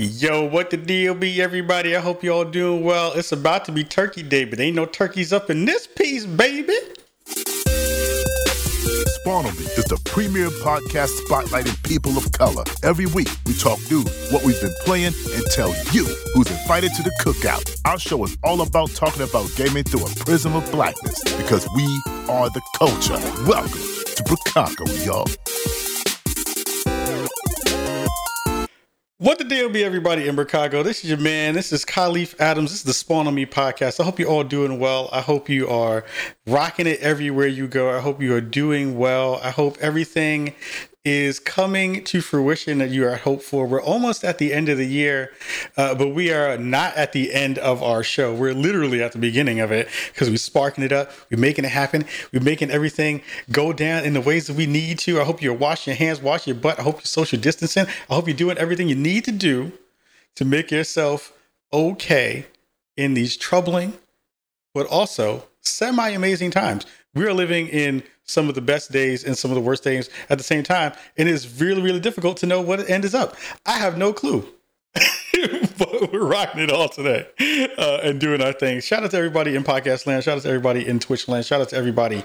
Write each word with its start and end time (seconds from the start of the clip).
Yo, 0.00 0.44
what 0.44 0.70
the 0.70 0.76
deal 0.76 1.12
be, 1.12 1.42
everybody? 1.42 1.96
I 1.96 2.00
hope 2.00 2.22
you 2.22 2.32
all 2.32 2.44
doing 2.44 2.84
well. 2.84 3.12
It's 3.14 3.32
about 3.32 3.64
to 3.64 3.72
be 3.72 3.82
Turkey 3.82 4.22
Day, 4.22 4.44
but 4.44 4.60
ain't 4.60 4.76
no 4.76 4.86
turkeys 4.86 5.32
up 5.32 5.50
in 5.50 5.64
this 5.64 5.88
piece, 5.88 6.24
baby. 6.24 6.76
Spawn 7.26 9.44
on 9.44 9.56
Me 9.56 9.64
is 9.64 9.86
the 9.86 10.00
premier 10.04 10.50
podcast 10.50 11.08
spotlighting 11.26 11.82
people 11.82 12.16
of 12.16 12.30
color. 12.30 12.62
Every 12.84 13.06
week, 13.06 13.26
we 13.44 13.54
talk 13.54 13.80
news, 13.90 14.06
what 14.30 14.44
we've 14.44 14.60
been 14.60 14.72
playing, 14.84 15.14
and 15.34 15.44
tell 15.50 15.70
you 15.90 16.04
who's 16.32 16.48
invited 16.48 16.94
to 16.94 17.02
the 17.02 17.10
cookout. 17.20 17.68
Our 17.84 17.98
show 17.98 18.22
is 18.22 18.38
all 18.44 18.60
about 18.60 18.90
talking 18.90 19.22
about 19.22 19.50
gaming 19.56 19.82
through 19.82 20.06
a 20.06 20.10
prism 20.24 20.54
of 20.54 20.70
blackness 20.70 21.20
because 21.36 21.66
we 21.74 21.82
are 22.28 22.48
the 22.50 22.62
culture. 22.76 23.18
Welcome 23.48 23.82
to 24.14 24.22
Bricago, 24.22 24.86
y'all. 25.04 25.26
What 29.20 29.38
the 29.38 29.44
deal 29.44 29.68
be, 29.68 29.82
everybody 29.82 30.28
in 30.28 30.36
Chicago? 30.36 30.84
This 30.84 31.02
is 31.02 31.10
your 31.10 31.18
man. 31.18 31.54
This 31.54 31.72
is 31.72 31.84
Kahlief 31.84 32.38
Adams. 32.38 32.70
This 32.70 32.78
is 32.78 32.84
the 32.84 32.94
Spawn 32.94 33.26
on 33.26 33.34
Me 33.34 33.46
podcast. 33.46 33.98
I 33.98 34.04
hope 34.04 34.20
you're 34.20 34.28
all 34.28 34.44
doing 34.44 34.78
well. 34.78 35.08
I 35.10 35.22
hope 35.22 35.48
you 35.48 35.68
are 35.68 36.04
rocking 36.46 36.86
it 36.86 37.00
everywhere 37.00 37.48
you 37.48 37.66
go. 37.66 37.90
I 37.90 37.98
hope 37.98 38.22
you 38.22 38.32
are 38.36 38.40
doing 38.40 38.96
well. 38.96 39.40
I 39.42 39.50
hope 39.50 39.76
everything 39.80 40.54
is 41.04 41.38
coming 41.38 42.04
to 42.04 42.20
fruition 42.20 42.78
that 42.78 42.90
you 42.90 43.06
are 43.06 43.16
hoped 43.16 43.42
for. 43.42 43.66
We're 43.66 43.82
almost 43.82 44.24
at 44.24 44.38
the 44.38 44.52
end 44.52 44.68
of 44.68 44.78
the 44.78 44.86
year, 44.86 45.32
uh, 45.76 45.94
but 45.94 46.08
we 46.08 46.32
are 46.32 46.58
not 46.58 46.96
at 46.96 47.12
the 47.12 47.32
end 47.32 47.56
of 47.58 47.82
our 47.82 48.02
show. 48.02 48.34
We're 48.34 48.52
literally 48.52 49.02
at 49.02 49.12
the 49.12 49.18
beginning 49.18 49.60
of 49.60 49.72
it 49.72 49.88
because 50.12 50.28
we're 50.28 50.36
sparking 50.36 50.84
it 50.84 50.92
up. 50.92 51.10
We're 51.30 51.38
making 51.40 51.64
it 51.64 51.70
happen. 51.70 52.04
We're 52.32 52.42
making 52.42 52.70
everything 52.70 53.22
go 53.50 53.72
down 53.72 54.04
in 54.04 54.12
the 54.12 54.20
ways 54.20 54.48
that 54.48 54.56
we 54.56 54.66
need 54.66 54.98
to. 55.00 55.20
I 55.20 55.24
hope 55.24 55.40
you're 55.40 55.54
washing 55.54 55.92
your 55.92 55.98
hands, 55.98 56.20
wash 56.20 56.46
your 56.46 56.56
butt. 56.56 56.78
I 56.78 56.82
hope 56.82 56.96
you're 56.96 57.04
social 57.04 57.38
distancing. 57.38 57.86
I 58.10 58.14
hope 58.14 58.26
you're 58.26 58.36
doing 58.36 58.58
everything 58.58 58.88
you 58.88 58.96
need 58.96 59.24
to 59.24 59.32
do 59.32 59.72
to 60.36 60.44
make 60.44 60.70
yourself 60.70 61.32
okay 61.72 62.46
in 62.96 63.14
these 63.14 63.36
troubling, 63.36 63.94
but 64.74 64.86
also 64.86 65.44
semi 65.62 66.08
amazing 66.10 66.50
times. 66.50 66.86
We 67.14 67.24
are 67.24 67.32
living 67.32 67.68
in 67.68 68.02
some 68.28 68.48
of 68.48 68.54
the 68.54 68.60
best 68.60 68.92
days 68.92 69.24
and 69.24 69.36
some 69.36 69.50
of 69.50 69.56
the 69.56 69.60
worst 69.60 69.82
days 69.82 70.08
at 70.30 70.38
the 70.38 70.44
same 70.44 70.62
time. 70.62 70.92
And 71.16 71.28
it's 71.28 71.60
really, 71.60 71.82
really 71.82 72.00
difficult 72.00 72.36
to 72.38 72.46
know 72.46 72.60
what 72.60 72.88
end 72.88 73.04
is 73.04 73.14
up. 73.14 73.34
I 73.66 73.72
have 73.72 73.98
no 73.98 74.12
clue. 74.12 74.46
but 75.78 76.12
we're 76.12 76.26
rocking 76.26 76.60
it 76.60 76.70
all 76.70 76.88
today 76.88 77.26
uh, 77.78 78.00
and 78.02 78.20
doing 78.20 78.42
our 78.42 78.52
thing. 78.52 78.80
Shout 78.80 79.04
out 79.04 79.10
to 79.12 79.16
everybody 79.16 79.54
in 79.54 79.64
podcast 79.64 80.06
land. 80.06 80.24
Shout 80.24 80.38
out 80.38 80.42
to 80.42 80.48
everybody 80.48 80.86
in 80.86 80.98
Twitch 80.98 81.28
land. 81.28 81.44
Shout 81.44 81.60
out 81.60 81.68
to 81.70 81.76
everybody 81.76 82.24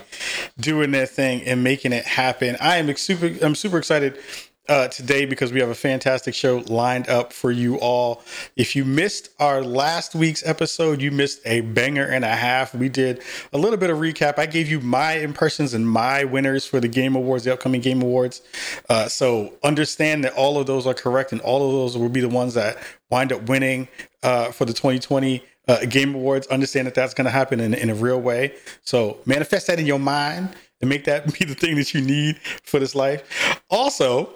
doing 0.59 0.91
their 0.91 1.05
thing 1.05 1.41
and 1.43 1.63
making 1.63 1.93
it 1.93 2.05
happen. 2.05 2.57
I 2.59 2.77
am 2.77 2.95
super. 2.95 3.31
I'm 3.45 3.55
super 3.55 3.77
excited 3.77 4.19
uh, 4.69 4.87
today 4.87 5.25
because 5.25 5.51
we 5.51 5.59
have 5.59 5.69
a 5.69 5.75
fantastic 5.75 6.33
show 6.33 6.63
lined 6.67 7.09
up 7.09 7.33
for 7.33 7.51
you 7.51 7.77
all. 7.79 8.23
If 8.55 8.75
you 8.75 8.85
missed 8.85 9.29
our 9.39 9.61
last 9.61 10.15
week's 10.15 10.45
episode, 10.45 11.01
you 11.01 11.11
missed 11.11 11.41
a 11.45 11.61
banger 11.61 12.05
and 12.05 12.23
a 12.23 12.35
half. 12.35 12.73
We 12.73 12.89
did 12.89 13.21
a 13.51 13.57
little 13.57 13.77
bit 13.77 13.89
of 13.89 13.97
recap. 13.97 14.39
I 14.39 14.45
gave 14.45 14.69
you 14.69 14.79
my 14.79 15.13
impressions 15.13 15.73
and 15.73 15.87
my 15.87 16.23
winners 16.23 16.65
for 16.65 16.79
the 16.79 16.87
Game 16.87 17.15
Awards, 17.15 17.43
the 17.43 17.53
upcoming 17.53 17.81
Game 17.81 18.01
Awards. 18.01 18.41
Uh, 18.89 19.07
so 19.07 19.53
understand 19.63 20.23
that 20.23 20.33
all 20.33 20.57
of 20.57 20.65
those 20.65 20.87
are 20.87 20.93
correct 20.93 21.33
and 21.33 21.41
all 21.41 21.65
of 21.65 21.73
those 21.73 21.97
will 21.97 22.09
be 22.09 22.21
the 22.21 22.29
ones 22.29 22.53
that 22.53 22.77
wind 23.09 23.33
up 23.33 23.43
winning 23.49 23.89
uh, 24.23 24.51
for 24.51 24.65
the 24.65 24.73
2020 24.73 25.43
uh, 25.67 25.85
Game 25.85 26.15
Awards. 26.15 26.47
Understand 26.47 26.87
that 26.87 26.95
that's 26.95 27.13
going 27.13 27.25
to 27.25 27.31
happen 27.31 27.59
in, 27.59 27.73
in 27.73 27.89
a 27.89 27.95
real 27.95 28.19
way. 28.19 28.55
So 28.83 29.17
manifest 29.25 29.67
that 29.67 29.79
in 29.79 29.85
your 29.85 29.99
mind 29.99 30.55
and 30.79 30.89
make 30.89 31.03
that 31.05 31.25
be 31.39 31.45
the 31.45 31.55
thing 31.55 31.75
that 31.75 31.93
you 31.93 32.01
need 32.01 32.37
for 32.63 32.79
this 32.79 32.95
life. 32.95 33.61
Also, 33.69 34.33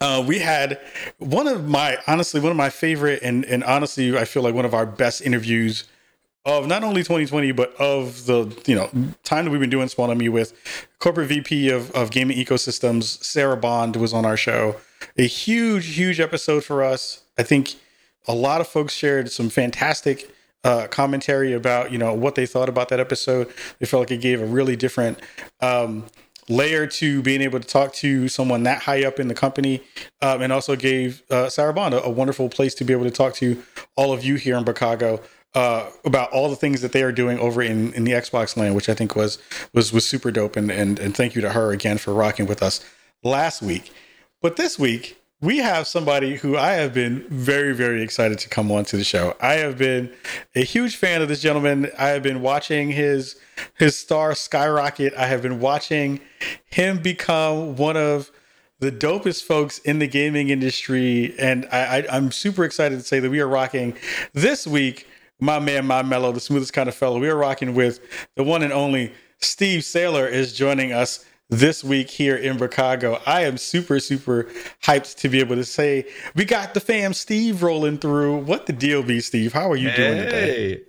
uh, 0.00 0.24
we 0.26 0.38
had 0.38 0.80
one 1.18 1.46
of 1.46 1.68
my 1.68 1.98
honestly 2.06 2.40
one 2.40 2.50
of 2.50 2.56
my 2.56 2.70
favorite 2.70 3.22
and 3.22 3.44
and 3.44 3.64
honestly 3.64 4.16
I 4.16 4.24
feel 4.24 4.42
like 4.42 4.54
one 4.54 4.64
of 4.64 4.74
our 4.74 4.86
best 4.86 5.22
interviews 5.22 5.84
of 6.44 6.66
not 6.66 6.84
only 6.84 7.02
2020 7.02 7.52
but 7.52 7.74
of 7.76 8.26
the 8.26 8.54
you 8.66 8.74
know 8.74 8.90
time 9.24 9.44
that 9.44 9.50
we've 9.50 9.60
been 9.60 9.70
doing 9.70 9.88
Spawn 9.88 10.10
on 10.10 10.18
Me 10.18 10.28
with 10.28 10.52
corporate 10.98 11.28
VP 11.28 11.70
of 11.70 11.90
of 11.92 12.10
gaming 12.10 12.36
ecosystems 12.36 13.22
Sarah 13.22 13.56
Bond 13.56 13.96
was 13.96 14.12
on 14.12 14.24
our 14.24 14.36
show. 14.36 14.76
A 15.16 15.26
huge 15.26 15.96
huge 15.96 16.20
episode 16.20 16.64
for 16.64 16.82
us. 16.82 17.22
I 17.38 17.42
think 17.42 17.76
a 18.26 18.34
lot 18.34 18.60
of 18.60 18.68
folks 18.68 18.92
shared 18.92 19.30
some 19.30 19.48
fantastic 19.48 20.30
uh, 20.64 20.86
commentary 20.88 21.52
about 21.52 21.92
you 21.92 21.98
know 21.98 22.12
what 22.12 22.34
they 22.34 22.46
thought 22.46 22.68
about 22.68 22.88
that 22.88 23.00
episode. 23.00 23.52
They 23.78 23.86
felt 23.86 24.02
like 24.02 24.10
it 24.10 24.20
gave 24.20 24.42
a 24.42 24.46
really 24.46 24.76
different 24.76 25.18
um, 25.60 26.06
layer 26.48 26.86
to 26.86 27.22
being 27.22 27.40
able 27.40 27.60
to 27.60 27.66
talk 27.66 27.92
to 27.94 28.28
someone 28.28 28.62
that 28.62 28.82
high 28.82 29.04
up 29.04 29.20
in 29.20 29.28
the 29.28 29.34
company, 29.34 29.82
um, 30.22 30.42
and 30.42 30.52
also 30.52 30.76
gave 30.76 31.22
uh, 31.30 31.48
Sarah 31.48 31.74
a, 31.76 32.00
a, 32.02 32.10
wonderful 32.10 32.48
place 32.48 32.74
to 32.76 32.84
be 32.84 32.92
able 32.92 33.04
to 33.04 33.10
talk 33.10 33.34
to 33.34 33.62
all 33.96 34.12
of 34.12 34.24
you 34.24 34.36
here 34.36 34.56
in 34.56 34.64
Chicago 34.64 35.20
uh, 35.54 35.90
about 36.04 36.30
all 36.30 36.48
the 36.48 36.56
things 36.56 36.80
that 36.82 36.92
they 36.92 37.02
are 37.02 37.12
doing 37.12 37.38
over 37.38 37.62
in, 37.62 37.92
in 37.94 38.04
the 38.04 38.12
Xbox 38.12 38.56
land, 38.56 38.74
which 38.74 38.88
I 38.88 38.94
think 38.94 39.16
was 39.16 39.38
was 39.72 39.92
was 39.92 40.06
super 40.06 40.30
dope. 40.30 40.56
And 40.56 40.70
and 40.70 40.98
and 40.98 41.16
thank 41.16 41.34
you 41.34 41.42
to 41.42 41.50
her 41.50 41.72
again 41.72 41.98
for 41.98 42.14
rocking 42.14 42.46
with 42.46 42.62
us 42.62 42.84
last 43.22 43.62
week. 43.62 43.92
But 44.40 44.56
this 44.56 44.78
week 44.78 45.17
we 45.40 45.58
have 45.58 45.86
somebody 45.86 46.36
who 46.36 46.56
I 46.56 46.72
have 46.72 46.92
been 46.92 47.24
very, 47.28 47.72
very 47.72 48.02
excited 48.02 48.38
to 48.40 48.48
come 48.48 48.72
on 48.72 48.84
to 48.86 48.96
the 48.96 49.04
show. 49.04 49.36
I 49.40 49.54
have 49.54 49.78
been 49.78 50.12
a 50.56 50.64
huge 50.64 50.96
fan 50.96 51.22
of 51.22 51.28
this 51.28 51.40
gentleman. 51.40 51.90
I 51.96 52.08
have 52.08 52.22
been 52.22 52.42
watching 52.42 52.90
his 52.90 53.36
his 53.74 53.96
star 53.96 54.34
skyrocket. 54.34 55.14
I 55.14 55.26
have 55.26 55.42
been 55.42 55.60
watching 55.60 56.20
him 56.70 57.00
become 57.00 57.76
one 57.76 57.96
of 57.96 58.32
the 58.80 58.90
dopest 58.90 59.44
folks 59.44 59.78
in 59.80 59.98
the 60.00 60.06
gaming 60.08 60.50
industry, 60.50 61.34
and 61.38 61.66
I, 61.72 62.06
I, 62.08 62.16
am 62.16 62.30
super 62.30 62.64
excited 62.64 62.96
to 62.96 63.04
say 63.04 63.18
that 63.18 63.30
we 63.30 63.40
are 63.40 63.48
rocking 63.48 63.96
this 64.34 64.66
week. 64.66 65.06
My 65.40 65.60
man, 65.60 65.86
my 65.86 66.02
mellow, 66.02 66.32
the 66.32 66.40
smoothest 66.40 66.72
kind 66.72 66.88
of 66.88 66.94
fellow. 66.96 67.20
We 67.20 67.28
are 67.28 67.36
rocking 67.36 67.74
with 67.74 68.00
the 68.34 68.42
one 68.42 68.62
and 68.62 68.72
only 68.72 69.12
Steve 69.40 69.82
Saylor 69.82 70.28
is 70.30 70.52
joining 70.52 70.92
us 70.92 71.24
this 71.48 71.82
week 71.82 72.10
here 72.10 72.36
in 72.36 72.58
Chicago. 72.58 73.20
I 73.26 73.42
am 73.42 73.56
super, 73.56 74.00
super 74.00 74.44
hyped 74.82 75.16
to 75.16 75.28
be 75.28 75.40
able 75.40 75.56
to 75.56 75.64
say 75.64 76.06
we 76.34 76.44
got 76.44 76.74
the 76.74 76.80
fam 76.80 77.14
Steve 77.14 77.62
rolling 77.62 77.98
through. 77.98 78.38
What 78.38 78.66
the 78.66 78.72
deal 78.72 79.02
be, 79.02 79.20
Steve? 79.20 79.52
How 79.52 79.70
are 79.70 79.76
you 79.76 79.90
hey, 79.90 79.96
doing 79.96 80.16
today? 80.18 80.80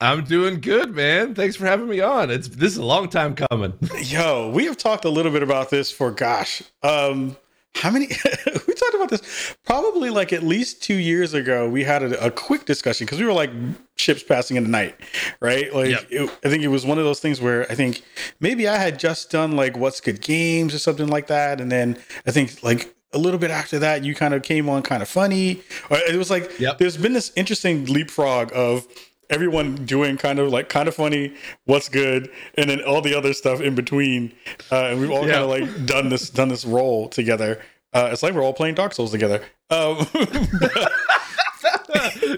I'm 0.00 0.24
doing 0.24 0.60
good, 0.60 0.94
man. 0.94 1.34
Thanks 1.34 1.56
for 1.56 1.66
having 1.66 1.88
me 1.88 2.00
on. 2.00 2.30
It's 2.30 2.46
this 2.48 2.72
is 2.72 2.78
a 2.78 2.84
long 2.84 3.08
time 3.08 3.34
coming. 3.34 3.72
Yo, 4.02 4.50
we 4.50 4.64
have 4.66 4.76
talked 4.76 5.04
a 5.04 5.10
little 5.10 5.32
bit 5.32 5.42
about 5.42 5.70
this 5.70 5.90
for 5.90 6.12
gosh, 6.12 6.62
um, 6.84 7.36
how 7.74 7.90
many 7.90 8.06
we 8.06 8.74
talked 8.74 8.94
about 8.94 9.08
this 9.08 9.56
probably 9.64 10.10
like 10.10 10.32
at 10.32 10.42
least 10.42 10.82
two 10.82 10.94
years 10.94 11.34
ago 11.34 11.68
we 11.68 11.84
had 11.84 12.02
a, 12.02 12.26
a 12.26 12.30
quick 12.30 12.64
discussion 12.64 13.04
because 13.04 13.20
we 13.20 13.26
were 13.26 13.32
like 13.32 13.50
ships 13.96 14.22
passing 14.22 14.56
in 14.56 14.64
the 14.64 14.68
night 14.68 14.96
right 15.40 15.74
like 15.74 15.90
yep. 15.90 16.06
it, 16.10 16.30
i 16.44 16.48
think 16.48 16.62
it 16.62 16.68
was 16.68 16.84
one 16.84 16.98
of 16.98 17.04
those 17.04 17.20
things 17.20 17.40
where 17.40 17.70
i 17.70 17.74
think 17.74 18.02
maybe 18.40 18.66
i 18.66 18.76
had 18.76 18.98
just 18.98 19.30
done 19.30 19.52
like 19.52 19.76
what's 19.76 20.00
good 20.00 20.20
games 20.20 20.74
or 20.74 20.78
something 20.78 21.08
like 21.08 21.26
that 21.26 21.60
and 21.60 21.70
then 21.70 21.96
i 22.26 22.30
think 22.30 22.62
like 22.62 22.94
a 23.12 23.18
little 23.18 23.38
bit 23.38 23.50
after 23.50 23.78
that 23.78 24.04
you 24.04 24.14
kind 24.14 24.34
of 24.34 24.42
came 24.42 24.68
on 24.68 24.82
kind 24.82 25.02
of 25.02 25.08
funny 25.08 25.62
uh, 25.90 25.98
it 26.08 26.16
was 26.16 26.30
like 26.30 26.58
yep. 26.58 26.78
there's 26.78 26.96
been 26.96 27.12
this 27.12 27.32
interesting 27.36 27.84
leapfrog 27.86 28.50
of 28.54 28.86
everyone 29.30 29.84
doing 29.84 30.16
kind 30.16 30.38
of 30.38 30.50
like 30.50 30.68
kind 30.68 30.88
of 30.88 30.94
funny, 30.94 31.34
what's 31.64 31.88
good, 31.88 32.30
and 32.56 32.70
then 32.70 32.82
all 32.82 33.00
the 33.00 33.14
other 33.14 33.32
stuff 33.32 33.60
in 33.60 33.74
between. 33.74 34.32
Uh, 34.70 34.86
and 34.86 35.00
we've 35.00 35.10
all 35.10 35.26
yeah. 35.26 35.34
kind 35.34 35.44
of 35.44 35.50
like 35.50 35.86
done 35.86 36.08
this 36.08 36.30
done 36.30 36.48
this 36.48 36.64
role 36.64 37.08
together. 37.08 37.60
Uh, 37.92 38.10
it's 38.12 38.22
like 38.22 38.34
we're 38.34 38.42
all 38.42 38.52
playing 38.52 38.74
Dark 38.74 38.92
Souls 38.92 39.10
together. 39.10 39.42
Um, 39.70 40.06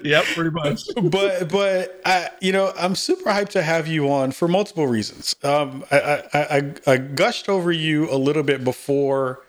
yep, 0.03 0.23
pretty 0.25 0.51
much. 0.51 0.81
but 1.03 1.49
but 1.49 2.01
I, 2.05 2.29
you 2.39 2.51
know, 2.51 2.73
I'm 2.77 2.95
super 2.95 3.29
hyped 3.29 3.49
to 3.49 3.61
have 3.61 3.87
you 3.87 4.11
on 4.11 4.31
for 4.31 4.47
multiple 4.47 4.87
reasons. 4.87 5.35
Um, 5.43 5.83
I, 5.91 6.23
I, 6.33 6.57
I, 6.57 6.73
I 6.87 6.97
gushed 6.97 7.49
over 7.49 7.71
you 7.71 8.11
a 8.11 8.17
little 8.17 8.43
bit 8.43 8.63
before 8.63 9.43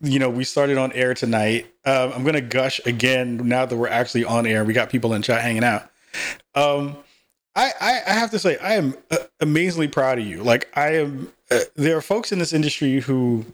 you 0.00 0.18
know 0.18 0.28
we 0.28 0.44
started 0.44 0.78
on 0.78 0.92
air 0.92 1.14
tonight. 1.14 1.66
Um, 1.84 2.12
I'm 2.12 2.24
gonna 2.24 2.40
gush 2.40 2.80
again 2.86 3.48
now 3.48 3.66
that 3.66 3.76
we're 3.76 3.88
actually 3.88 4.24
on 4.24 4.46
air. 4.46 4.64
We 4.64 4.72
got 4.72 4.90
people 4.90 5.14
in 5.14 5.22
chat 5.22 5.42
hanging 5.42 5.64
out. 5.64 5.90
Um, 6.54 6.96
I, 7.54 7.72
I, 7.80 8.00
I 8.06 8.12
have 8.12 8.30
to 8.32 8.38
say 8.38 8.58
I 8.58 8.74
am 8.74 8.94
uh, 9.10 9.16
amazingly 9.40 9.88
proud 9.88 10.18
of 10.18 10.26
you. 10.26 10.42
Like 10.42 10.68
I 10.76 10.96
am. 10.96 11.32
Uh, 11.50 11.60
there 11.76 11.96
are 11.96 12.02
folks 12.02 12.32
in 12.32 12.38
this 12.38 12.52
industry 12.52 13.00
who, 13.00 13.46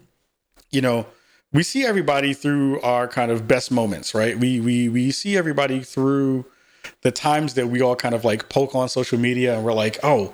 you 0.71 0.81
know, 0.81 1.05
we 1.53 1.63
see 1.63 1.85
everybody 1.85 2.33
through 2.33 2.81
our 2.81 3.07
kind 3.07 3.31
of 3.31 3.47
best 3.47 3.71
moments, 3.71 4.13
right? 4.13 4.37
We 4.37 4.59
we 4.59 4.89
we 4.89 5.11
see 5.11 5.37
everybody 5.37 5.81
through 5.81 6.45
the 7.01 7.11
times 7.11 7.53
that 7.53 7.67
we 7.67 7.81
all 7.81 7.95
kind 7.95 8.15
of 8.15 8.25
like 8.25 8.49
poke 8.49 8.75
on 8.75 8.89
social 8.89 9.17
media 9.17 9.55
and 9.55 9.63
we're 9.63 9.73
like, 9.73 9.99
oh, 10.03 10.33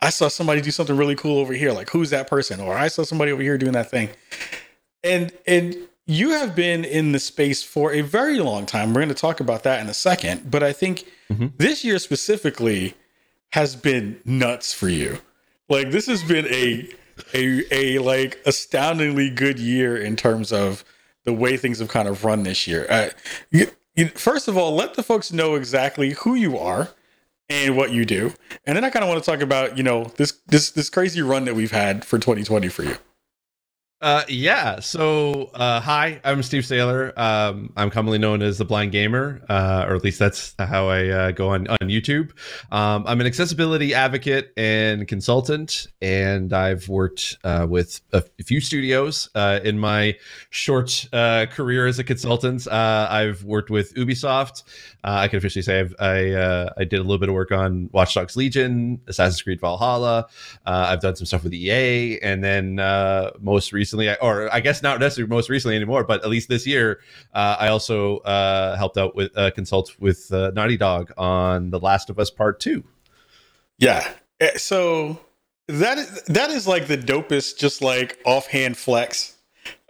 I 0.00 0.10
saw 0.10 0.28
somebody 0.28 0.60
do 0.62 0.70
something 0.70 0.96
really 0.96 1.16
cool 1.16 1.38
over 1.38 1.52
here. 1.52 1.72
Like, 1.72 1.90
who's 1.90 2.10
that 2.10 2.26
person? 2.26 2.60
Or 2.60 2.74
I 2.74 2.88
saw 2.88 3.02
somebody 3.02 3.32
over 3.32 3.42
here 3.42 3.58
doing 3.58 3.72
that 3.72 3.90
thing. 3.90 4.08
And 5.04 5.32
and 5.46 5.76
you 6.10 6.30
have 6.30 6.56
been 6.56 6.84
in 6.84 7.12
the 7.12 7.20
space 7.20 7.62
for 7.62 7.92
a 7.92 8.00
very 8.00 8.40
long 8.40 8.66
time. 8.66 8.88
We're 8.88 9.02
going 9.02 9.08
to 9.10 9.14
talk 9.14 9.38
about 9.38 9.62
that 9.62 9.80
in 9.80 9.88
a 9.88 9.94
second. 9.94 10.50
But 10.50 10.64
I 10.64 10.72
think 10.72 11.06
mm-hmm. 11.30 11.46
this 11.56 11.84
year 11.84 12.00
specifically 12.00 12.94
has 13.52 13.76
been 13.76 14.20
nuts 14.24 14.74
for 14.74 14.88
you. 14.88 15.18
Like 15.68 15.92
this 15.92 16.06
has 16.06 16.24
been 16.24 16.46
a 16.46 16.88
a 17.32 17.62
a 17.70 17.98
like 18.00 18.40
astoundingly 18.44 19.30
good 19.30 19.60
year 19.60 19.96
in 19.96 20.16
terms 20.16 20.52
of 20.52 20.84
the 21.24 21.32
way 21.32 21.56
things 21.56 21.78
have 21.78 21.88
kind 21.88 22.08
of 22.08 22.24
run 22.24 22.42
this 22.42 22.66
year. 22.66 22.88
I, 22.90 24.06
first 24.14 24.48
of 24.48 24.56
all, 24.56 24.74
let 24.74 24.94
the 24.94 25.04
folks 25.04 25.32
know 25.32 25.54
exactly 25.54 26.10
who 26.10 26.34
you 26.34 26.58
are 26.58 26.88
and 27.48 27.76
what 27.76 27.92
you 27.92 28.04
do, 28.04 28.32
and 28.66 28.74
then 28.74 28.84
I 28.84 28.90
kind 28.90 29.04
of 29.04 29.08
want 29.08 29.22
to 29.22 29.30
talk 29.30 29.42
about 29.42 29.76
you 29.76 29.84
know 29.84 30.10
this 30.16 30.32
this 30.48 30.72
this 30.72 30.90
crazy 30.90 31.22
run 31.22 31.44
that 31.44 31.54
we've 31.54 31.70
had 31.70 32.04
for 32.04 32.18
2020 32.18 32.66
for 32.66 32.82
you. 32.82 32.96
Uh, 34.02 34.24
yeah. 34.28 34.80
So, 34.80 35.50
uh, 35.52 35.78
hi, 35.78 36.22
I'm 36.24 36.42
Steve 36.42 36.62
Saylor. 36.62 37.16
Um, 37.18 37.70
I'm 37.76 37.90
commonly 37.90 38.16
known 38.16 38.40
as 38.40 38.56
the 38.56 38.64
Blind 38.64 38.92
Gamer, 38.92 39.42
uh, 39.50 39.84
or 39.86 39.94
at 39.94 40.02
least 40.02 40.18
that's 40.18 40.54
how 40.58 40.88
I 40.88 41.08
uh, 41.08 41.30
go 41.32 41.50
on 41.50 41.68
on 41.68 41.76
YouTube. 41.82 42.30
Um, 42.72 43.04
I'm 43.06 43.20
an 43.20 43.26
accessibility 43.26 43.92
advocate 43.92 44.54
and 44.56 45.06
consultant, 45.06 45.88
and 46.00 46.54
I've 46.54 46.88
worked 46.88 47.36
uh, 47.44 47.66
with 47.68 48.00
a 48.14 48.22
few 48.42 48.62
studios 48.62 49.28
uh, 49.34 49.60
in 49.64 49.78
my 49.78 50.16
short 50.48 51.06
career 51.12 51.86
as 51.86 51.98
a 51.98 52.04
consultant. 52.04 52.66
Uh, 52.68 53.06
I've 53.10 53.44
worked 53.44 53.68
with 53.68 53.94
Ubisoft. 53.96 54.62
Uh, 55.04 55.20
I 55.20 55.28
can 55.28 55.36
officially 55.36 55.62
say 55.62 55.80
I've, 55.80 55.94
I 56.00 56.70
I 56.78 56.84
did 56.84 57.00
a 57.00 57.02
little 57.02 57.18
bit 57.18 57.28
of 57.28 57.34
work 57.34 57.52
on 57.52 57.90
Watch 57.92 58.14
Dogs 58.14 58.34
Legion, 58.34 59.02
Assassin's 59.08 59.42
Creed 59.42 59.60
Valhalla. 59.60 60.26
Uh, 60.64 60.86
I've 60.88 61.02
done 61.02 61.16
some 61.16 61.26
stuff 61.26 61.44
with 61.44 61.52
EA, 61.52 62.18
and 62.20 62.42
then 62.42 62.76
most 63.40 63.74
recently, 63.74 63.89
or 63.92 64.52
I 64.52 64.60
guess 64.60 64.82
not 64.82 65.00
necessarily 65.00 65.28
most 65.28 65.48
recently 65.48 65.76
anymore, 65.76 66.04
but 66.04 66.22
at 66.22 66.30
least 66.30 66.48
this 66.48 66.66
year, 66.66 67.00
uh, 67.34 67.56
I 67.58 67.68
also 67.68 68.18
uh, 68.18 68.76
helped 68.76 68.98
out 68.98 69.14
with 69.14 69.32
consult 69.54 69.92
with 69.98 70.30
Naughty 70.30 70.76
Dog 70.76 71.12
on 71.16 71.70
The 71.70 71.78
Last 71.78 72.10
of 72.10 72.18
Us 72.18 72.30
Part 72.30 72.60
Two. 72.60 72.84
Yeah, 73.78 74.06
eh, 74.40 74.56
so 74.56 75.18
that 75.68 75.98
is, 75.98 76.22
that 76.24 76.50
is 76.50 76.66
like 76.66 76.86
the 76.86 76.98
dopest, 76.98 77.58
just 77.58 77.80
like 77.80 78.18
offhand 78.24 78.76
flex. 78.76 79.36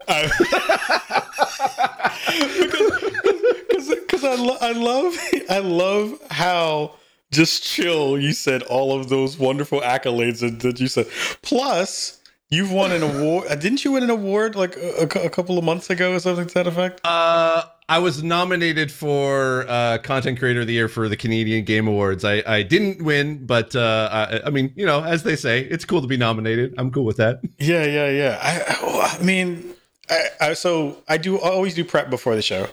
because 0.01 0.31
I, 4.25 4.35
lo- 4.37 4.59
I 4.61 4.73
love 4.73 5.17
I 5.49 5.59
love 5.59 6.19
how 6.31 6.95
just 7.31 7.63
chill 7.63 8.19
you 8.19 8.33
said 8.33 8.63
all 8.65 8.99
of 8.99 9.09
those 9.09 9.39
wonderful 9.39 9.81
accolades 9.81 10.41
that, 10.41 10.61
that 10.61 10.81
you 10.81 10.89
said. 10.89 11.07
Plus, 11.43 12.20
you've 12.51 12.73
won 12.73 12.93
an 12.93 13.03
award. 13.03 13.47
Uh, 13.49 13.55
didn't 13.55 13.85
you 13.85 13.93
win 13.93 14.03
an 14.03 14.11
award 14.11 14.57
like 14.57 14.77
a, 14.77 15.09
a, 15.25 15.31
couple 15.31 15.57
of 15.57 15.65
months 15.65 15.89
ago 15.89 16.15
or 16.15 16.19
something 16.19 16.47
to 16.47 16.55
that 16.55 16.67
effect? 16.67 17.01
Uh, 17.05 17.63
I 17.89 17.99
was 17.99 18.23
nominated 18.23 18.93
for 18.93 19.65
uh, 19.69 19.99
Content 19.99 20.39
Creator 20.39 20.63
of 20.63 20.67
the 20.67 20.75
Year 20.75 20.89
for 20.89 21.09
the 21.09 21.17
Canadian 21.17 21.65
Game 21.65 21.89
Awards. 21.89 22.25
I, 22.25 22.43
I 22.47 22.63
didn't 22.63 23.03
win, 23.03 23.47
but 23.47 23.75
uh, 23.75 24.09
I, 24.13 24.47
I, 24.47 24.51
mean, 24.51 24.73
you 24.77 24.87
know, 24.87 25.03
as 25.03 25.23
they 25.23 25.37
say, 25.37 25.61
it's 25.61 25.85
cool 25.85 26.01
to 26.01 26.07
be 26.07 26.17
nominated. 26.17 26.75
I'm 26.79 26.91
cool 26.91 27.05
with 27.05 27.17
that. 27.17 27.41
Yeah, 27.59 27.85
yeah, 27.85 28.11
yeah. 28.11 28.39
I, 28.41 29.17
I 29.19 29.23
mean, 29.23 29.75
I, 30.09 30.23
I, 30.41 30.55
so 30.55 30.99
I 31.09 31.19
do 31.19 31.39
always 31.39 31.75
do 31.75 31.85
prep 31.85 32.11
before 32.11 32.35
the 32.35 32.43
show. 32.43 32.69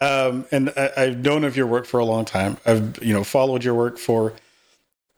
Um, 0.00 0.46
and 0.50 0.72
I, 0.76 0.90
have 0.96 1.18
known 1.18 1.44
of 1.44 1.56
your 1.56 1.68
work 1.68 1.86
for 1.86 2.00
a 2.00 2.04
long 2.04 2.24
time. 2.24 2.56
I've 2.66 3.00
you 3.02 3.14
know 3.14 3.22
followed 3.22 3.62
your 3.62 3.74
work 3.74 3.98
for 3.98 4.32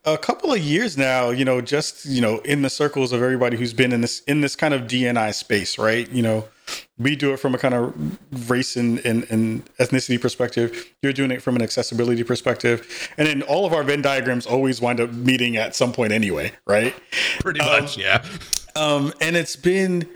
a 0.04 0.18
couple 0.18 0.52
of 0.52 0.60
years 0.60 0.96
now. 0.96 1.30
You 1.30 1.44
know, 1.44 1.60
just 1.60 2.04
you 2.04 2.20
know 2.20 2.38
in 2.38 2.62
the 2.62 2.70
circles 2.70 3.12
of 3.12 3.22
everybody 3.22 3.56
who's 3.56 3.72
been 3.72 3.92
in 3.92 4.00
this 4.00 4.20
in 4.20 4.40
this 4.40 4.56
kind 4.56 4.74
of 4.74 4.82
DNI 4.82 5.34
space, 5.34 5.78
right? 5.78 6.10
You 6.10 6.22
know, 6.22 6.48
we 6.98 7.16
do 7.16 7.32
it 7.32 7.38
from 7.38 7.54
a 7.54 7.58
kind 7.58 7.74
of 7.74 8.50
race 8.50 8.76
and, 8.76 8.98
and, 9.00 9.26
and 9.30 9.64
ethnicity 9.76 10.20
perspective. 10.20 10.94
You're 11.02 11.12
doing 11.12 11.30
it 11.30 11.42
from 11.42 11.56
an 11.56 11.62
accessibility 11.62 12.22
perspective, 12.22 13.10
and 13.16 13.26
then 13.26 13.42
all 13.42 13.66
of 13.66 13.72
our 13.72 13.82
Venn 13.82 14.02
diagrams 14.02 14.46
always 14.46 14.80
wind 14.80 15.00
up 15.00 15.12
meeting 15.12 15.56
at 15.56 15.74
some 15.74 15.92
point 15.92 16.12
anyway, 16.12 16.52
right? 16.66 16.94
Pretty 17.40 17.60
much, 17.60 17.96
um, 17.96 18.02
yeah. 18.02 18.24
Um, 18.76 19.12
and 19.20 19.36
it's 19.36 19.56
been 19.56 20.08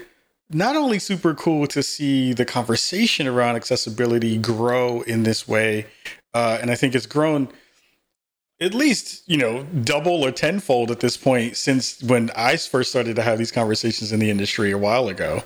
not 0.50 0.76
only 0.76 0.98
super 0.98 1.34
cool 1.34 1.66
to 1.68 1.82
see 1.82 2.32
the 2.32 2.44
conversation 2.44 3.26
around 3.26 3.56
accessibility 3.56 4.38
grow 4.38 5.02
in 5.02 5.22
this 5.24 5.46
way, 5.46 5.86
uh, 6.34 6.58
and 6.60 6.70
I 6.70 6.74
think 6.74 6.94
it's 6.94 7.06
grown 7.06 7.48
at 8.60 8.74
least 8.74 9.22
you 9.26 9.36
know 9.36 9.62
double 9.62 10.24
or 10.24 10.32
tenfold 10.32 10.90
at 10.90 11.00
this 11.00 11.16
point 11.16 11.56
since 11.56 12.02
when 12.02 12.30
I 12.36 12.56
first 12.56 12.90
started 12.90 13.16
to 13.16 13.22
have 13.22 13.38
these 13.38 13.52
conversations 13.52 14.12
in 14.12 14.20
the 14.20 14.30
industry 14.30 14.70
a 14.72 14.78
while 14.78 15.08
ago. 15.08 15.42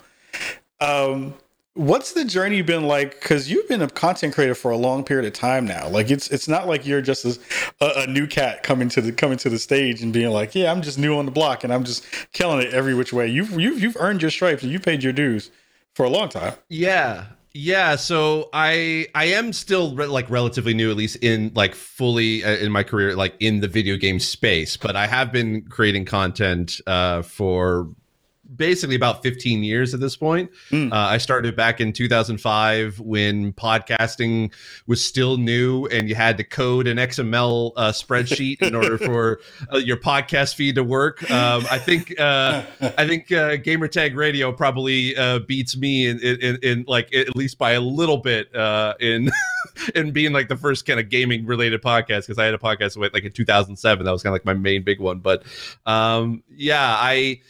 Um, 0.81 1.35
what's 1.75 2.12
the 2.12 2.25
journey 2.25 2.62
been 2.62 2.87
like? 2.87 3.20
Because 3.20 3.50
you've 3.50 3.69
been 3.69 3.82
a 3.82 3.88
content 3.88 4.35
creator 4.35 4.55
for 4.55 4.70
a 4.70 4.76
long 4.76 5.05
period 5.05 5.26
of 5.26 5.32
time 5.32 5.67
now. 5.67 5.88
Like 5.88 6.11
it's 6.11 6.29
it's 6.29 6.49
not 6.49 6.67
like 6.67 6.87
you're 6.87 7.03
just 7.03 7.25
a, 7.25 8.03
a, 8.03 8.06
new 8.06 8.26
cat 8.26 8.62
coming 8.62 8.88
to 8.91 9.00
the 9.00 9.12
coming 9.12 9.38
to 9.38 9.50
the 9.50 9.59
stage 9.59 10.03
and 10.03 10.12
being 10.12 10.31
like 10.31 10.55
yeah 10.55 10.70
i'm 10.70 10.82
just 10.82 10.99
new 10.99 11.17
on 11.17 11.25
the 11.25 11.31
block 11.31 11.64
and 11.64 11.73
i'm 11.73 11.85
just 11.85 12.05
killing 12.32 12.67
it 12.67 12.73
every 12.73 12.94
which 12.94 13.12
way. 13.12 13.29
You've 13.29 13.53
you've, 13.53 13.81
you've 13.81 13.97
earned 13.99 14.23
your 14.23 14.31
stripes 14.31 14.62
and 14.62 14.73
you 14.73 14.81
paid 14.81 15.03
your 15.03 15.12
dues 15.12 15.50
for 15.94 16.05
a 16.05 16.11
long 16.11 16.29
time. 16.29 16.55
Yeah 16.69 17.26
yeah 17.54 17.96
so 17.96 18.49
i 18.52 19.06
i 19.14 19.25
am 19.25 19.52
still 19.52 19.94
re- 19.94 20.06
like 20.06 20.28
relatively 20.31 20.72
new 20.72 20.90
at 20.90 20.96
least 20.96 21.16
in 21.16 21.52
like 21.54 21.75
fully 21.75 22.43
uh, 22.44 22.56
in 22.56 22.72
my 22.72 22.82
career 22.82 23.14
like 23.14 23.34
in 23.40 23.60
the 23.60 23.69
video 23.69 23.96
game 23.96 24.19
space 24.19 24.76
but 24.76 24.96
i 24.96 25.06
have 25.06 25.31
been 25.31 25.62
creating 25.62 26.04
content 26.04 26.81
uh 26.87 27.20
for 27.22 27.88
basically 28.56 28.96
about 28.96 29.22
15 29.22 29.62
years 29.62 29.94
at 29.94 30.00
this 30.00 30.16
point. 30.16 30.50
Mm. 30.70 30.93
Uh, 30.93 30.96
I 30.96 31.19
started 31.19 31.56
back 31.56 31.81
in 31.81 31.93
2005 31.93 33.00
when 33.00 33.52
podcasting 33.52 34.52
was 34.87 35.04
still 35.04 35.37
new 35.37 35.87
and 35.87 36.08
you 36.08 36.14
had 36.14 36.37
to 36.38 36.44
code 36.44 36.87
an 36.87 36.99
XML 36.99 37.72
uh, 37.76 37.93
spreadsheet 37.93 38.62
in 38.62 38.75
order 38.75 38.99
for 39.06 39.40
uh, 39.72 39.78
your 39.78 39.96
podcast 39.96 40.54
feed 40.54 40.75
to 40.76 40.84
work. 40.84 41.28
Um, 41.31 41.64
I 41.70 41.78
think 41.78 42.19
uh, 42.19 42.62
I 42.81 43.06
think 43.06 43.31
uh, 43.32 43.56
Gamertag 43.56 44.16
Radio 44.16 44.52
probably 44.52 45.16
uh, 45.16 45.40
beats 45.40 45.76
me 45.76 46.06
in, 46.06 46.19
in, 46.20 46.58
in, 46.62 46.84
like 46.87 47.14
at 47.14 47.34
least 47.37 47.58
by 47.58 47.72
a 47.72 47.81
little 47.81 48.19
bit 48.19 48.49
in 49.00 49.31
in 49.94 50.10
being 50.10 50.32
like 50.32 50.49
the 50.49 50.56
first 50.56 50.87
kind 50.87 51.00
of 51.00 51.08
gaming 51.08 51.46
related 51.46 51.82
podcast 51.82 52.22
because 52.22 52.38
I 52.38 52.44
had 52.44 52.54
a 52.54 52.58
podcast 52.58 52.96
like 53.12 53.25
in 53.25 53.32
2007 53.32 54.04
that 54.04 54.10
was 54.10 54.22
kind 54.22 54.31
of 54.31 54.34
like 54.34 54.44
my 54.44 54.54
main 54.54 54.82
big 54.82 55.00
one. 55.00 55.19
But 55.19 55.44
um, 55.87 56.43
yeah, 56.54 56.96
I. 56.99 57.40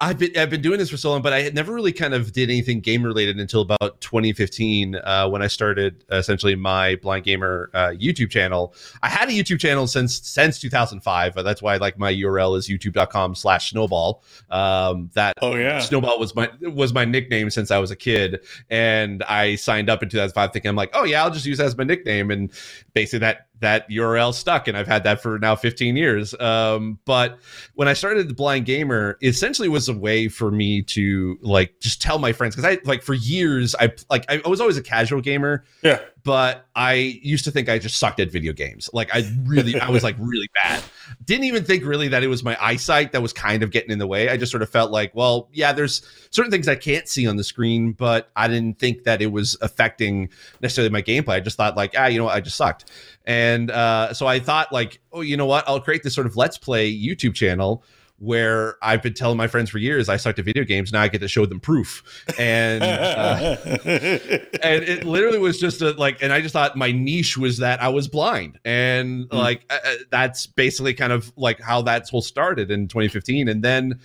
I've 0.00 0.18
been 0.18 0.36
I've 0.36 0.50
been 0.50 0.60
doing 0.60 0.78
this 0.78 0.90
for 0.90 0.96
so 0.96 1.10
long, 1.10 1.22
but 1.22 1.32
I 1.32 1.40
had 1.40 1.54
never 1.54 1.72
really 1.72 1.92
kind 1.92 2.14
of 2.14 2.32
did 2.32 2.50
anything 2.50 2.80
game 2.80 3.04
related 3.04 3.38
until 3.38 3.60
about 3.60 4.00
2015 4.00 4.96
uh, 4.96 5.28
when 5.28 5.40
I 5.40 5.46
started 5.46 6.04
essentially 6.10 6.56
my 6.56 6.96
Blind 6.96 7.24
Gamer 7.24 7.70
uh, 7.72 7.90
YouTube 7.90 8.28
channel. 8.30 8.74
I 9.02 9.08
had 9.08 9.28
a 9.28 9.32
YouTube 9.32 9.60
channel 9.60 9.86
since 9.86 10.20
since 10.26 10.58
2005. 10.58 11.36
Uh, 11.36 11.42
that's 11.42 11.62
why 11.62 11.76
like 11.76 11.96
my 11.96 12.12
URL 12.12 12.58
is 12.58 12.68
youtube.com/slash 12.68 13.70
snowball. 13.70 14.24
Um, 14.50 15.10
that 15.14 15.34
oh 15.40 15.54
yeah, 15.54 15.78
snowball 15.78 16.18
was 16.18 16.34
my 16.34 16.50
was 16.60 16.92
my 16.92 17.04
nickname 17.04 17.48
since 17.50 17.70
I 17.70 17.78
was 17.78 17.92
a 17.92 17.96
kid, 17.96 18.44
and 18.68 19.22
I 19.22 19.54
signed 19.54 19.88
up 19.88 20.02
in 20.02 20.08
2005 20.08 20.52
thinking 20.52 20.68
I'm 20.68 20.76
like, 20.76 20.90
oh 20.94 21.04
yeah, 21.04 21.22
I'll 21.22 21.30
just 21.30 21.46
use 21.46 21.58
that 21.58 21.66
as 21.66 21.78
my 21.78 21.84
nickname, 21.84 22.32
and 22.32 22.50
basically 22.94 23.20
that 23.20 23.46
that 23.64 23.88
URL 23.90 24.32
stuck, 24.32 24.68
and 24.68 24.76
I've 24.76 24.86
had 24.86 25.04
that 25.04 25.22
for 25.22 25.38
now 25.38 25.56
15 25.56 25.96
years. 25.96 26.38
Um, 26.40 26.98
but 27.04 27.38
when 27.74 27.88
I 27.88 27.92
started 27.92 28.28
the 28.28 28.34
Blind 28.34 28.66
Gamer, 28.66 29.18
it 29.20 29.28
essentially 29.28 29.68
was 29.68 29.88
a 29.88 29.94
way 29.94 30.28
for 30.28 30.50
me 30.50 30.82
to 30.82 31.38
like 31.42 31.80
just 31.80 32.00
tell 32.00 32.18
my 32.18 32.32
friends 32.32 32.56
because 32.56 32.70
I 32.70 32.80
like 32.84 33.02
for 33.02 33.14
years 33.14 33.74
I 33.78 33.92
like 34.10 34.24
I 34.28 34.48
was 34.48 34.60
always 34.60 34.76
a 34.76 34.82
casual 34.82 35.20
gamer. 35.20 35.64
Yeah 35.82 36.00
but 36.24 36.66
I 36.74 36.94
used 36.94 37.44
to 37.44 37.50
think 37.50 37.68
I 37.68 37.78
just 37.78 37.98
sucked 37.98 38.18
at 38.18 38.32
video 38.32 38.54
games. 38.54 38.88
Like 38.94 39.14
I 39.14 39.30
really, 39.44 39.78
I 39.78 39.90
was 39.90 40.02
like 40.02 40.16
really 40.18 40.48
bad. 40.64 40.82
Didn't 41.22 41.44
even 41.44 41.64
think 41.64 41.84
really 41.84 42.08
that 42.08 42.24
it 42.24 42.28
was 42.28 42.42
my 42.42 42.56
eyesight 42.60 43.12
that 43.12 43.20
was 43.20 43.34
kind 43.34 43.62
of 43.62 43.70
getting 43.70 43.90
in 43.90 43.98
the 43.98 44.06
way. 44.06 44.30
I 44.30 44.38
just 44.38 44.50
sort 44.50 44.62
of 44.62 44.70
felt 44.70 44.90
like, 44.90 45.14
well, 45.14 45.50
yeah, 45.52 45.72
there's 45.72 46.02
certain 46.30 46.50
things 46.50 46.66
I 46.66 46.76
can't 46.76 47.06
see 47.06 47.28
on 47.28 47.36
the 47.36 47.44
screen, 47.44 47.92
but 47.92 48.30
I 48.34 48.48
didn't 48.48 48.78
think 48.78 49.04
that 49.04 49.20
it 49.20 49.32
was 49.32 49.58
affecting 49.60 50.30
necessarily 50.62 50.90
my 50.90 51.02
gameplay. 51.02 51.34
I 51.34 51.40
just 51.40 51.58
thought 51.58 51.76
like, 51.76 51.94
ah, 51.96 52.06
you 52.06 52.18
know 52.18 52.24
what, 52.24 52.34
I 52.34 52.40
just 52.40 52.56
sucked. 52.56 52.90
And 53.24 53.70
uh, 53.70 54.12
so 54.12 54.26
I 54.26 54.38
thought 54.38 54.72
like, 54.72 55.00
oh, 55.12 55.22
you 55.22 55.36
know 55.36 55.46
what, 55.46 55.64
I'll 55.66 55.80
create 55.80 56.02
this 56.02 56.14
sort 56.14 56.26
of 56.26 56.36
let's 56.36 56.58
play 56.58 56.92
YouTube 56.92 57.34
channel 57.34 57.84
where 58.18 58.76
I've 58.80 59.02
been 59.02 59.14
telling 59.14 59.36
my 59.36 59.48
friends 59.48 59.70
for 59.70 59.78
years 59.78 60.08
I 60.08 60.16
sucked 60.16 60.38
at 60.38 60.44
video 60.44 60.64
games. 60.64 60.92
Now 60.92 61.02
I 61.02 61.08
get 61.08 61.20
to 61.20 61.28
show 61.28 61.46
them 61.46 61.60
proof, 61.60 62.24
and 62.38 62.82
uh, 62.84 63.56
and 63.64 64.84
it 64.84 65.04
literally 65.04 65.38
was 65.38 65.58
just 65.58 65.82
a, 65.82 65.90
like, 65.92 66.22
and 66.22 66.32
I 66.32 66.40
just 66.40 66.52
thought 66.52 66.76
my 66.76 66.92
niche 66.92 67.36
was 67.36 67.58
that 67.58 67.82
I 67.82 67.88
was 67.88 68.08
blind, 68.08 68.58
and 68.64 69.28
mm. 69.28 69.36
like 69.36 69.64
uh, 69.70 69.78
uh 69.84 69.94
that's 70.10 70.46
basically 70.46 70.94
kind 70.94 71.12
of 71.12 71.32
like 71.36 71.60
how 71.60 71.82
that 71.82 72.08
whole 72.08 72.22
started 72.22 72.70
in 72.70 72.88
2015, 72.88 73.48
and 73.48 73.62
then 73.62 74.00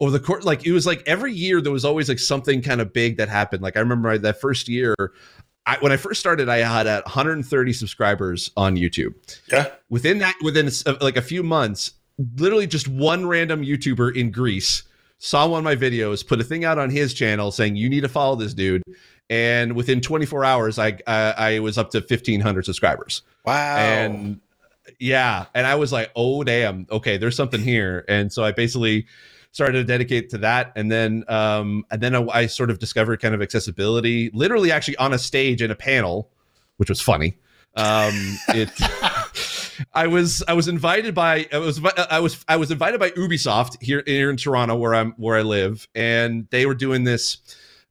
over 0.00 0.10
the 0.10 0.20
course, 0.20 0.44
like 0.44 0.66
it 0.66 0.72
was 0.72 0.84
like 0.84 1.02
every 1.06 1.32
year 1.32 1.60
there 1.60 1.72
was 1.72 1.84
always 1.84 2.08
like 2.08 2.18
something 2.18 2.60
kind 2.62 2.80
of 2.80 2.92
big 2.92 3.18
that 3.18 3.28
happened. 3.28 3.62
Like 3.62 3.76
I 3.76 3.80
remember 3.80 4.18
that 4.18 4.40
first 4.40 4.68
year. 4.68 4.94
I, 5.66 5.76
when 5.80 5.92
I 5.92 5.96
first 5.96 6.20
started, 6.20 6.48
I 6.48 6.58
had 6.58 6.86
130 6.86 7.72
subscribers 7.72 8.50
on 8.56 8.76
YouTube. 8.76 9.14
Yeah. 9.50 9.68
Within 9.88 10.18
that, 10.18 10.34
within 10.42 10.68
uh, 10.86 10.94
like 11.00 11.16
a 11.16 11.22
few 11.22 11.42
months, 11.42 11.92
literally 12.36 12.66
just 12.66 12.88
one 12.88 13.26
random 13.26 13.64
YouTuber 13.64 14.16
in 14.16 14.30
Greece 14.30 14.82
saw 15.18 15.46
one 15.46 15.58
of 15.58 15.64
my 15.64 15.76
videos, 15.76 16.26
put 16.26 16.40
a 16.40 16.44
thing 16.44 16.64
out 16.64 16.78
on 16.78 16.90
his 16.90 17.14
channel 17.14 17.52
saying 17.52 17.76
you 17.76 17.88
need 17.88 18.00
to 18.00 18.08
follow 18.08 18.34
this 18.34 18.54
dude, 18.54 18.82
and 19.30 19.74
within 19.74 20.00
24 20.00 20.44
hours, 20.44 20.78
I 20.78 20.98
I, 21.06 21.34
I 21.36 21.58
was 21.60 21.78
up 21.78 21.90
to 21.90 21.98
1,500 21.98 22.64
subscribers. 22.64 23.22
Wow! 23.44 23.76
And 23.76 24.40
yeah, 24.98 25.46
and 25.54 25.66
I 25.66 25.76
was 25.76 25.92
like, 25.92 26.10
oh 26.16 26.42
damn, 26.42 26.86
okay, 26.90 27.18
there's 27.18 27.36
something 27.36 27.60
here, 27.60 28.04
and 28.08 28.32
so 28.32 28.42
I 28.42 28.50
basically 28.50 29.06
started 29.52 29.74
to 29.74 29.84
dedicate 29.84 30.30
to 30.30 30.38
that 30.38 30.72
and 30.76 30.90
then 30.90 31.24
um 31.28 31.84
and 31.90 32.00
then 32.00 32.14
I, 32.14 32.26
I, 32.32 32.46
sort 32.46 32.70
of 32.70 32.78
discovered 32.78 33.20
kind 33.20 33.34
of 33.34 33.42
accessibility 33.42 34.30
literally 34.32 34.72
actually 34.72 34.96
on 34.96 35.12
a 35.12 35.18
stage 35.18 35.62
in 35.62 35.70
a 35.70 35.74
panel 35.74 36.30
which 36.82 36.88
was 36.88 37.00
funny. 37.00 37.36
Um, 37.76 38.12
it. 38.48 38.70
I 39.94 40.08
was 40.08 40.42
I 40.48 40.52
was 40.54 40.66
invited 40.66 41.14
by 41.14 41.46
I 41.52 41.58
was 41.58 41.80
I 42.10 42.18
was 42.18 42.44
I 42.48 42.56
was 42.56 42.70
invited 42.72 42.98
by 43.00 43.10
Ubisoft 43.10 43.80
here 43.80 44.02
here 44.04 44.30
in 44.30 44.36
Toronto 44.36 44.74
where 44.74 44.94
I'm 44.94 45.12
where 45.12 45.38
I 45.38 45.42
live, 45.42 45.86
and 45.94 46.46
they 46.50 46.66
were 46.66 46.74
doing 46.74 47.04
this 47.04 47.38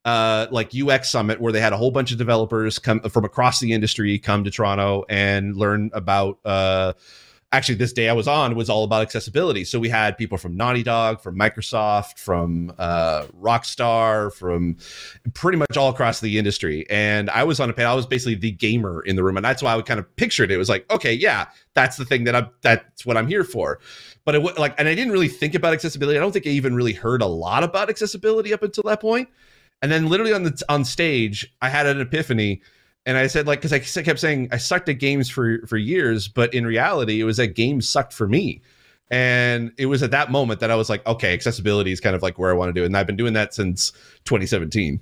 uh, 0.03 0.47
like 0.51 0.71
UX 0.75 1.09
summit 1.09 1.39
where 1.39 1.53
they 1.53 1.61
had 1.61 1.73
a 1.73 1.77
whole 1.77 1.91
bunch 1.91 2.11
of 2.11 2.17
developers 2.17 2.79
come 2.79 2.99
from 3.01 3.23
across 3.23 3.59
the 3.59 3.71
industry 3.71 4.19
come 4.19 4.43
to 4.43 4.51
Toronto 4.51 5.05
and 5.09 5.55
learn 5.55 5.89
about. 5.93 6.39
Uh, 6.43 6.93
actually, 7.51 7.75
this 7.75 7.93
day 7.93 8.09
I 8.09 8.13
was 8.13 8.27
on 8.27 8.55
was 8.55 8.69
all 8.69 8.83
about 8.83 9.01
accessibility. 9.01 9.63
So 9.63 9.79
we 9.79 9.89
had 9.89 10.17
people 10.17 10.37
from 10.37 10.55
Naughty 10.55 10.83
Dog, 10.83 11.21
from 11.21 11.37
Microsoft, 11.37 12.17
from 12.17 12.73
uh, 12.77 13.25
Rockstar, 13.39 14.33
from 14.33 14.77
pretty 15.33 15.57
much 15.57 15.77
all 15.77 15.89
across 15.89 16.19
the 16.19 16.37
industry. 16.37 16.85
And 16.89 17.29
I 17.29 17.43
was 17.43 17.59
on 17.59 17.69
a 17.69 17.73
panel. 17.73 17.93
I 17.93 17.95
was 17.95 18.05
basically 18.05 18.35
the 18.35 18.51
gamer 18.51 19.01
in 19.01 19.15
the 19.15 19.23
room, 19.23 19.37
and 19.37 19.45
that's 19.45 19.61
why 19.61 19.73
I 19.73 19.75
would 19.75 19.85
kind 19.85 19.99
of 19.99 20.15
pictured 20.15 20.51
it. 20.51 20.55
It 20.55 20.57
was 20.57 20.69
like, 20.69 20.89
okay, 20.91 21.13
yeah, 21.13 21.47
that's 21.73 21.97
the 21.97 22.05
thing 22.05 22.25
that 22.25 22.35
I'm. 22.35 22.49
That's 22.61 23.05
what 23.05 23.17
I'm 23.17 23.27
here 23.27 23.43
for 23.43 23.79
but 24.23 24.35
it 24.35 24.59
like 24.59 24.75
and 24.77 24.87
i 24.87 24.93
didn't 24.93 25.11
really 25.11 25.27
think 25.27 25.55
about 25.55 25.73
accessibility 25.73 26.15
i 26.15 26.21
don't 26.21 26.31
think 26.31 26.45
i 26.45 26.49
even 26.51 26.75
really 26.75 26.93
heard 26.93 27.23
a 27.23 27.25
lot 27.25 27.63
about 27.63 27.89
accessibility 27.89 28.53
up 28.53 28.61
until 28.61 28.83
that 28.83 29.01
point. 29.01 29.27
point 29.27 29.37
and 29.81 29.91
then 29.91 30.09
literally 30.09 30.33
on 30.33 30.43
the 30.43 30.63
on 30.69 30.85
stage, 30.85 31.51
I 31.61 31.69
had 31.69 31.87
an 31.87 31.99
epiphany, 31.99 32.61
and 33.05 33.17
I 33.17 33.27
said 33.27 33.47
like 33.47 33.61
because 33.61 33.97
I 33.97 34.03
kept 34.03 34.19
saying 34.19 34.49
I 34.51 34.57
sucked 34.57 34.89
at 34.89 34.99
games 34.99 35.29
for 35.29 35.65
for 35.67 35.77
years, 35.77 36.27
but 36.27 36.53
in 36.53 36.65
reality, 36.65 37.19
it 37.19 37.23
was 37.23 37.37
that 37.37 37.55
games 37.55 37.87
sucked 37.87 38.13
for 38.13 38.27
me. 38.27 38.61
And 39.09 39.73
it 39.77 39.87
was 39.87 40.01
at 40.03 40.11
that 40.11 40.31
moment 40.31 40.61
that 40.61 40.71
I 40.71 40.75
was 40.75 40.89
like, 40.89 41.05
okay, 41.05 41.33
accessibility 41.33 41.91
is 41.91 41.99
kind 41.99 42.15
of 42.15 42.21
like 42.21 42.39
where 42.39 42.49
I 42.49 42.53
want 42.53 42.69
to 42.69 42.73
do 42.73 42.83
it. 42.83 42.85
And 42.85 42.95
I've 42.95 43.07
been 43.07 43.17
doing 43.17 43.33
that 43.33 43.53
since 43.53 43.91
2017. 44.23 45.01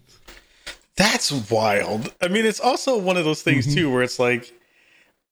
That's 0.96 1.32
wild. 1.52 2.12
I 2.20 2.28
mean, 2.28 2.44
it's 2.44 2.60
also 2.60 2.98
one 2.98 3.18
of 3.18 3.24
those 3.24 3.44
things 3.44 3.68
mm-hmm. 3.68 3.76
too, 3.76 3.92
where 3.92 4.02
it's 4.02 4.18
like, 4.18 4.52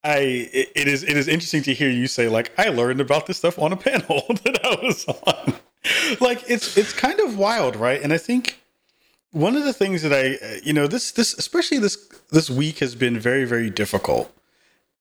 I 0.03 0.17
it, 0.53 0.71
it 0.75 0.87
is 0.87 1.03
it 1.03 1.17
is 1.17 1.27
interesting 1.27 1.63
to 1.63 1.73
hear 1.73 1.89
you 1.89 2.07
say 2.07 2.29
like 2.29 2.51
I 2.57 2.69
learned 2.69 3.01
about 3.01 3.25
this 3.25 3.37
stuff 3.37 3.57
on 3.57 3.73
a 3.73 3.77
panel 3.77 4.23
that 4.43 4.59
I 4.63 4.85
was 4.85 5.05
on. 5.07 5.55
like 6.21 6.43
it's 6.47 6.77
it's 6.77 6.93
kind 6.93 7.19
of 7.19 7.37
wild, 7.37 7.75
right? 7.75 8.01
And 8.01 8.13
I 8.13 8.17
think 8.17 8.61
one 9.31 9.55
of 9.55 9.63
the 9.65 9.73
things 9.73 10.01
that 10.01 10.13
I, 10.13 10.59
you 10.63 10.73
know, 10.73 10.87
this 10.87 11.11
this 11.11 11.33
especially 11.33 11.79
this 11.79 11.97
this 12.31 12.49
week 12.49 12.79
has 12.79 12.95
been 12.95 13.19
very 13.19 13.45
very 13.45 13.69
difficult. 13.69 14.31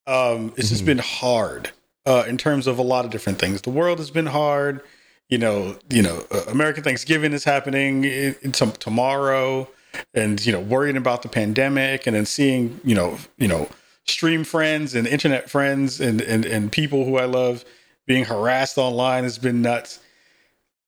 Um, 0.07 0.53
it's 0.57 0.67
mm-hmm. 0.67 0.75
just 0.75 0.85
been 0.85 0.99
hard 0.99 1.71
uh, 2.07 2.25
in 2.27 2.39
terms 2.39 2.67
of 2.67 2.79
a 2.79 2.83
lot 2.83 3.05
of 3.05 3.11
different 3.11 3.39
things. 3.39 3.63
The 3.63 3.71
world 3.71 3.99
has 3.99 4.11
been 4.11 4.27
hard. 4.27 4.83
You 5.29 5.39
know, 5.39 5.77
you 5.91 6.03
know, 6.03 6.25
uh, 6.31 6.45
American 6.47 6.85
Thanksgiving 6.85 7.33
is 7.33 7.43
happening 7.43 8.05
in, 8.05 8.37
in 8.43 8.55
some, 8.55 8.71
tomorrow, 8.73 9.69
and 10.15 10.45
you 10.45 10.53
know, 10.53 10.61
worrying 10.61 10.97
about 10.97 11.23
the 11.23 11.29
pandemic, 11.29 12.07
and 12.07 12.15
then 12.15 12.27
seeing, 12.27 12.81
you 12.85 12.95
know, 12.95 13.19
you 13.37 13.49
know, 13.49 13.69
stream 14.07 14.45
friends 14.45 14.95
and 14.95 15.07
internet 15.07 15.51
friends 15.51 16.01
and 16.01 16.21
and 16.21 16.45
and 16.45 16.71
people 16.71 17.05
who 17.05 17.17
I 17.17 17.25
love 17.25 17.65
being 18.07 18.25
harassed 18.25 18.79
online 18.79 19.25
has 19.25 19.39
been 19.39 19.63
nuts. 19.63 19.99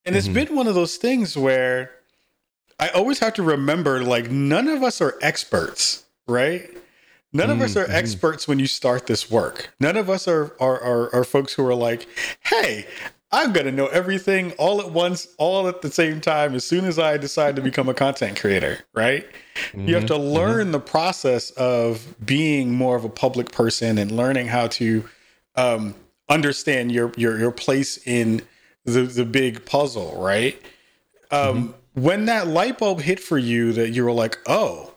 And 0.04 0.14
mm-hmm. 0.14 0.18
it's 0.18 0.28
been 0.28 0.56
one 0.56 0.68
of 0.68 0.76
those 0.76 0.96
things 0.96 1.36
where 1.36 1.90
I 2.78 2.88
always 2.88 3.18
have 3.18 3.34
to 3.34 3.42
remember 3.42 4.02
like 4.02 4.30
none 4.30 4.68
of 4.68 4.82
us 4.82 5.00
are 5.00 5.18
experts, 5.20 6.04
right? 6.26 6.70
None 7.32 7.50
of 7.50 7.60
us 7.60 7.76
are 7.76 7.84
mm-hmm. 7.84 7.92
experts 7.92 8.48
when 8.48 8.58
you 8.58 8.66
start 8.66 9.06
this 9.06 9.30
work. 9.30 9.70
None 9.78 9.96
of 9.96 10.08
us 10.08 10.26
are, 10.26 10.56
are 10.60 10.80
are, 10.80 11.14
are 11.14 11.24
folks 11.24 11.52
who 11.52 11.66
are 11.66 11.74
like, 11.74 12.06
"Hey, 12.40 12.86
I'm 13.30 13.52
to 13.52 13.70
know 13.70 13.88
everything 13.88 14.52
all 14.52 14.80
at 14.80 14.92
once, 14.92 15.28
all 15.36 15.68
at 15.68 15.82
the 15.82 15.90
same 15.90 16.22
time 16.22 16.54
as 16.54 16.64
soon 16.64 16.86
as 16.86 16.98
I 16.98 17.18
decide 17.18 17.56
to 17.56 17.62
become 17.62 17.88
a 17.88 17.94
content 17.94 18.40
creator, 18.40 18.78
right? 18.94 19.26
Mm-hmm. 19.56 19.88
You 19.88 19.94
have 19.96 20.06
to 20.06 20.14
mm-hmm. 20.14 20.32
learn 20.32 20.62
mm-hmm. 20.62 20.72
the 20.72 20.80
process 20.80 21.50
of 21.50 22.14
being 22.24 22.72
more 22.72 22.96
of 22.96 23.04
a 23.04 23.10
public 23.10 23.52
person 23.52 23.98
and 23.98 24.10
learning 24.10 24.46
how 24.46 24.68
to 24.68 25.06
um, 25.56 25.94
understand 26.30 26.92
your 26.92 27.12
your 27.16 27.38
your 27.38 27.52
place 27.52 27.98
in 28.06 28.40
the 28.84 29.02
the 29.02 29.26
big 29.26 29.66
puzzle, 29.66 30.14
right? 30.18 30.60
Um, 31.30 31.40
mm-hmm 31.40 31.77
when 32.02 32.26
that 32.26 32.46
light 32.46 32.78
bulb 32.78 33.00
hit 33.00 33.20
for 33.20 33.38
you 33.38 33.72
that 33.72 33.90
you 33.90 34.04
were 34.04 34.12
like, 34.12 34.38
oh, 34.46 34.94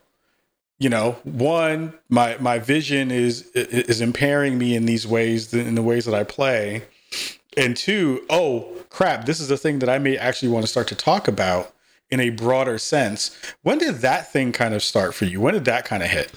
you 0.80 0.90
know, 0.90 1.14
one, 1.24 1.94
my 2.10 2.38
my 2.40 2.60
vision 2.60 3.12
is 3.12 3.48
is 3.54 4.02
impairing 4.02 4.58
me 4.58 4.76
in 4.76 4.86
these 4.86 5.06
ways, 5.06 5.54
in 5.54 5.76
the 5.76 5.82
ways 5.82 6.06
that 6.06 6.16
I 6.16 6.24
play, 6.24 6.84
and 7.56 7.78
two, 7.78 8.26
oh 8.30 8.68
crap, 8.90 9.26
this 9.26 9.40
is 9.40 9.52
a 9.52 9.58
thing 9.58 9.80
that 9.80 9.90
I 9.90 10.00
may 10.00 10.18
actually 10.18 10.50
want 10.50 10.64
to 10.64 10.68
start 10.68 10.88
to 10.88 10.96
talk 10.96 11.28
about 11.28 11.74
in 12.10 12.20
a 12.20 12.30
broader 12.30 12.78
sense. 12.78 13.38
When 13.62 13.78
did 13.78 13.96
that 13.98 14.32
thing 14.32 14.52
kind 14.52 14.74
of 14.74 14.84
start 14.84 15.14
for 15.14 15.26
you? 15.26 15.40
When 15.40 15.54
did 15.54 15.66
that 15.66 15.86
kind 15.86 16.02
of 16.04 16.10
hit? 16.10 16.32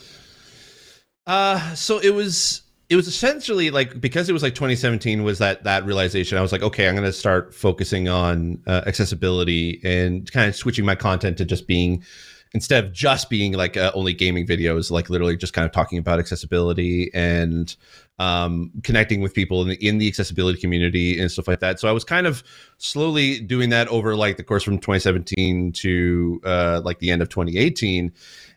Uh, 1.27 1.75
so 1.75 1.99
it 1.99 2.15
was 2.15 2.63
it 2.95 2.97
was 2.97 3.09
essentially 3.09 3.73
like 3.73 4.01
because 4.01 4.29
it 4.29 4.33
was 4.33 4.45
like 4.45 4.55
2017 4.55 5.25
was 5.25 5.39
that 5.39 5.65
that 5.65 5.85
realization 5.85 6.39
i 6.39 6.41
was 6.41 6.53
like 6.53 6.63
okay 6.63 6.87
i'm 6.87 6.95
going 6.95 7.05
to 7.05 7.13
start 7.13 7.53
focusing 7.53 8.09
on 8.09 8.63
uh, 8.69 8.83
accessibility 8.87 9.81
and 9.83 10.31
kind 10.31 10.49
of 10.49 10.55
switching 10.55 10.85
my 10.85 10.95
content 10.95 11.37
to 11.37 11.45
just 11.45 11.67
being 11.67 12.05
instead 12.53 12.85
of 12.85 12.93
just 12.93 13.29
being 13.29 13.55
like 13.55 13.77
uh, 13.77 13.91
only 13.97 14.13
gaming 14.13 14.47
videos 14.47 14.93
like 14.93 15.11
literally 15.11 15.37
just 15.37 15.53
kind 15.53 15.67
of 15.67 15.73
talking 15.73 15.99
about 15.99 16.21
accessibility 16.21 17.11
and 17.13 17.75
um, 18.21 18.71
connecting 18.85 19.21
with 19.21 19.35
people 19.35 19.61
in 19.63 19.71
the, 19.71 19.87
in 19.87 19.99
the 19.99 20.07
accessibility 20.07 20.61
community 20.61 21.19
and 21.19 21.33
stuff 21.33 21.49
like 21.49 21.59
that. 21.59 21.81
So 21.81 21.89
i 21.89 21.93
was 21.93 22.05
kind 22.05 22.29
of 22.29 22.45
slowly 22.79 23.41
doing 23.41 23.71
that 23.71 23.89
over 23.89 24.15
like 24.15 24.37
the 24.37 24.45
course 24.45 24.63
from 24.63 24.79
2017 24.79 25.73
to 25.73 26.41
uh, 26.45 26.81
like 26.85 27.01
the 27.01 27.11
end 27.11 27.23
of 27.23 27.29
2018 27.29 28.13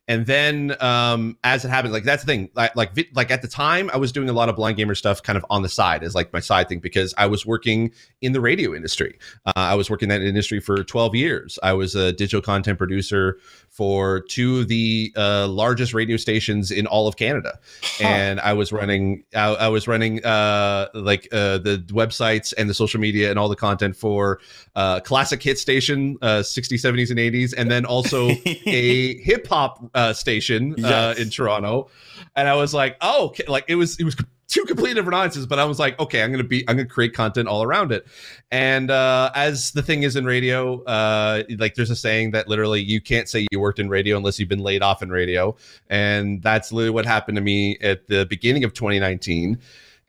and 0.08 0.26
then 0.26 0.76
um, 0.80 1.38
as 1.44 1.66
it 1.66 1.70
happens, 1.70 1.94
like 1.94 2.04
that's 2.04 2.24
the 2.24 2.28
thing. 2.28 2.50
Like, 2.54 2.76
like 2.76 3.10
like 3.14 3.30
at 3.30 3.42
the 3.42 3.48
time, 3.48 3.90
I 3.94 3.98
was 3.98 4.14
doing 4.14 4.30
a 4.30 4.34
lot 4.34 4.48
of 4.48 4.56
blind 4.56 4.78
gamer 4.78 4.96
stuff, 4.96 5.22
kind 5.22 5.38
of 5.38 5.46
on 5.50 5.64
the 5.64 5.70
side 5.70 6.02
as 6.04 6.16
like 6.16 6.32
my 6.32 6.40
side 6.40 6.70
thing 6.70 6.80
because 6.80 7.14
I 7.18 7.28
was 7.28 7.46
working 7.46 7.92
in 8.22 8.32
the 8.32 8.40
radio 8.40 8.74
industry. 8.74 9.20
Uh, 9.46 9.54
I 9.56 9.76
was 9.76 9.90
working 9.90 10.10
in 10.10 10.22
that 10.22 10.26
industry 10.26 10.62
for 10.62 10.82
12 10.84 11.16
years. 11.16 11.60
I 11.62 11.74
was 11.74 11.94
a 11.94 12.14
digital 12.14 12.42
content 12.42 12.78
producer 12.78 13.38
for 13.78 14.22
two 14.22 14.60
of 14.60 14.68
the 14.70 15.14
uh, 15.16 15.48
largest 15.48 15.94
radio 15.94 16.18
stations 16.18 16.72
in 16.72 16.88
all 16.88 17.08
of 17.08 17.16
Canada, 17.16 17.60
huh. 17.84 18.08
and 18.08 18.40
I 18.40 18.54
was 18.54 18.72
running 18.72 19.24
I, 19.36 19.50
I 19.54 19.68
was 19.68 19.88
running 19.88 20.26
uh, 20.26 20.88
like 20.96 21.28
uh, 21.32 21.60
the 21.60 21.86
websites 21.90 22.56
and 22.58 22.68
the 22.68 22.74
social 22.74 23.00
media 23.00 23.30
and 23.30 23.38
all 23.38 23.50
the 23.50 23.56
content 23.56 23.96
for 23.96 24.40
uh, 24.76 25.00
classic 25.02 25.44
hit 25.44 25.60
station, 25.60 26.18
60s, 26.18 26.24
uh, 26.24 26.90
70s, 26.92 27.12
and 27.12 27.20
80s, 27.20 27.54
and 27.56 27.70
then 27.70 27.86
also 27.86 28.30
a 28.66 29.18
hip 29.20 29.46
hop 29.46 29.88
uh, 29.94 30.12
station 30.12 30.74
yes. 30.76 31.20
in 31.20 31.30
Toronto. 31.30 31.90
And 32.36 32.50
I 32.50 32.56
was 32.56 32.74
like, 32.74 32.98
oh, 33.02 33.36
like 33.48 33.66
it 33.68 33.76
was 33.76 34.00
it 34.00 34.06
was 34.06 34.16
two 34.48 34.64
completely 34.64 34.96
different 34.96 35.16
audiences, 35.16 35.46
but 35.46 35.60
I 35.60 35.66
was 35.66 35.80
like, 35.80 36.00
okay, 36.00 36.24
I'm 36.24 36.32
gonna 36.32 36.44
be, 36.44 36.68
I'm 36.68 36.78
gonna 36.78 36.88
create 36.88 37.14
content 37.14 37.48
all 37.48 37.64
around 37.64 37.92
it. 37.92 38.08
And 38.52 38.90
uh, 38.90 39.32
as 39.36 39.72
the 39.72 39.82
thing 39.82 40.04
is 40.04 40.16
in 40.16 40.26
radio, 40.26 40.84
uh, 40.84 41.44
like 41.58 41.76
there's 41.76 41.90
a 41.90 41.96
saying 41.96 42.32
that 42.32 42.48
literally 42.48 42.82
you 42.82 43.02
can't 43.02 43.28
say 43.28 43.46
you 43.52 43.60
worked 43.60 43.80
in 43.80 43.90
radio 43.90 44.18
unless 44.18 44.40
you've 44.40 44.50
been 44.50 44.64
laid 44.64 44.82
off 44.82 45.04
in 45.04 45.10
radio, 45.10 45.56
and 45.90 46.42
that's 46.42 46.72
literally 46.72 46.92
what 46.92 47.06
happened 47.06 47.36
to 47.36 47.42
me 47.42 47.78
at 47.82 48.08
the 48.08 48.26
beginning 48.26 48.64
of 48.64 48.74
2019. 48.74 49.60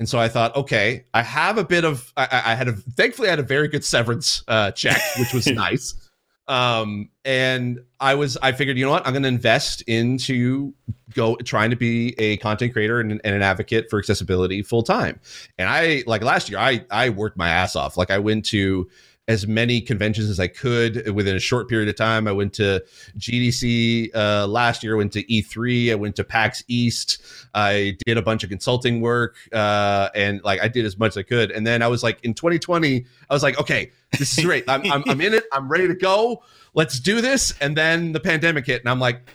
And 0.00 0.09
so 0.09 0.18
I 0.18 0.28
thought, 0.28 0.54
okay, 0.54 1.04
I 1.12 1.23
have 1.23 1.59
a 1.59 1.64
bit 1.64 1.85
of, 1.85 2.12
I, 2.16 2.28
I 2.30 2.54
had 2.54 2.68
a, 2.68 2.73
thankfully, 2.73 3.28
I 3.28 3.30
had 3.30 3.40
a 3.40 3.45
very 3.45 3.66
good 3.66 3.85
severance 3.85 4.45
uh, 4.47 4.71
check, 4.71 5.00
which 5.18 5.33
was 5.33 5.47
nice. 5.49 6.08
Um, 6.49 7.11
and 7.25 7.81
I 8.00 8.14
was, 8.14 8.38
I 8.38 8.52
figured, 8.52 8.78
you 8.78 8.87
know 8.87 8.90
what, 8.90 9.07
I'm 9.07 9.12
going 9.12 9.23
to 9.23 9.28
invest 9.28 9.83
into 9.83 10.73
go 11.14 11.37
trying 11.37 11.71
to 11.71 11.76
be 11.76 12.14
a 12.19 12.38
content 12.38 12.73
creator 12.73 13.00
and, 13.00 13.12
and 13.12 13.35
an 13.35 13.43
advocate 13.43 13.90
for 13.90 13.99
accessibility 13.99 14.62
full 14.62 14.83
time. 14.83 15.21
And 15.59 15.69
I, 15.69 16.05
like 16.07 16.23
last 16.23 16.49
year, 16.49 16.59
I, 16.59 16.85
I 16.90 17.11
worked 17.11 17.37
my 17.37 17.50
ass 17.50 17.76
off. 17.76 17.97
Like 17.97 18.11
I 18.11 18.19
went 18.19 18.47
to 18.47 18.88
as 19.28 19.47
many 19.47 19.80
conventions 19.80 20.30
as 20.30 20.40
I 20.40 20.49
could 20.49 21.11
within 21.11 21.37
a 21.37 21.38
short 21.38 21.68
period 21.68 21.88
of 21.88 21.97
time. 21.97 22.26
I 22.26 22.32
went 22.32 22.54
to 22.54 22.82
GDC 23.18 24.14
uh, 24.14 24.47
last 24.47 24.82
year, 24.82 24.97
went 24.97 25.12
to 25.12 25.23
E3, 25.25 25.92
I 25.92 25.94
went 25.94 26.16
to 26.16 26.25
PAX 26.25 26.64
East. 26.66 27.23
I 27.54 27.97
did 28.06 28.16
a 28.16 28.23
bunch 28.23 28.42
of 28.42 28.49
consulting 28.49 29.02
work 29.02 29.37
uh, 29.52 30.08
and 30.14 30.42
like 30.42 30.61
I 30.62 30.68
did 30.68 30.87
as 30.87 30.99
much 30.99 31.11
as 31.11 31.18
I 31.18 31.23
could. 31.23 31.50
And 31.50 31.66
then 31.66 31.82
I 31.82 31.88
was 31.88 32.02
like, 32.02 32.25
in 32.25 32.32
2020, 32.32 33.04
I 33.28 33.35
was 33.35 33.42
like, 33.42 33.61
okay, 33.61 33.92
this 34.18 34.38
is 34.38 34.44
great. 34.44 34.64
I'm, 34.66 34.90
I'm, 34.90 35.04
I'm 35.06 35.20
in 35.20 35.35
it. 35.35 35.44
I'm 35.52 35.68
ready 35.68 35.87
to 35.88 35.94
go. 35.94 36.42
Let's 36.73 36.99
do 36.99 37.20
this. 37.20 37.54
And 37.61 37.76
then 37.76 38.12
the 38.12 38.20
pandemic 38.20 38.66
hit, 38.66 38.80
and 38.80 38.88
I'm 38.88 39.00
like, 39.00 39.28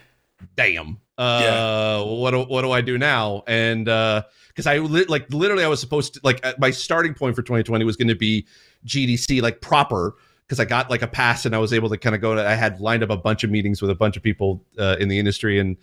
damn. 0.55 0.99
Uh, 1.15 1.41
yeah. 1.43 2.01
what 2.01 2.31
do, 2.31 2.41
what 2.41 2.63
do 2.63 2.71
I 2.71 2.81
do 2.81 2.97
now? 2.97 3.43
And 3.45 3.87
uh, 3.87 4.23
because 4.53 4.67
I 4.67 4.77
li- 4.77 5.05
like 5.05 5.31
literally 5.33 5.63
I 5.63 5.67
was 5.67 5.79
supposed 5.79 6.15
to 6.15 6.19
like 6.23 6.43
my 6.59 6.71
starting 6.71 7.13
point 7.13 7.35
for 7.35 7.41
2020 7.41 7.83
was 7.85 7.95
going 7.95 8.07
to 8.07 8.15
be 8.15 8.45
GDC 8.85 9.41
like 9.41 9.61
proper 9.61 10.15
because 10.47 10.59
I 10.59 10.65
got 10.65 10.89
like 10.89 11.01
a 11.01 11.07
pass 11.07 11.45
and 11.45 11.55
I 11.55 11.57
was 11.57 11.73
able 11.73 11.89
to 11.89 11.97
kind 11.97 12.15
of 12.15 12.21
go 12.21 12.35
to. 12.35 12.47
I 12.47 12.53
had 12.53 12.79
lined 12.79 13.01
up 13.01 13.09
a 13.09 13.17
bunch 13.17 13.43
of 13.43 13.49
meetings 13.49 13.81
with 13.81 13.89
a 13.89 13.95
bunch 13.95 14.17
of 14.17 14.23
people 14.23 14.63
uh, 14.77 14.97
in 14.99 15.07
the 15.07 15.17
industry, 15.17 15.59
and 15.59 15.77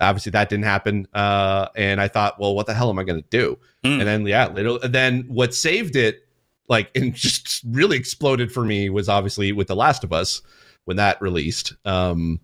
obviously 0.00 0.30
that 0.30 0.48
didn't 0.48 0.64
happen. 0.64 1.06
Uh, 1.12 1.68
and 1.76 2.00
I 2.00 2.08
thought, 2.08 2.38
well, 2.38 2.54
what 2.54 2.66
the 2.66 2.74
hell 2.74 2.90
am 2.90 2.98
I 2.98 3.04
going 3.04 3.22
to 3.22 3.28
do? 3.28 3.58
Mm. 3.84 3.98
And 3.98 4.08
then 4.08 4.26
yeah, 4.26 4.48
little. 4.48 4.78
Then 4.78 5.24
what 5.28 5.54
saved 5.54 5.96
it, 5.96 6.26
like, 6.68 6.90
and 6.94 7.14
just 7.14 7.62
really 7.68 7.96
exploded 7.96 8.52
for 8.52 8.64
me 8.64 8.88
was 8.88 9.08
obviously 9.08 9.52
with 9.52 9.68
The 9.68 9.76
Last 9.76 10.04
of 10.04 10.12
Us 10.12 10.40
when 10.84 10.96
that 10.96 11.20
released. 11.20 11.74
Um, 11.84 12.40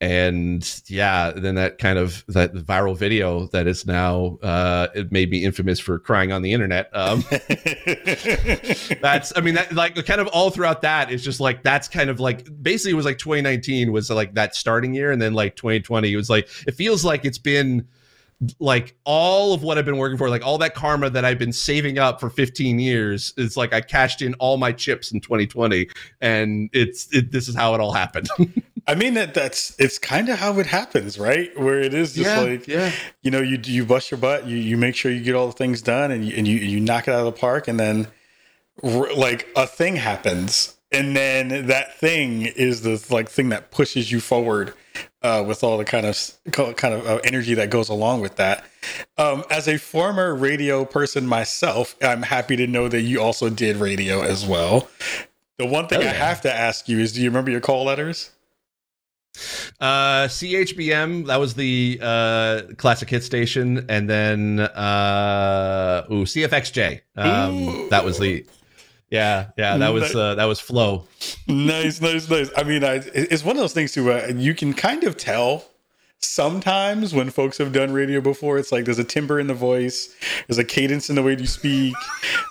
and 0.00 0.80
yeah, 0.86 1.32
then 1.32 1.56
that 1.56 1.78
kind 1.78 1.98
of 1.98 2.24
that 2.28 2.54
viral 2.54 2.96
video 2.96 3.48
that 3.48 3.66
is 3.66 3.84
now 3.84 4.38
uh, 4.42 4.86
it 4.94 5.10
made 5.10 5.30
me 5.30 5.44
infamous 5.44 5.80
for 5.80 5.98
crying 5.98 6.30
on 6.30 6.42
the 6.42 6.52
internet. 6.52 6.88
Um, 6.92 7.24
that's 9.00 9.32
I 9.36 9.40
mean 9.42 9.54
that 9.54 9.72
like 9.72 9.96
kind 10.06 10.20
of 10.20 10.28
all 10.28 10.50
throughout 10.50 10.82
that 10.82 11.10
is 11.10 11.24
just 11.24 11.40
like 11.40 11.64
that's 11.64 11.88
kind 11.88 12.10
of 12.10 12.20
like 12.20 12.46
basically 12.62 12.92
it 12.92 12.96
was 12.96 13.06
like 13.06 13.18
2019 13.18 13.90
was 13.90 14.08
like 14.08 14.34
that 14.34 14.54
starting 14.54 14.94
year, 14.94 15.10
and 15.10 15.20
then 15.20 15.34
like 15.34 15.56
2020 15.56 16.12
it 16.12 16.16
was 16.16 16.30
like 16.30 16.48
it 16.66 16.74
feels 16.74 17.04
like 17.04 17.24
it's 17.24 17.38
been 17.38 17.88
like 18.60 18.94
all 19.04 19.52
of 19.52 19.62
what 19.62 19.78
I've 19.78 19.84
been 19.84 19.96
working 19.96 20.16
for, 20.16 20.30
like 20.30 20.46
all 20.46 20.58
that 20.58 20.74
karma 20.74 21.10
that 21.10 21.24
I've 21.24 21.38
been 21.38 21.52
saving 21.52 21.98
up 21.98 22.20
for 22.20 22.30
15 22.30 22.78
years, 22.78 23.34
is 23.36 23.56
like 23.56 23.72
I 23.72 23.80
cashed 23.80 24.22
in 24.22 24.34
all 24.34 24.56
my 24.56 24.70
chips 24.72 25.10
in 25.10 25.20
2020, 25.20 25.88
and 26.20 26.70
it's 26.72 27.12
it, 27.12 27.32
this 27.32 27.48
is 27.48 27.56
how 27.56 27.74
it 27.74 27.80
all 27.80 27.92
happened. 27.92 28.28
I 28.88 28.94
mean 28.94 29.14
that 29.14 29.34
that's 29.34 29.78
it's 29.78 29.98
kind 29.98 30.28
of 30.30 30.38
how 30.38 30.58
it 30.58 30.66
happens, 30.66 31.18
right? 31.18 31.56
Where 31.60 31.78
it 31.80 31.94
is 31.94 32.14
just 32.14 32.34
Yeah, 32.36 32.40
like 32.40 32.66
yeah. 32.66 32.90
you 33.22 33.30
know 33.30 33.40
you 33.40 33.58
you 33.62 33.84
bust 33.84 34.10
your 34.10 34.18
butt, 34.18 34.46
you 34.46 34.56
you 34.56 34.76
make 34.78 34.96
sure 34.96 35.12
you 35.12 35.22
get 35.22 35.34
all 35.34 35.46
the 35.46 35.52
things 35.52 35.82
done, 35.82 36.10
and 36.10 36.24
you 36.24 36.34
and 36.36 36.48
you, 36.48 36.56
you 36.56 36.80
knock 36.80 37.06
it 37.06 37.12
out 37.12 37.20
of 37.20 37.26
the 37.26 37.38
park, 37.38 37.68
and 37.68 37.78
then 37.78 38.08
r- 38.82 39.12
like 39.14 39.46
a 39.54 39.66
thing 39.66 39.96
happens, 39.96 40.76
and 40.90 41.14
then 41.14 41.66
that 41.66 41.98
thing 41.98 42.42
is 42.46 42.80
the 42.82 43.04
like 43.14 43.28
thing 43.28 43.50
that 43.50 43.70
pushes 43.70 44.10
you 44.10 44.20
forward 44.20 44.72
uh, 45.22 45.44
with 45.46 45.62
all 45.62 45.76
the 45.76 45.84
kind 45.84 46.06
of 46.06 46.16
kind 46.52 46.94
of 46.94 47.06
uh, 47.06 47.20
energy 47.24 47.52
that 47.54 47.68
goes 47.68 47.90
along 47.90 48.22
with 48.22 48.36
that. 48.36 48.64
Um, 49.18 49.44
as 49.50 49.68
a 49.68 49.76
former 49.76 50.34
radio 50.34 50.86
person 50.86 51.26
myself, 51.26 51.94
I'm 52.00 52.22
happy 52.22 52.56
to 52.56 52.66
know 52.66 52.88
that 52.88 53.02
you 53.02 53.20
also 53.20 53.50
did 53.50 53.76
radio 53.76 54.22
as 54.22 54.46
well. 54.46 54.88
The 55.58 55.66
one 55.66 55.88
thing 55.88 55.98
Oh, 55.98 56.08
I 56.08 56.12
have 56.12 56.40
to 56.42 56.54
ask 56.54 56.88
you 56.88 57.00
is, 57.00 57.12
do 57.12 57.20
you 57.20 57.28
remember 57.28 57.50
your 57.50 57.60
call 57.60 57.84
letters? 57.84 58.30
Uh, 59.80 60.26
CHBM, 60.26 61.26
that 61.26 61.38
was 61.38 61.54
the 61.54 61.98
uh, 62.00 62.62
classic 62.76 63.10
hit 63.10 63.24
station, 63.24 63.86
and 63.88 64.08
then 64.08 64.60
uh, 64.60 66.06
ooh, 66.10 66.24
CFXJ. 66.24 67.00
Um, 67.16 67.88
that 67.90 68.04
was 68.04 68.18
the 68.18 68.44
yeah, 69.10 69.50
yeah. 69.56 69.78
That 69.78 69.92
was 69.92 70.14
uh, 70.14 70.34
that 70.34 70.44
was 70.44 70.60
Flow. 70.60 71.06
nice, 71.46 72.00
nice, 72.00 72.28
nice. 72.28 72.50
I 72.56 72.62
mean, 72.62 72.84
I, 72.84 73.00
it's 73.14 73.42
one 73.44 73.56
of 73.56 73.60
those 73.60 73.72
things 73.72 73.92
too. 73.92 74.12
Uh, 74.12 74.32
you 74.34 74.54
can 74.54 74.74
kind 74.74 75.04
of 75.04 75.16
tell 75.16 75.64
sometimes 76.20 77.14
when 77.14 77.30
folks 77.30 77.58
have 77.58 77.72
done 77.72 77.92
radio 77.92 78.20
before. 78.20 78.58
It's 78.58 78.72
like 78.72 78.84
there's 78.84 78.98
a 78.98 79.04
timbre 79.04 79.38
in 79.38 79.46
the 79.46 79.54
voice, 79.54 80.14
there's 80.46 80.58
a 80.58 80.64
cadence 80.64 81.08
in 81.10 81.16
the 81.16 81.22
way 81.22 81.36
you 81.38 81.46
speak. 81.46 81.94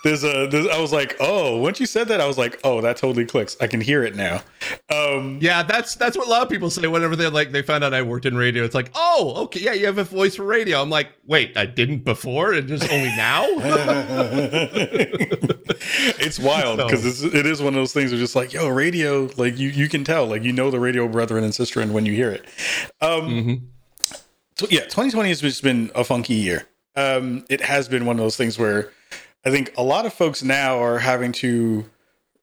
There's 0.04 0.24
a. 0.24 0.46
There's, 0.46 0.66
I 0.68 0.80
was 0.80 0.92
like, 0.92 1.16
oh, 1.20 1.56
once 1.58 1.80
you 1.80 1.86
said 1.86 2.08
that, 2.08 2.20
I 2.20 2.26
was 2.26 2.38
like, 2.38 2.58
oh, 2.64 2.80
that 2.80 2.96
totally 2.96 3.24
clicks. 3.26 3.56
I 3.60 3.66
can 3.66 3.80
hear 3.80 4.02
it 4.04 4.14
now. 4.16 4.42
Um, 4.90 5.38
Yeah, 5.40 5.62
that's 5.62 5.94
that's 5.96 6.16
what 6.16 6.26
a 6.26 6.30
lot 6.30 6.42
of 6.42 6.48
people 6.48 6.70
say 6.70 6.86
whenever 6.86 7.16
they 7.16 7.28
like 7.28 7.50
they 7.52 7.62
found 7.62 7.84
out 7.84 7.92
I 7.94 8.02
worked 8.02 8.26
in 8.26 8.36
radio. 8.36 8.64
It's 8.64 8.74
like, 8.74 8.90
oh, 8.94 9.34
okay, 9.44 9.60
yeah, 9.60 9.72
you 9.72 9.86
have 9.86 9.98
a 9.98 10.04
voice 10.04 10.36
for 10.36 10.44
radio. 10.44 10.80
I'm 10.80 10.90
like, 10.90 11.08
wait, 11.26 11.56
I 11.56 11.66
didn't 11.66 12.04
before, 12.04 12.52
and 12.52 12.68
just 12.68 12.90
only 12.90 13.08
now. 13.16 13.46
it's 16.20 16.38
wild 16.38 16.78
because 16.78 17.04
it's 17.04 17.22
it 17.22 17.46
is 17.46 17.60
one 17.60 17.68
of 17.68 17.74
those 17.74 17.92
things 17.92 18.10
where 18.10 18.18
just 18.20 18.36
like, 18.36 18.52
yo, 18.52 18.68
radio, 18.68 19.28
like 19.36 19.58
you 19.58 19.68
you 19.68 19.88
can 19.88 20.04
tell, 20.04 20.26
like 20.26 20.42
you 20.42 20.52
know 20.52 20.70
the 20.70 20.80
radio 20.80 21.08
brethren 21.08 21.44
and 21.44 21.54
sister 21.54 21.80
and 21.80 21.92
when 21.94 22.06
you 22.06 22.12
hear 22.14 22.30
it. 22.30 22.44
Um, 23.00 23.28
Mhm. 23.28 23.57
Yeah, 24.62 24.80
2020 24.80 25.28
has 25.28 25.40
just 25.40 25.62
been 25.62 25.90
a 25.94 26.02
funky 26.04 26.34
year. 26.34 26.66
Um, 26.96 27.44
it 27.48 27.60
has 27.60 27.88
been 27.88 28.06
one 28.06 28.16
of 28.16 28.22
those 28.22 28.36
things 28.36 28.58
where 28.58 28.90
I 29.46 29.50
think 29.50 29.72
a 29.76 29.82
lot 29.82 30.04
of 30.04 30.12
folks 30.12 30.42
now 30.42 30.82
are 30.82 30.98
having 30.98 31.32
to 31.32 31.84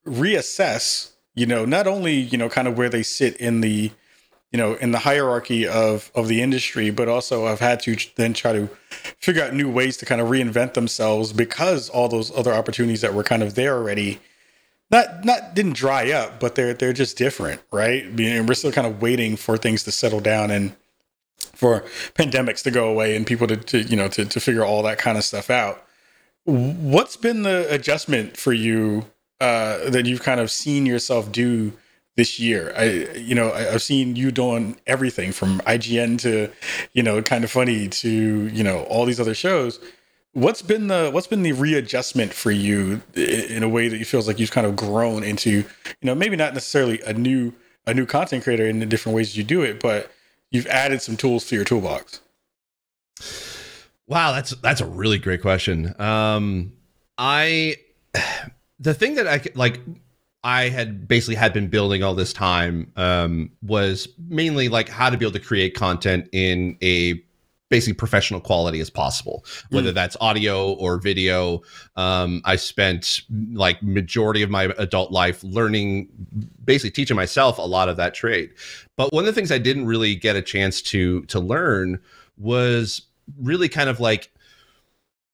reassess, 0.07 1.11
you 1.33 1.45
know, 1.45 1.65
not 1.65 1.87
only, 1.87 2.13
you 2.15 2.37
know, 2.37 2.47
kind 2.47 2.67
of 2.67 2.77
where 2.77 2.89
they 2.89 3.03
sit 3.03 3.35
in 3.37 3.59
the, 3.59 3.91
you 4.51 4.57
know, 4.57 4.75
in 4.75 4.91
the 4.91 4.99
hierarchy 4.99 5.67
of 5.67 6.09
of 6.15 6.29
the 6.29 6.41
industry, 6.41 6.89
but 6.89 7.09
also 7.09 7.47
have 7.47 7.59
had 7.59 7.81
to 7.81 7.97
then 8.15 8.33
try 8.33 8.53
to 8.53 8.69
figure 9.19 9.43
out 9.43 9.53
new 9.53 9.69
ways 9.69 9.97
to 9.97 10.05
kind 10.05 10.21
of 10.21 10.29
reinvent 10.29 10.73
themselves 10.73 11.33
because 11.33 11.89
all 11.89 12.07
those 12.07 12.35
other 12.37 12.53
opportunities 12.53 13.01
that 13.01 13.13
were 13.13 13.23
kind 13.23 13.43
of 13.43 13.55
there 13.55 13.75
already 13.75 14.21
not 14.89 15.25
not 15.25 15.53
didn't 15.53 15.73
dry 15.73 16.11
up, 16.11 16.39
but 16.39 16.55
they're 16.55 16.73
they're 16.73 16.93
just 16.93 17.17
different, 17.17 17.61
right? 17.73 18.05
And 18.05 18.47
we're 18.47 18.55
still 18.55 18.71
kind 18.71 18.87
of 18.87 19.01
waiting 19.01 19.35
for 19.35 19.57
things 19.57 19.83
to 19.83 19.91
settle 19.91 20.21
down 20.21 20.51
and 20.51 20.73
for 21.55 21.81
pandemics 22.13 22.63
to 22.63 22.71
go 22.71 22.87
away 22.87 23.15
and 23.15 23.25
people 23.25 23.47
to, 23.47 23.57
to 23.57 23.81
you 23.81 23.95
know 23.95 24.07
to, 24.09 24.25
to 24.25 24.39
figure 24.39 24.63
all 24.63 24.83
that 24.83 24.97
kind 24.97 25.17
of 25.17 25.23
stuff 25.23 25.49
out. 25.49 25.83
What's 26.43 27.17
been 27.17 27.43
the 27.43 27.65
adjustment 27.73 28.37
for 28.37 28.53
you 28.53 29.05
uh 29.41 29.89
that 29.89 30.05
you've 30.05 30.23
kind 30.23 30.39
of 30.39 30.51
seen 30.51 30.85
yourself 30.85 31.31
do 31.31 31.73
this 32.15 32.39
year? 32.39 32.73
I 32.77 32.83
you 33.17 33.35
know 33.35 33.49
I, 33.49 33.73
i've 33.73 33.81
seen 33.81 34.15
you 34.15 34.31
doing 34.31 34.77
everything 34.85 35.31
from 35.31 35.59
ign 35.61 36.19
to 36.19 36.51
you 36.93 37.03
know 37.03 37.21
kind 37.21 37.43
of 37.43 37.51
funny 37.51 37.87
to 37.87 38.09
you 38.47 38.63
know 38.63 38.83
all 38.83 39.05
these 39.05 39.19
other 39.19 39.33
shows. 39.33 39.79
What's 40.33 40.61
been 40.61 40.87
the 40.87 41.09
what's 41.11 41.27
been 41.27 41.43
the 41.43 41.53
readjustment 41.53 42.33
for 42.33 42.51
you 42.51 43.01
in 43.15 43.63
a 43.63 43.69
way 43.69 43.87
that 43.87 43.97
you 43.97 44.05
feels 44.05 44.27
like 44.27 44.37
you've 44.37 44.51
kind 44.51 44.67
of 44.67 44.75
grown 44.75 45.23
into 45.23 45.49
you 45.49 45.65
know 46.03 46.13
maybe 46.13 46.35
not 46.35 46.53
necessarily 46.53 47.01
a 47.01 47.13
new 47.13 47.53
a 47.87 47.93
new 47.93 48.05
content 48.05 48.43
creator 48.43 48.67
in 48.67 48.79
the 48.79 48.85
different 48.85 49.15
ways 49.15 49.37
you 49.37 49.43
do 49.43 49.61
it 49.61 49.79
but 49.79 50.11
you've 50.51 50.67
added 50.67 51.01
some 51.01 51.17
tools 51.17 51.45
to 51.47 51.55
your 51.55 51.65
toolbox. 51.65 52.21
Wow, 54.07 54.33
that's 54.33 54.51
that's 54.57 54.81
a 54.81 54.85
really 54.85 55.17
great 55.17 55.41
question. 55.41 55.99
Um, 55.99 56.73
I 57.17 57.77
the 58.79 58.93
thing 58.93 59.15
that 59.15 59.27
I 59.27 59.41
like 59.55 59.79
I 60.43 60.69
had 60.69 61.07
basically 61.07 61.35
had 61.35 61.53
been 61.53 61.69
building 61.69 62.03
all 62.03 62.13
this 62.13 62.31
time 62.31 62.91
um, 62.95 63.51
was 63.63 64.07
mainly 64.29 64.69
like 64.69 64.89
how 64.89 65.09
to 65.09 65.17
be 65.17 65.25
able 65.25 65.33
to 65.33 65.39
create 65.39 65.73
content 65.73 66.29
in 66.31 66.77
a 66.83 67.21
basically 67.69 67.93
professional 67.93 68.39
quality 68.39 68.79
as 68.79 68.91
possible 68.91 69.43
whether 69.71 69.91
that's 69.91 70.15
audio 70.21 70.73
or 70.73 70.99
video. 70.99 71.63
Um, 71.95 72.43
i 72.45 72.55
spent 72.55 73.21
like 73.53 73.81
majority 73.81 74.43
of 74.43 74.51
my 74.51 74.65
adult 74.77 75.11
life 75.11 75.43
learning 75.43 76.09
basically 76.63 76.91
teaching 76.91 77.15
myself 77.15 77.57
a 77.57 77.63
lot 77.63 77.89
of 77.89 77.97
that 77.97 78.13
trade 78.13 78.51
but 78.97 79.11
one 79.13 79.23
of 79.23 79.27
the 79.27 79.33
things 79.33 79.51
i 79.51 79.57
didn't 79.57 79.85
really 79.85 80.15
get 80.15 80.35
a 80.35 80.41
chance 80.41 80.81
to 80.81 81.21
to 81.23 81.39
learn 81.39 81.99
was 82.37 83.01
really 83.39 83.69
kind 83.69 83.89
of 83.89 83.99
like 83.99 84.31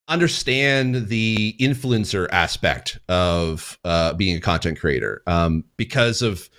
understand 0.08 1.08
the 1.08 1.56
influencer 1.60 2.28
aspect 2.32 3.00
of 3.08 3.80
uh, 3.86 4.14
being 4.14 4.36
a 4.36 4.42
content 4.42 4.78
creator. 4.78 5.24
Um, 5.26 5.64
because 5.78 6.22
of 6.22 6.50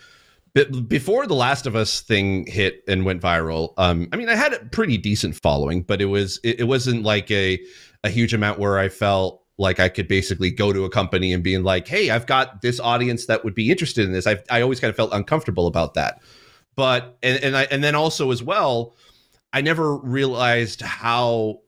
be- 0.54 0.64
before 0.64 1.26
the 1.26 1.34
last 1.34 1.66
of 1.66 1.76
us 1.76 2.00
thing 2.00 2.46
hit 2.46 2.82
and 2.88 3.04
went 3.04 3.22
viral 3.22 3.72
um, 3.78 4.08
i 4.12 4.16
mean 4.16 4.28
i 4.28 4.34
had 4.34 4.52
a 4.52 4.58
pretty 4.66 4.98
decent 4.98 5.34
following 5.34 5.82
but 5.82 6.02
it 6.02 6.06
was 6.06 6.38
it, 6.44 6.60
it 6.60 6.64
wasn't 6.64 7.02
like 7.02 7.30
a 7.30 7.58
a 8.04 8.10
huge 8.10 8.34
amount 8.34 8.58
where 8.58 8.78
i 8.78 8.88
felt 8.88 9.42
like 9.56 9.80
i 9.80 9.88
could 9.88 10.08
basically 10.08 10.50
go 10.50 10.70
to 10.72 10.84
a 10.84 10.90
company 10.90 11.32
and 11.32 11.42
being 11.42 11.62
like 11.62 11.88
hey 11.88 12.10
i've 12.10 12.26
got 12.26 12.60
this 12.60 12.78
audience 12.80 13.26
that 13.26 13.44
would 13.44 13.54
be 13.54 13.70
interested 13.70 14.04
in 14.04 14.12
this. 14.12 14.26
I 14.26 14.42
i 14.50 14.60
always 14.60 14.78
kind 14.78 14.90
of 14.90 14.96
felt 14.96 15.12
uncomfortable 15.14 15.66
about 15.66 15.94
that 15.94 16.20
but 16.76 17.18
and 17.22 17.42
and 17.42 17.56
I 17.56 17.64
and 17.64 17.82
then 17.82 17.94
also 17.94 18.30
as 18.30 18.42
well 18.42 18.94
i 19.52 19.61
never 19.61 19.96
realized 19.96 20.80
how 20.80 21.61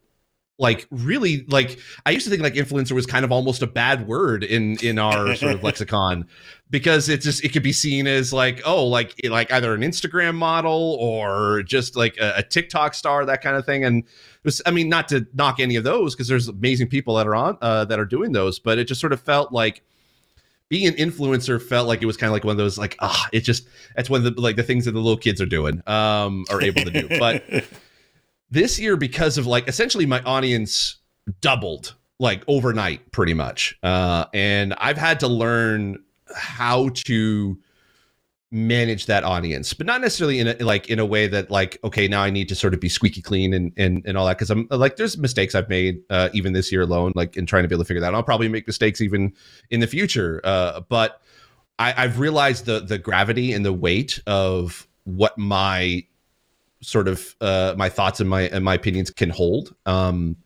like 0.58 0.86
really 0.90 1.44
like 1.48 1.78
i 2.06 2.10
used 2.10 2.24
to 2.24 2.30
think 2.30 2.42
like 2.42 2.54
influencer 2.54 2.92
was 2.92 3.06
kind 3.06 3.24
of 3.24 3.32
almost 3.32 3.62
a 3.62 3.66
bad 3.66 4.06
word 4.06 4.44
in 4.44 4.76
in 4.82 4.98
our 4.98 5.34
sort 5.36 5.52
of 5.52 5.62
lexicon 5.62 6.26
because 6.70 7.08
it 7.08 7.20
just 7.20 7.44
it 7.44 7.50
could 7.52 7.62
be 7.62 7.72
seen 7.72 8.06
as 8.06 8.32
like 8.32 8.62
oh 8.64 8.86
like 8.86 9.14
like 9.24 9.52
either 9.52 9.74
an 9.74 9.80
instagram 9.80 10.34
model 10.34 10.96
or 11.00 11.62
just 11.64 11.96
like 11.96 12.16
a, 12.18 12.34
a 12.36 12.42
tiktok 12.42 12.94
star 12.94 13.24
that 13.24 13.42
kind 13.42 13.56
of 13.56 13.66
thing. 13.66 13.84
And 13.84 14.04
it 14.04 14.44
was 14.44 14.62
i 14.64 14.70
mean 14.70 14.88
not 14.88 15.08
to 15.08 15.26
knock 15.34 15.58
any 15.58 15.76
of 15.76 15.84
those 15.84 16.14
because 16.14 16.28
there's 16.28 16.48
amazing 16.48 16.88
people 16.88 17.16
that 17.16 17.26
are 17.26 17.34
on 17.34 17.58
uh, 17.60 17.84
that 17.86 17.98
are 17.98 18.04
doing 18.04 18.32
those 18.32 18.58
but 18.58 18.78
it 18.78 18.84
just 18.84 19.00
sort 19.00 19.12
of 19.12 19.20
felt 19.20 19.52
like 19.52 19.82
being 20.74 20.88
an 20.88 20.94
influencer 20.94 21.62
felt 21.62 21.86
like 21.86 22.02
it 22.02 22.06
was 22.06 22.16
kind 22.16 22.26
of 22.26 22.32
like 22.32 22.42
one 22.42 22.50
of 22.50 22.56
those 22.58 22.76
like 22.76 22.96
ah 22.98 23.28
it 23.32 23.42
just 23.42 23.68
that's 23.94 24.10
one 24.10 24.26
of 24.26 24.34
the 24.34 24.40
like 24.40 24.56
the 24.56 24.62
things 24.64 24.86
that 24.86 24.90
the 24.90 24.98
little 24.98 25.16
kids 25.16 25.40
are 25.40 25.46
doing 25.46 25.80
um 25.86 26.44
are 26.50 26.60
able 26.60 26.82
to 26.82 26.90
do. 26.90 27.06
But 27.20 27.44
this 28.50 28.76
year 28.80 28.96
because 28.96 29.38
of 29.38 29.46
like 29.46 29.68
essentially 29.68 30.04
my 30.04 30.20
audience 30.22 30.96
doubled 31.40 31.94
like 32.18 32.42
overnight 32.48 33.12
pretty 33.12 33.34
much 33.34 33.78
uh 33.84 34.24
and 34.34 34.74
i've 34.78 34.98
had 34.98 35.20
to 35.20 35.28
learn 35.28 36.02
how 36.34 36.88
to 36.94 37.56
manage 38.54 39.06
that 39.06 39.24
audience 39.24 39.74
but 39.74 39.84
not 39.84 40.00
necessarily 40.00 40.38
in 40.38 40.46
a, 40.46 40.54
like 40.64 40.88
in 40.88 41.00
a 41.00 41.04
way 41.04 41.26
that 41.26 41.50
like 41.50 41.76
okay 41.82 42.06
now 42.06 42.22
i 42.22 42.30
need 42.30 42.48
to 42.48 42.54
sort 42.54 42.72
of 42.72 42.78
be 42.78 42.88
squeaky 42.88 43.20
clean 43.20 43.52
and 43.52 43.72
and, 43.76 44.00
and 44.06 44.16
all 44.16 44.24
that 44.24 44.38
because 44.38 44.48
i'm 44.48 44.68
like 44.70 44.94
there's 44.94 45.18
mistakes 45.18 45.56
i've 45.56 45.68
made 45.68 46.00
uh 46.08 46.28
even 46.32 46.52
this 46.52 46.70
year 46.70 46.82
alone 46.82 47.10
like 47.16 47.36
in 47.36 47.46
trying 47.46 47.64
to 47.64 47.68
be 47.68 47.74
able 47.74 47.82
to 47.82 47.88
figure 47.88 48.00
that 48.00 48.06
out 48.08 48.14
i'll 48.14 48.22
probably 48.22 48.46
make 48.48 48.64
mistakes 48.66 49.00
even 49.00 49.32
in 49.70 49.80
the 49.80 49.88
future 49.88 50.40
uh 50.44 50.80
but 50.88 51.20
I, 51.80 52.04
I've 52.04 52.20
realized 52.20 52.66
the 52.66 52.78
the 52.78 52.98
gravity 52.98 53.52
and 53.52 53.64
the 53.64 53.72
weight 53.72 54.20
of 54.28 54.86
what 55.02 55.36
my 55.36 56.04
sort 56.80 57.08
of 57.08 57.34
uh, 57.40 57.74
my 57.76 57.88
thoughts 57.88 58.20
and 58.20 58.30
my 58.30 58.42
and 58.42 58.64
my 58.64 58.74
opinions 58.74 59.10
can 59.10 59.30
hold, 59.30 59.74
um, 59.84 60.36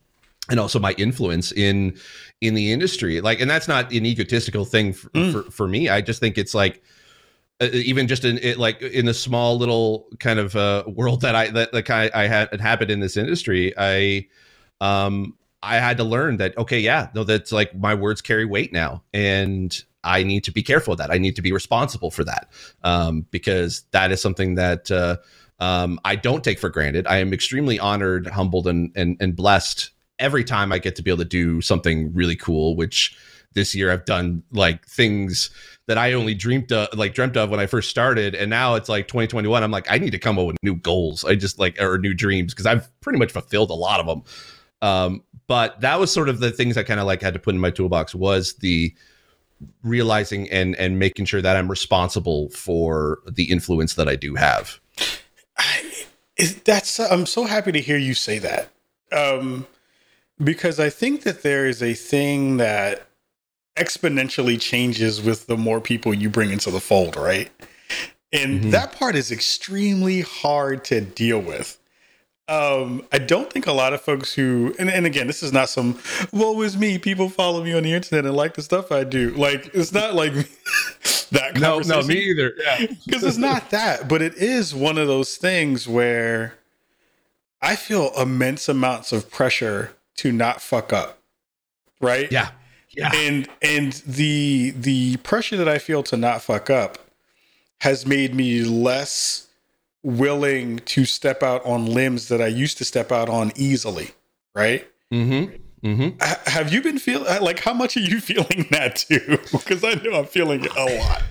and 0.49 0.59
also 0.59 0.79
my 0.79 0.92
influence 0.92 1.53
in 1.53 1.99
in 2.40 2.55
the 2.55 2.73
industry. 2.73 3.21
Like, 3.21 3.40
and 3.40 3.51
that's 3.51 3.68
not 3.68 3.92
an 3.92 4.07
egotistical 4.07 4.64
thing 4.64 4.94
for, 4.94 5.11
Mm. 5.11 5.33
for, 5.33 5.42
for 5.51 5.68
me. 5.68 5.90
I 5.90 6.01
just 6.01 6.18
think 6.18 6.38
it's 6.38 6.55
like 6.55 6.83
uh, 7.61 7.68
even 7.73 8.07
just 8.07 8.25
in 8.25 8.38
it, 8.38 8.59
like 8.59 8.81
in 8.83 9.07
the 9.07 9.14
small 9.14 9.59
little 9.59 10.09
kind 10.21 10.38
of 10.38 10.55
uh, 10.55 10.85
world 10.87 11.23
that 11.23 11.35
I 11.35 11.49
that 11.49 11.75
like 11.75 11.90
I, 11.90 12.11
I 12.14 12.27
had 12.27 12.49
inhabit 12.53 12.90
in 12.90 13.01
this 13.01 13.16
industry, 13.16 13.75
I 13.77 14.27
um 14.81 15.35
I 15.62 15.77
had 15.77 15.97
to 15.97 16.05
learn 16.05 16.37
that 16.37 16.57
okay, 16.57 16.79
yeah, 16.79 17.09
no, 17.14 17.25
that's 17.25 17.51
like 17.53 17.75
my 17.75 17.94
words 17.94 18.21
carry 18.21 18.44
weight 18.44 18.73
now, 18.73 19.03
and 19.12 19.77
I 20.05 20.23
need 20.23 20.44
to 20.44 20.53
be 20.53 20.62
careful 20.62 20.92
of 20.92 20.99
that. 20.99 21.11
I 21.11 21.18
need 21.18 21.37
to 21.37 21.42
be 21.42 21.53
responsible 21.53 22.11
for 22.11 22.25
that 22.25 22.49
um, 22.85 23.27
because 23.31 23.83
that 23.90 24.12
is 24.12 24.23
something 24.23 24.55
that 24.55 24.90
uh, 24.90 25.16
um, 25.59 25.99
I 26.05 26.14
don't 26.14 26.44
take 26.44 26.59
for 26.61 26.68
granted. 26.68 27.07
I 27.07 27.18
am 27.18 27.33
extremely 27.33 27.81
honored, 27.81 28.29
humbled, 28.29 28.68
and 28.68 28.92
and 28.94 29.16
and 29.21 29.35
blessed 29.35 29.90
every 30.18 30.44
time 30.44 30.73
I 30.73 30.79
get 30.79 30.97
to 30.97 31.03
be 31.03 31.11
able 31.11 31.18
to 31.18 31.25
do 31.25 31.61
something 31.61 32.12
really 32.12 32.37
cool, 32.37 32.77
which 32.77 33.16
this 33.55 33.75
year 33.75 33.91
I've 33.91 34.05
done 34.05 34.43
like 34.53 34.87
things 34.87 35.51
that 35.87 35.99
I 35.99 36.13
only 36.13 36.35
dreamed 36.35 36.71
of, 36.71 36.89
like 36.97 37.15
dreamt 37.15 37.37
of 37.37 37.51
when 37.51 37.61
I 37.61 37.67
first 37.67 37.91
started, 37.91 38.35
and 38.35 38.51
now 38.51 38.75
it's 38.75 38.89
like 38.89 39.09
2021. 39.09 39.63
I'm 39.63 39.71
like, 39.71 39.91
I 39.91 39.99
need 39.99 40.11
to 40.11 40.19
come 40.19 40.39
up 40.39 40.47
with 40.47 40.57
new 40.63 40.77
goals. 40.77 41.25
I 41.25 41.35
just 41.35 41.59
like 41.59 41.81
or 41.81 41.99
new 41.99 42.15
dreams 42.15 42.53
because 42.53 42.67
I've 42.67 42.89
pretty 43.01 43.19
much 43.19 43.33
fulfilled 43.33 43.71
a 43.71 43.75
lot 43.75 44.01
of 44.01 44.07
them. 44.07 44.23
Um, 44.81 45.23
but 45.47 45.81
that 45.81 45.99
was 45.99 46.13
sort 46.13 46.29
of 46.29 46.41
the 46.41 46.51
things 46.51 46.77
I 46.77 46.83
kind 46.83 47.01
of 47.01 47.07
like 47.07 47.23
had 47.23 47.35
to 47.35 47.41
put 47.41 47.55
in 47.55 47.61
my 47.61 47.71
toolbox 47.71 48.15
was 48.15 48.55
the 48.55 48.95
realizing 49.83 50.49
and 50.51 50.77
and 50.77 50.99
making 50.99 51.25
sure 51.25 51.43
that 51.43 51.57
I'm 51.57 51.69
responsible 51.69 52.51
for 52.51 53.21
the 53.27 53.45
influence 53.45 53.95
that 53.95 54.09
I 54.09 54.15
do 54.15 54.35
have. 54.35 54.79
I, 55.57 56.07
that's 56.65 57.01
I'm 57.01 57.27
so 57.27 57.45
happy 57.45 57.73
to 57.73 57.81
hear 57.81 57.97
you 57.97 58.15
say 58.15 58.39
that. 58.39 58.71
Um, 59.11 59.67
because 60.43 60.79
I 60.79 60.91
think 60.91 61.23
that 61.23 61.43
there 61.43 61.67
is 61.67 61.83
a 61.83 61.95
thing 61.95 62.59
that 62.59 63.08
exponentially 63.79 64.61
changes 64.61 65.23
with 65.23 65.47
the 65.47 65.57
more 65.57 65.81
people 65.81 66.12
you 66.12 66.29
bring 66.29 66.51
into 66.51 66.71
the 66.71 66.81
fold, 66.81 67.17
right? 67.17 67.51
And 68.33 68.61
mm-hmm. 68.61 68.71
that 68.71 68.93
part 68.93 69.17
is 69.17 69.33
extremely 69.33 70.21
hard 70.21 70.85
to 70.87 71.01
deal 71.01 71.41
with. 71.41 71.79
Um, 72.49 73.07
I 73.12 73.19
don't 73.19 73.53
think 73.53 73.67
a 73.67 73.73
lot 73.73 73.93
of 73.93 74.01
folks 74.01 74.33
who, 74.33 74.75
and, 74.79 74.88
and 74.88 75.05
again, 75.05 75.27
this 75.27 75.43
is 75.43 75.53
not 75.53 75.69
some, 75.69 75.99
woe 76.33 76.61
is 76.62 76.79
me, 76.79 76.99
people 76.99 77.29
follow 77.29 77.62
me 77.62 77.75
on 77.75 77.83
the 77.83 77.93
internet 77.93 78.25
and 78.25 78.35
like 78.35 78.55
the 78.55 78.62
stuff 78.62 78.91
I 78.91 79.05
do. 79.05 79.31
Like, 79.31 79.71
it's 79.75 79.93
not 79.93 80.14
like 80.14 80.33
that 81.31 81.57
No, 81.59 81.81
no, 81.81 82.03
me 82.03 82.17
either. 82.17 82.55
Yeah. 82.59 82.87
Because 83.05 83.23
it's 83.23 83.37
not 83.37 83.71
that, 83.71 84.09
but 84.09 84.23
it 84.23 84.35
is 84.37 84.75
one 84.75 84.97
of 84.97 85.09
those 85.09 85.37
things 85.37 85.87
where 85.87 86.55
I 87.61 87.77
feel 87.77 88.12
immense 88.19 88.69
amounts 88.69 89.12
of 89.12 89.31
pressure 89.31 89.95
to 90.17 90.33
not 90.33 90.62
fuck 90.62 90.93
up. 90.93 91.19
Right? 92.01 92.33
Yeah. 92.33 92.51
Yeah. 92.99 93.13
And 93.15 93.49
and 93.63 93.93
the 94.07 94.71
the 94.71 95.19
pressure 95.19 95.57
that 95.57 95.69
I 95.69 95.79
feel 95.79 96.03
to 96.05 96.17
not 96.17 96.43
fuck 96.43 96.69
up 96.69 96.99
has 97.81 98.05
made 98.05 98.35
me 98.35 98.65
less 98.65 99.47
willing 100.03 100.81
to 100.81 101.05
step 101.05 101.45
out 101.45 101.65
on 101.65 101.87
limbs 101.87 102.27
that 102.27 102.43
I 102.43 102.49
used 102.49 102.77
to 102.79 102.85
step 102.85 103.13
out 103.13 103.29
on 103.29 103.53
easily, 103.55 104.11
right? 104.53 104.85
Mm-hmm. 105.13 105.55
Mm-hmm. 105.85 106.51
have 106.51 106.73
you 106.73 106.83
been 106.83 106.99
feeling 106.99 107.41
like 107.41 107.61
how 107.61 107.73
much 107.73 107.97
are 107.97 108.01
you 108.01 108.21
feeling 108.33 108.67
that 108.73 108.97
too? 108.97 109.39
because 109.53 109.85
I 109.85 109.95
know 109.95 110.19
I'm 110.19 110.27
feeling 110.27 110.65
it 110.65 110.75
a 110.77 110.99
lot. 110.99 111.23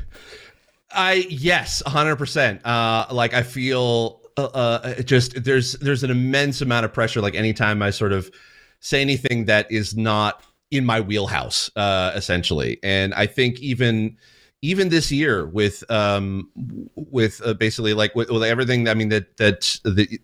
I 0.92 1.28
yes, 1.30 1.84
hundred 1.86 2.14
uh, 2.14 2.16
percent. 2.16 2.62
Like 2.64 3.34
I 3.34 3.44
feel 3.44 4.22
uh, 4.38 4.46
uh, 4.46 5.02
just 5.02 5.44
there's 5.44 5.74
there's 5.74 6.04
an 6.04 6.12
immense 6.12 6.62
amount 6.62 6.86
of 6.86 6.94
pressure. 6.94 7.20
Like 7.20 7.36
anytime 7.36 7.82
I 7.82 7.90
sort 7.90 8.14
of 8.14 8.32
say 8.80 9.02
anything 9.02 9.46
that 9.46 9.70
is 9.70 9.98
not 9.98 10.42
in 10.72 10.86
my 10.86 11.02
wheelhouse, 11.02 11.70
uh, 11.76 12.12
essentially. 12.16 12.80
And 12.84 13.14
I 13.14 13.26
think 13.26 13.60
even 13.60 14.18
even 14.62 14.90
this 14.90 15.12
year 15.12 15.46
with 15.46 15.90
um 15.92 16.50
with 16.96 17.42
uh, 17.46 17.54
basically 17.54 17.94
like 17.94 18.16
with, 18.16 18.30
with, 18.30 18.44
everything 18.44 18.90
i 18.90 18.94
mean 18.94 19.10
that 19.10 19.38
that 19.38 19.80
the 19.84 20.20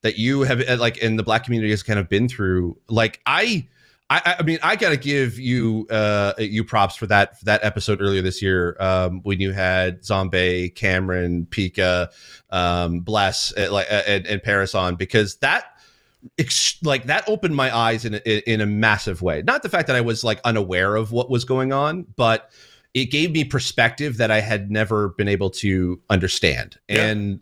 that 0.00 0.16
you 0.16 0.42
have 0.42 0.66
uh, 0.66 0.76
like 0.78 0.96
in 0.98 1.16
the 1.16 1.22
black 1.22 1.44
community 1.44 1.70
has 1.70 1.82
kind 1.82 1.98
of 1.98 2.08
been 2.08 2.28
through 2.28 2.76
like 2.88 3.20
i 3.26 3.66
I, 4.10 4.36
I 4.38 4.42
mean, 4.42 4.58
I 4.62 4.76
gotta 4.76 4.98
give 4.98 5.38
you 5.38 5.86
uh, 5.88 6.34
you 6.36 6.62
props 6.62 6.94
for 6.94 7.06
that 7.06 7.38
for 7.38 7.46
that 7.46 7.64
episode 7.64 8.02
earlier 8.02 8.20
this 8.20 8.42
year 8.42 8.76
um, 8.78 9.20
when 9.22 9.40
you 9.40 9.52
had 9.52 10.04
Zombie, 10.04 10.68
Cameron, 10.68 11.46
Pika, 11.46 12.10
um, 12.50 13.00
Bless, 13.00 13.54
uh, 13.56 13.74
uh, 13.74 14.02
and, 14.06 14.26
and 14.26 14.42
Paris 14.42 14.74
on 14.74 14.96
because 14.96 15.36
that 15.36 15.73
ex- 16.38 16.78
like 16.82 17.04
that 17.04 17.28
opened 17.28 17.54
my 17.54 17.74
eyes 17.74 18.04
in 18.04 18.14
a, 18.14 18.50
in 18.50 18.60
a 18.60 18.66
massive 18.66 19.22
way. 19.22 19.42
Not 19.42 19.62
the 19.62 19.68
fact 19.68 19.86
that 19.86 19.96
I 19.96 20.00
was 20.00 20.24
like 20.24 20.40
unaware 20.44 20.96
of 20.96 21.12
what 21.12 21.30
was 21.30 21.44
going 21.44 21.72
on, 21.72 22.06
but 22.16 22.50
it 22.94 23.06
gave 23.06 23.32
me 23.32 23.44
perspective 23.44 24.16
that 24.18 24.30
I 24.30 24.40
had 24.40 24.70
never 24.70 25.08
been 25.10 25.28
able 25.28 25.50
to 25.50 26.00
understand. 26.10 26.78
Yeah. 26.88 27.06
And 27.06 27.40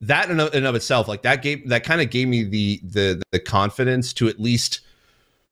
that 0.00 0.30
in, 0.30 0.40
and 0.40 0.66
of 0.66 0.74
itself, 0.74 1.08
like 1.08 1.22
that 1.22 1.42
gave 1.42 1.68
that 1.68 1.84
kind 1.84 2.00
of 2.00 2.10
gave 2.10 2.28
me 2.28 2.44
the 2.44 2.80
the 2.84 3.22
the 3.32 3.40
confidence 3.40 4.12
to 4.14 4.28
at 4.28 4.38
least 4.38 4.80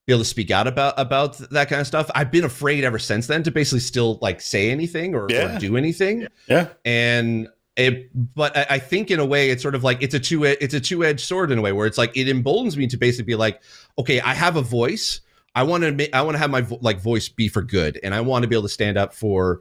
be 0.06 0.12
able 0.12 0.20
to 0.20 0.28
speak 0.28 0.50
out 0.50 0.66
about 0.66 0.94
about 0.96 1.38
that 1.50 1.68
kind 1.68 1.80
of 1.80 1.86
stuff. 1.86 2.10
I've 2.14 2.30
been 2.30 2.44
afraid 2.44 2.84
ever 2.84 2.98
since 2.98 3.26
then 3.26 3.42
to 3.44 3.50
basically 3.50 3.80
still 3.80 4.18
like 4.22 4.40
say 4.40 4.70
anything 4.70 5.14
or, 5.14 5.26
yeah. 5.28 5.56
or 5.56 5.58
do 5.58 5.76
anything. 5.76 6.28
Yeah. 6.48 6.68
And 6.84 7.48
it, 7.76 8.10
but 8.34 8.56
I, 8.56 8.66
I 8.70 8.78
think 8.78 9.10
in 9.10 9.20
a 9.20 9.26
way 9.26 9.50
it's 9.50 9.62
sort 9.62 9.74
of 9.74 9.84
like 9.84 10.02
it's 10.02 10.14
a 10.14 10.20
two 10.20 10.44
it's 10.44 10.74
a 10.74 10.80
two 10.80 11.04
edged 11.04 11.20
sword 11.20 11.50
in 11.50 11.58
a 11.58 11.62
way 11.62 11.72
where 11.72 11.86
it's 11.86 11.98
like 11.98 12.16
it 12.16 12.28
emboldens 12.28 12.76
me 12.76 12.86
to 12.86 12.96
basically 12.96 13.24
be 13.24 13.34
like, 13.36 13.62
okay, 13.98 14.20
I 14.20 14.34
have 14.34 14.56
a 14.56 14.62
voice. 14.62 15.20
I 15.54 15.62
want 15.62 15.84
to 15.84 16.16
I 16.16 16.22
want 16.22 16.34
to 16.34 16.38
have 16.38 16.50
my 16.50 16.62
vo- 16.62 16.78
like 16.80 17.00
voice 17.00 17.28
be 17.28 17.48
for 17.48 17.62
good, 17.62 18.00
and 18.02 18.14
I 18.14 18.20
want 18.22 18.42
to 18.42 18.48
be 18.48 18.54
able 18.54 18.64
to 18.64 18.68
stand 18.68 18.96
up 18.96 19.14
for 19.14 19.60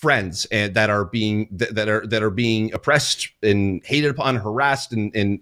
friends 0.00 0.46
and 0.46 0.72
that 0.74 0.88
are 0.88 1.04
being 1.04 1.46
that, 1.50 1.74
that 1.74 1.86
are 1.86 2.06
that 2.06 2.22
are 2.22 2.30
being 2.30 2.72
oppressed 2.72 3.28
and 3.42 3.84
hated 3.84 4.10
upon, 4.10 4.34
harassed, 4.36 4.92
and 4.92 5.14
and 5.14 5.40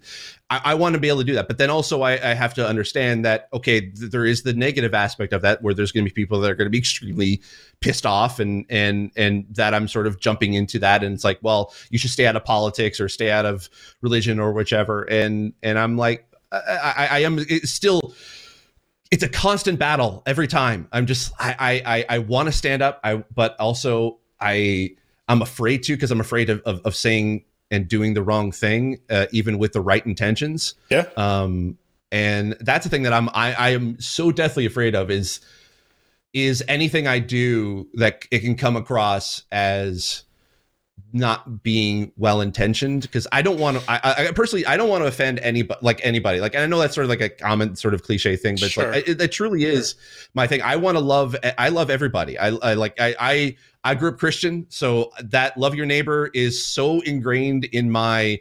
I, 0.50 0.60
I 0.64 0.74
want 0.74 0.94
to 0.94 1.00
be 1.00 1.08
able 1.08 1.18
to 1.18 1.24
do 1.24 1.34
that. 1.34 1.46
But 1.46 1.58
then 1.58 1.70
also 1.70 2.02
I, 2.02 2.14
I 2.14 2.34
have 2.34 2.54
to 2.54 2.66
understand 2.66 3.24
that 3.24 3.48
okay, 3.52 3.80
th- 3.80 4.10
there 4.10 4.26
is 4.26 4.42
the 4.42 4.52
negative 4.52 4.94
aspect 4.94 5.32
of 5.32 5.42
that 5.42 5.62
where 5.62 5.74
there's 5.74 5.92
going 5.92 6.04
to 6.04 6.10
be 6.10 6.14
people 6.14 6.40
that 6.40 6.50
are 6.50 6.56
going 6.56 6.66
to 6.66 6.70
be 6.70 6.78
extremely 6.78 7.40
pissed 7.80 8.04
off, 8.04 8.40
and 8.40 8.66
and 8.68 9.12
and 9.16 9.46
that 9.50 9.74
I'm 9.74 9.86
sort 9.86 10.08
of 10.08 10.18
jumping 10.18 10.54
into 10.54 10.80
that, 10.80 11.04
and 11.04 11.14
it's 11.14 11.24
like, 11.24 11.38
well, 11.40 11.72
you 11.90 11.98
should 11.98 12.10
stay 12.10 12.26
out 12.26 12.34
of 12.34 12.44
politics 12.44 13.00
or 13.00 13.08
stay 13.08 13.30
out 13.30 13.46
of 13.46 13.70
religion 14.00 14.40
or 14.40 14.52
whichever, 14.52 15.04
and 15.04 15.52
and 15.62 15.78
I'm 15.78 15.96
like, 15.96 16.26
I, 16.50 16.56
I, 16.96 17.08
I 17.12 17.18
am 17.20 17.38
still 17.62 18.12
it's 19.10 19.22
a 19.22 19.28
constant 19.28 19.78
battle 19.78 20.22
every 20.26 20.46
time. 20.46 20.88
I'm 20.92 21.06
just 21.06 21.32
I 21.38 21.82
I 21.86 22.16
I 22.16 22.18
want 22.18 22.46
to 22.46 22.52
stand 22.52 22.82
up, 22.82 23.00
I 23.04 23.16
but 23.34 23.56
also 23.58 24.17
I 24.40 24.90
I'm 25.28 25.42
afraid 25.42 25.82
to 25.84 25.94
because 25.94 26.10
I'm 26.10 26.20
afraid 26.20 26.50
of, 26.50 26.60
of, 26.62 26.80
of 26.84 26.94
saying 26.94 27.44
and 27.70 27.86
doing 27.86 28.14
the 28.14 28.22
wrong 28.22 28.50
thing, 28.50 28.98
uh, 29.10 29.26
even 29.30 29.58
with 29.58 29.72
the 29.72 29.80
right 29.80 30.04
intentions. 30.04 30.74
Yeah. 30.90 31.04
Um, 31.16 31.76
and 32.10 32.56
that's 32.60 32.84
the 32.84 32.90
thing 32.90 33.02
that 33.02 33.12
I'm 33.12 33.28
I, 33.30 33.52
I 33.52 33.68
am 33.70 34.00
so 34.00 34.32
deathly 34.32 34.64
afraid 34.64 34.94
of 34.94 35.10
is 35.10 35.40
is 36.32 36.62
anything 36.68 37.06
I 37.06 37.18
do 37.18 37.88
that 37.94 38.24
it 38.30 38.40
can 38.40 38.54
come 38.54 38.76
across 38.76 39.42
as 39.52 40.24
not 41.12 41.62
being 41.62 42.12
well 42.16 42.40
intentioned 42.40 43.02
because 43.02 43.26
I 43.32 43.42
don't 43.42 43.58
want 43.58 43.78
to. 43.78 43.90
I, 43.90 44.28
I, 44.28 44.32
personally 44.32 44.66
I 44.66 44.76
don't 44.76 44.88
want 44.88 45.02
to 45.02 45.08
offend 45.08 45.38
anybody, 45.40 45.80
like 45.82 46.00
anybody. 46.04 46.40
Like, 46.40 46.54
and 46.54 46.62
I 46.62 46.66
know 46.66 46.78
that's 46.78 46.94
sort 46.94 47.04
of 47.04 47.10
like 47.10 47.20
a 47.20 47.28
common 47.28 47.76
sort 47.76 47.94
of 47.94 48.02
cliche 48.02 48.36
thing, 48.36 48.56
but 48.60 48.70
sure. 48.70 48.92
like, 48.92 49.08
it, 49.08 49.20
it, 49.20 49.32
truly 49.32 49.62
sure. 49.62 49.70
is 49.70 49.94
my 50.34 50.46
thing. 50.46 50.60
I 50.62 50.76
want 50.76 50.96
to 50.96 51.00
love. 51.00 51.36
I 51.56 51.70
love 51.70 51.90
everybody. 51.90 52.38
I, 52.38 52.48
I 52.48 52.74
like. 52.74 53.00
I, 53.00 53.14
I 53.18 53.56
I 53.88 53.94
grew 53.94 54.10
up 54.10 54.18
Christian, 54.18 54.66
so 54.68 55.12
that 55.18 55.56
love 55.56 55.74
your 55.74 55.86
neighbor 55.86 56.28
is 56.34 56.62
so 56.62 57.00
ingrained 57.00 57.64
in 57.64 57.90
my 57.90 58.38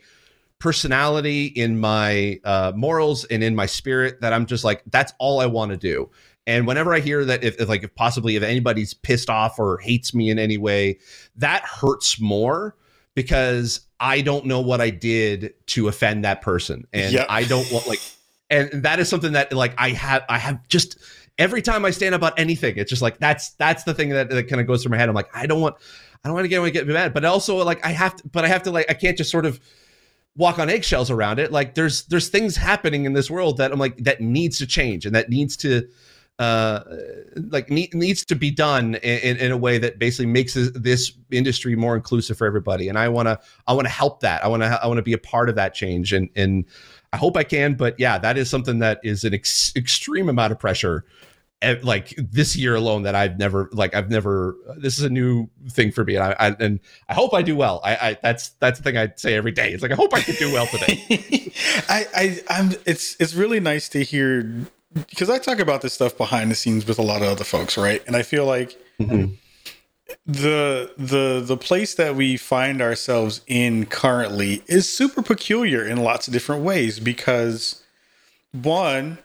personality, 0.60 1.46
in 1.46 1.80
my 1.80 2.42
uh, 2.44 2.74
morals, 2.76 3.24
and 3.24 3.42
in 3.42 3.56
my 3.56 3.66
spirit 3.66 4.20
that 4.20 4.34
I'm 4.34 4.46
just 4.46 4.66
like 4.66 4.84
that's 4.88 5.14
all 5.20 5.40
I 5.40 5.46
want 5.46 5.72
to 5.72 5.78
do. 5.78 6.10
And 6.48 6.68
whenever 6.68 6.94
I 6.94 7.00
hear 7.00 7.24
that, 7.24 7.46
if, 7.46 7.62
if, 7.62 7.70
like 7.70 7.84
if 7.84 7.96
possibly 7.96 8.36
if 8.36 8.44
anybody's 8.44 8.94
pissed 8.94 9.30
off 9.30 9.58
or 9.58 9.78
hates 9.78 10.14
me 10.14 10.30
in 10.30 10.38
any 10.38 10.58
way, 10.58 11.00
that 11.38 11.64
hurts 11.64 12.20
more 12.20 12.76
because 13.16 13.88
I 14.02 14.20
don't 14.20 14.48
know 14.48 14.60
what 14.60 14.82
I 14.82 14.90
did 14.90 15.54
to 15.68 15.88
offend 15.88 16.26
that 16.26 16.42
person, 16.42 16.86
and 16.92 17.14
yep. 17.14 17.26
I 17.30 17.46
don't 17.46 17.72
want 17.72 17.88
like, 17.88 18.02
and 18.50 18.84
that 18.84 19.00
is 19.00 19.08
something 19.08 19.32
that 19.32 19.54
like 19.54 19.76
I 19.78 19.92
have 19.92 20.24
I 20.28 20.40
have 20.40 20.68
just 20.68 20.98
every 21.38 21.62
time 21.62 21.86
I 21.86 21.92
stand 21.92 22.16
up 22.16 22.20
about 22.20 22.40
anything, 22.40 22.78
it's 22.78 22.90
just 22.90 23.02
like 23.02 23.20
that's 23.20 23.52
that's 23.52 23.84
the 23.84 23.94
thing 23.94 24.10
that, 24.10 24.30
that 24.30 24.48
kind 24.48 24.62
of 24.62 24.68
goes 24.68 24.84
through 24.84 24.92
my 24.92 24.98
head. 24.98 25.10
I'm 25.10 25.16
like 25.16 25.30
I 25.36 25.46
don't 25.46 25.62
want 25.62 25.76
I 26.24 26.28
don't 26.28 26.36
want 26.36 26.46
to 26.46 26.50
get 26.50 26.74
get 26.74 26.88
mad, 26.88 27.14
but 27.14 27.26
also 27.26 27.64
like 27.64 27.86
I 27.86 27.90
have 27.90 28.16
to, 28.18 28.28
but 28.30 28.46
I 28.46 28.48
have 28.48 28.64
to 28.64 28.72
like 28.72 28.90
I 28.90 28.94
can't 28.94 29.18
just 29.18 29.32
sort 29.32 29.46
of 29.46 29.60
walk 30.36 30.60
on 30.60 30.70
eggshells 30.70 31.10
around 31.10 31.40
it. 31.40 31.52
Like 31.52 31.76
there's 31.76 32.06
there's 32.06 32.30
things 32.30 32.56
happening 32.56 33.06
in 33.06 33.14
this 33.14 33.30
world 33.30 33.58
that 33.58 33.72
I'm 33.72 33.80
like 33.80 33.98
that 33.98 34.22
needs 34.22 34.58
to 34.60 34.68
change 34.68 35.06
and 35.06 35.16
that 35.16 35.30
needs 35.30 35.58
to 35.58 35.88
uh, 36.40 36.84
like 37.50 37.70
need, 37.70 37.94
needs 37.96 38.24
to 38.24 38.36
be 38.36 38.52
done 38.52 38.96
in, 38.96 39.38
in 39.38 39.52
a 39.52 39.58
way 39.58 39.80
that 39.80 39.98
basically 39.98 40.28
makes 40.28 40.54
this, 40.54 40.70
this 40.76 41.12
industry 41.32 41.76
more 41.76 41.96
inclusive 41.96 42.38
for 42.38 42.46
everybody. 42.46 42.90
And 42.90 42.98
I 42.98 43.10
want 43.10 43.28
to 43.28 43.40
I 43.66 43.74
want 43.74 43.86
to 43.86 43.92
help 43.92 44.20
that. 44.20 44.44
I 44.44 44.48
want 44.48 44.62
to 44.62 44.80
I 44.82 44.86
want 44.86 44.98
to 44.98 45.04
be 45.04 45.14
a 45.14 45.18
part 45.18 45.50
of 45.50 45.56
that 45.56 45.74
change. 45.74 46.14
And 46.14 46.30
and 46.36 46.66
I 47.14 47.18
hope 47.18 47.38
I 47.38 47.44
can. 47.44 47.76
But 47.76 48.00
yeah, 48.00 48.18
that 48.18 48.38
is 48.38 48.50
something 48.50 48.80
that 48.80 49.00
is 49.04 49.24
an 49.24 49.34
ex- 49.34 49.74
extreme 49.76 50.30
amount 50.30 50.52
of 50.52 50.60
pressure 50.60 51.06
like 51.82 52.14
this 52.18 52.56
year 52.56 52.76
alone 52.76 53.04
that 53.04 53.16
I've 53.16 53.40
never 53.40 53.70
like 53.74 53.96
I've 53.96 54.12
never 54.12 54.56
this 54.78 55.00
is 55.00 55.04
a 55.04 55.10
new 55.10 55.50
thing 55.70 55.92
for 55.92 56.04
me 56.04 56.16
and 56.16 56.24
I, 56.24 56.36
I 56.40 56.56
and 56.60 56.80
I 57.10 57.16
hope 57.16 57.34
I 57.34 57.42
do 57.42 57.56
well. 57.56 57.82
I, 57.84 57.96
I 57.96 58.18
that's 58.22 58.50
that's 58.60 58.80
the 58.80 58.84
thing 58.84 58.98
I 58.98 59.12
say 59.16 59.34
every 59.34 59.52
day. 59.52 59.72
It's 59.72 59.82
like 59.82 59.92
I 59.92 59.96
hope 59.96 60.14
I 60.14 60.22
can 60.22 60.36
do 60.36 60.54
well 60.54 60.68
today. 60.68 61.04
I, 61.90 62.06
I 62.16 62.40
I'm 62.50 62.72
it's 62.86 63.16
it's 63.20 63.34
really 63.34 63.60
nice 63.60 63.90
to 63.90 64.04
hear 64.04 64.44
because 64.94 65.30
I 65.30 65.40
talk 65.40 65.60
about 65.60 65.82
this 65.82 65.94
stuff 65.94 66.16
behind 66.16 66.52
the 66.52 66.56
scenes 66.56 66.86
with 66.86 67.00
a 67.00 67.04
lot 67.04 67.24
of 67.24 67.28
other 67.28 67.44
folks, 67.44 67.76
right? 67.76 68.04
And 68.06 68.16
I 68.16 68.22
feel 68.22 68.46
like 68.46 68.78
mm-hmm. 69.00 69.34
The 70.26 70.92
the 70.98 71.42
the 71.46 71.58
place 71.58 71.96
that 71.96 72.16
we 72.16 72.38
find 72.38 72.82
ourselves 72.82 73.42
in 73.48 73.86
currently 73.86 74.64
is 74.68 74.90
super 74.90 75.22
peculiar 75.22 75.86
in 75.86 75.98
lots 75.98 76.28
of 76.28 76.34
different 76.34 76.64
ways 76.64 77.00
because 77.00 77.84
one 78.52 79.18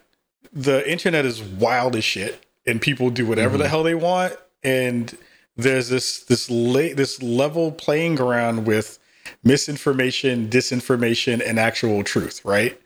the 0.53 0.89
internet 0.89 1.25
is 1.25 1.41
wild 1.41 1.95
as 1.95 2.03
shit, 2.03 2.45
and 2.65 2.81
people 2.81 3.09
do 3.09 3.25
whatever 3.25 3.53
mm-hmm. 3.53 3.63
the 3.63 3.69
hell 3.69 3.83
they 3.83 3.95
want, 3.95 4.37
and 4.63 5.17
there's 5.57 5.89
this 5.89 6.19
this 6.19 6.49
la- 6.49 6.93
this 6.93 7.21
level 7.21 7.71
playing 7.71 8.15
ground 8.15 8.67
with 8.67 8.99
misinformation, 9.43 10.49
disinformation, 10.49 11.41
and 11.45 11.59
actual 11.59 12.03
truth, 12.03 12.43
right? 12.45 12.79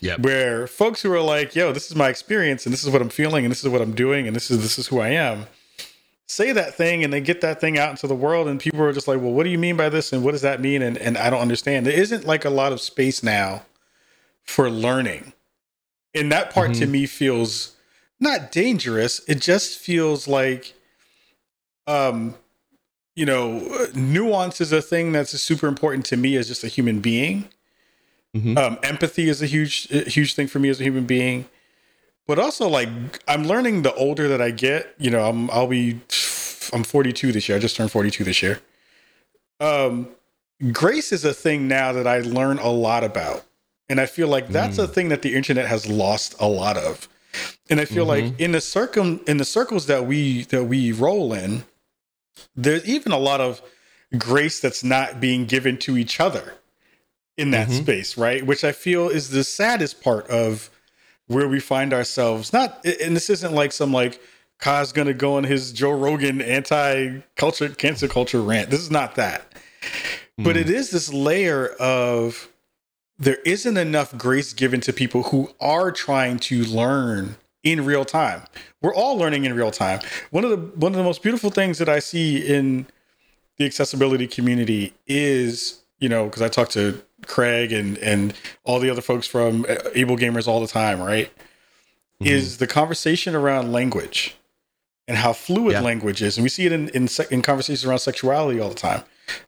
Yeah. 0.00 0.16
Where 0.16 0.66
folks 0.66 1.02
who 1.02 1.12
are 1.12 1.20
like, 1.20 1.54
"Yo, 1.54 1.72
this 1.72 1.90
is 1.90 1.96
my 1.96 2.08
experience, 2.08 2.66
and 2.66 2.72
this 2.72 2.84
is 2.84 2.90
what 2.90 3.02
I'm 3.02 3.10
feeling, 3.10 3.44
and 3.44 3.50
this 3.50 3.62
is 3.62 3.68
what 3.68 3.82
I'm 3.82 3.94
doing, 3.94 4.26
and 4.26 4.34
this 4.34 4.50
is 4.50 4.62
this 4.62 4.78
is 4.78 4.86
who 4.88 5.00
I 5.00 5.08
am," 5.08 5.46
say 6.26 6.52
that 6.52 6.74
thing, 6.74 7.04
and 7.04 7.12
they 7.12 7.20
get 7.20 7.40
that 7.42 7.60
thing 7.60 7.78
out 7.78 7.90
into 7.90 8.06
the 8.06 8.14
world, 8.14 8.48
and 8.48 8.58
people 8.60 8.82
are 8.82 8.92
just 8.92 9.08
like, 9.08 9.20
"Well, 9.20 9.32
what 9.32 9.44
do 9.44 9.50
you 9.50 9.58
mean 9.58 9.76
by 9.76 9.88
this, 9.88 10.12
and 10.12 10.24
what 10.24 10.32
does 10.32 10.42
that 10.42 10.60
mean?" 10.60 10.82
And 10.82 10.98
and 10.98 11.16
I 11.18 11.30
don't 11.30 11.40
understand. 11.40 11.86
There 11.86 11.98
isn't 11.98 12.24
like 12.24 12.44
a 12.44 12.50
lot 12.50 12.72
of 12.72 12.80
space 12.80 13.22
now 13.22 13.62
for 14.42 14.70
learning 14.70 15.32
and 16.14 16.30
that 16.32 16.50
part 16.50 16.70
mm-hmm. 16.70 16.80
to 16.80 16.86
me 16.86 17.06
feels 17.06 17.76
not 18.20 18.52
dangerous. 18.52 19.20
It 19.28 19.40
just 19.40 19.78
feels 19.78 20.28
like, 20.28 20.74
um, 21.86 22.34
you 23.16 23.26
know, 23.26 23.88
nuance 23.94 24.60
is 24.60 24.72
a 24.72 24.80
thing 24.80 25.12
that's 25.12 25.38
super 25.40 25.66
important 25.66 26.06
to 26.06 26.16
me 26.16 26.36
as 26.36 26.48
just 26.48 26.64
a 26.64 26.68
human 26.68 27.00
being. 27.00 27.48
Mm-hmm. 28.34 28.58
Um, 28.58 28.78
empathy 28.82 29.28
is 29.28 29.42
a 29.42 29.46
huge, 29.46 29.88
huge 30.12 30.34
thing 30.34 30.46
for 30.46 30.58
me 30.58 30.68
as 30.68 30.80
a 30.80 30.84
human 30.84 31.04
being. 31.04 31.46
But 32.26 32.38
also, 32.38 32.68
like, 32.68 32.88
I'm 33.28 33.44
learning 33.44 33.82
the 33.82 33.94
older 33.94 34.28
that 34.28 34.40
I 34.40 34.50
get. 34.50 34.94
You 34.98 35.10
know, 35.10 35.28
I'm 35.28 35.50
I'll 35.50 35.66
be, 35.66 36.00
I'm 36.72 36.84
42 36.84 37.32
this 37.32 37.48
year. 37.48 37.58
I 37.58 37.60
just 37.60 37.76
turned 37.76 37.90
42 37.90 38.24
this 38.24 38.42
year. 38.42 38.60
Um, 39.60 40.08
grace 40.72 41.12
is 41.12 41.24
a 41.24 41.34
thing 41.34 41.68
now 41.68 41.92
that 41.92 42.06
I 42.06 42.20
learn 42.20 42.58
a 42.58 42.70
lot 42.70 43.04
about 43.04 43.44
and 43.88 44.00
I 44.00 44.06
feel 44.06 44.28
like 44.28 44.48
that's 44.48 44.78
mm. 44.78 44.84
a 44.84 44.88
thing 44.88 45.08
that 45.10 45.22
the 45.22 45.34
internet 45.34 45.66
has 45.66 45.88
lost 45.88 46.34
a 46.40 46.48
lot 46.48 46.76
of. 46.76 47.08
And 47.68 47.80
I 47.80 47.84
feel 47.84 48.06
mm-hmm. 48.06 48.28
like 48.28 48.40
in 48.40 48.52
the 48.52 48.60
circum 48.60 49.20
in 49.26 49.38
the 49.38 49.44
circles 49.44 49.86
that 49.86 50.06
we 50.06 50.44
that 50.44 50.64
we 50.64 50.92
roll 50.92 51.32
in, 51.32 51.64
there's 52.54 52.86
even 52.86 53.12
a 53.12 53.18
lot 53.18 53.40
of 53.40 53.60
grace 54.16 54.60
that's 54.60 54.84
not 54.84 55.20
being 55.20 55.44
given 55.46 55.76
to 55.78 55.98
each 55.98 56.20
other 56.20 56.54
in 57.36 57.50
that 57.50 57.68
mm-hmm. 57.68 57.82
space, 57.82 58.16
right? 58.16 58.46
Which 58.46 58.62
I 58.62 58.72
feel 58.72 59.08
is 59.08 59.30
the 59.30 59.44
saddest 59.44 60.00
part 60.00 60.26
of 60.28 60.70
where 61.26 61.48
we 61.48 61.60
find 61.60 61.92
ourselves. 61.92 62.52
Not 62.52 62.84
and 62.84 63.16
this 63.16 63.30
isn't 63.30 63.52
like 63.52 63.72
some 63.72 63.92
like 63.92 64.20
Kai's 64.58 64.92
gonna 64.92 65.14
go 65.14 65.36
on 65.36 65.44
his 65.44 65.72
Joe 65.72 65.92
Rogan 65.92 66.40
anti 66.40 67.20
culture 67.36 67.68
cancer 67.70 68.08
culture 68.08 68.40
rant. 68.40 68.70
This 68.70 68.80
is 68.80 68.90
not 68.90 69.14
that. 69.16 69.52
Mm. 70.38 70.44
But 70.44 70.56
it 70.56 70.68
is 70.68 70.90
this 70.90 71.12
layer 71.12 71.68
of 71.80 72.48
there 73.18 73.38
isn't 73.44 73.76
enough 73.76 74.16
grace 74.18 74.52
given 74.52 74.80
to 74.82 74.92
people 74.92 75.24
who 75.24 75.50
are 75.60 75.92
trying 75.92 76.38
to 76.38 76.64
learn 76.64 77.36
in 77.62 77.84
real 77.84 78.04
time. 78.04 78.42
We're 78.82 78.94
all 78.94 79.16
learning 79.16 79.44
in 79.44 79.54
real 79.54 79.70
time. 79.70 80.00
One 80.30 80.44
of 80.44 80.50
the 80.50 80.56
one 80.56 80.92
of 80.92 80.98
the 80.98 81.04
most 81.04 81.22
beautiful 81.22 81.50
things 81.50 81.78
that 81.78 81.88
I 81.88 81.98
see 81.98 82.38
in 82.38 82.86
the 83.56 83.64
accessibility 83.64 84.26
community 84.26 84.92
is, 85.06 85.82
you 85.98 86.08
know, 86.08 86.26
because 86.26 86.42
I 86.42 86.48
talk 86.48 86.68
to 86.70 87.02
Craig 87.26 87.72
and 87.72 87.98
and 87.98 88.34
all 88.64 88.78
the 88.78 88.90
other 88.90 89.02
folks 89.02 89.26
from 89.26 89.66
uh, 89.68 89.76
Able 89.94 90.16
Gamers 90.16 90.46
all 90.46 90.60
the 90.60 90.66
time, 90.66 91.00
right? 91.00 91.30
Mm-hmm. 92.20 92.26
Is 92.26 92.58
the 92.58 92.66
conversation 92.66 93.34
around 93.34 93.72
language 93.72 94.36
and 95.06 95.16
how 95.16 95.32
fluid 95.32 95.72
yeah. 95.72 95.80
language 95.80 96.22
is, 96.22 96.36
and 96.36 96.42
we 96.42 96.48
see 96.48 96.66
it 96.66 96.72
in 96.72 96.88
in, 96.90 97.08
in 97.30 97.42
conversations 97.42 97.84
around 97.84 97.98
sexuality 97.98 98.60
all 98.60 98.68
the 98.68 98.74
time. 98.74 99.02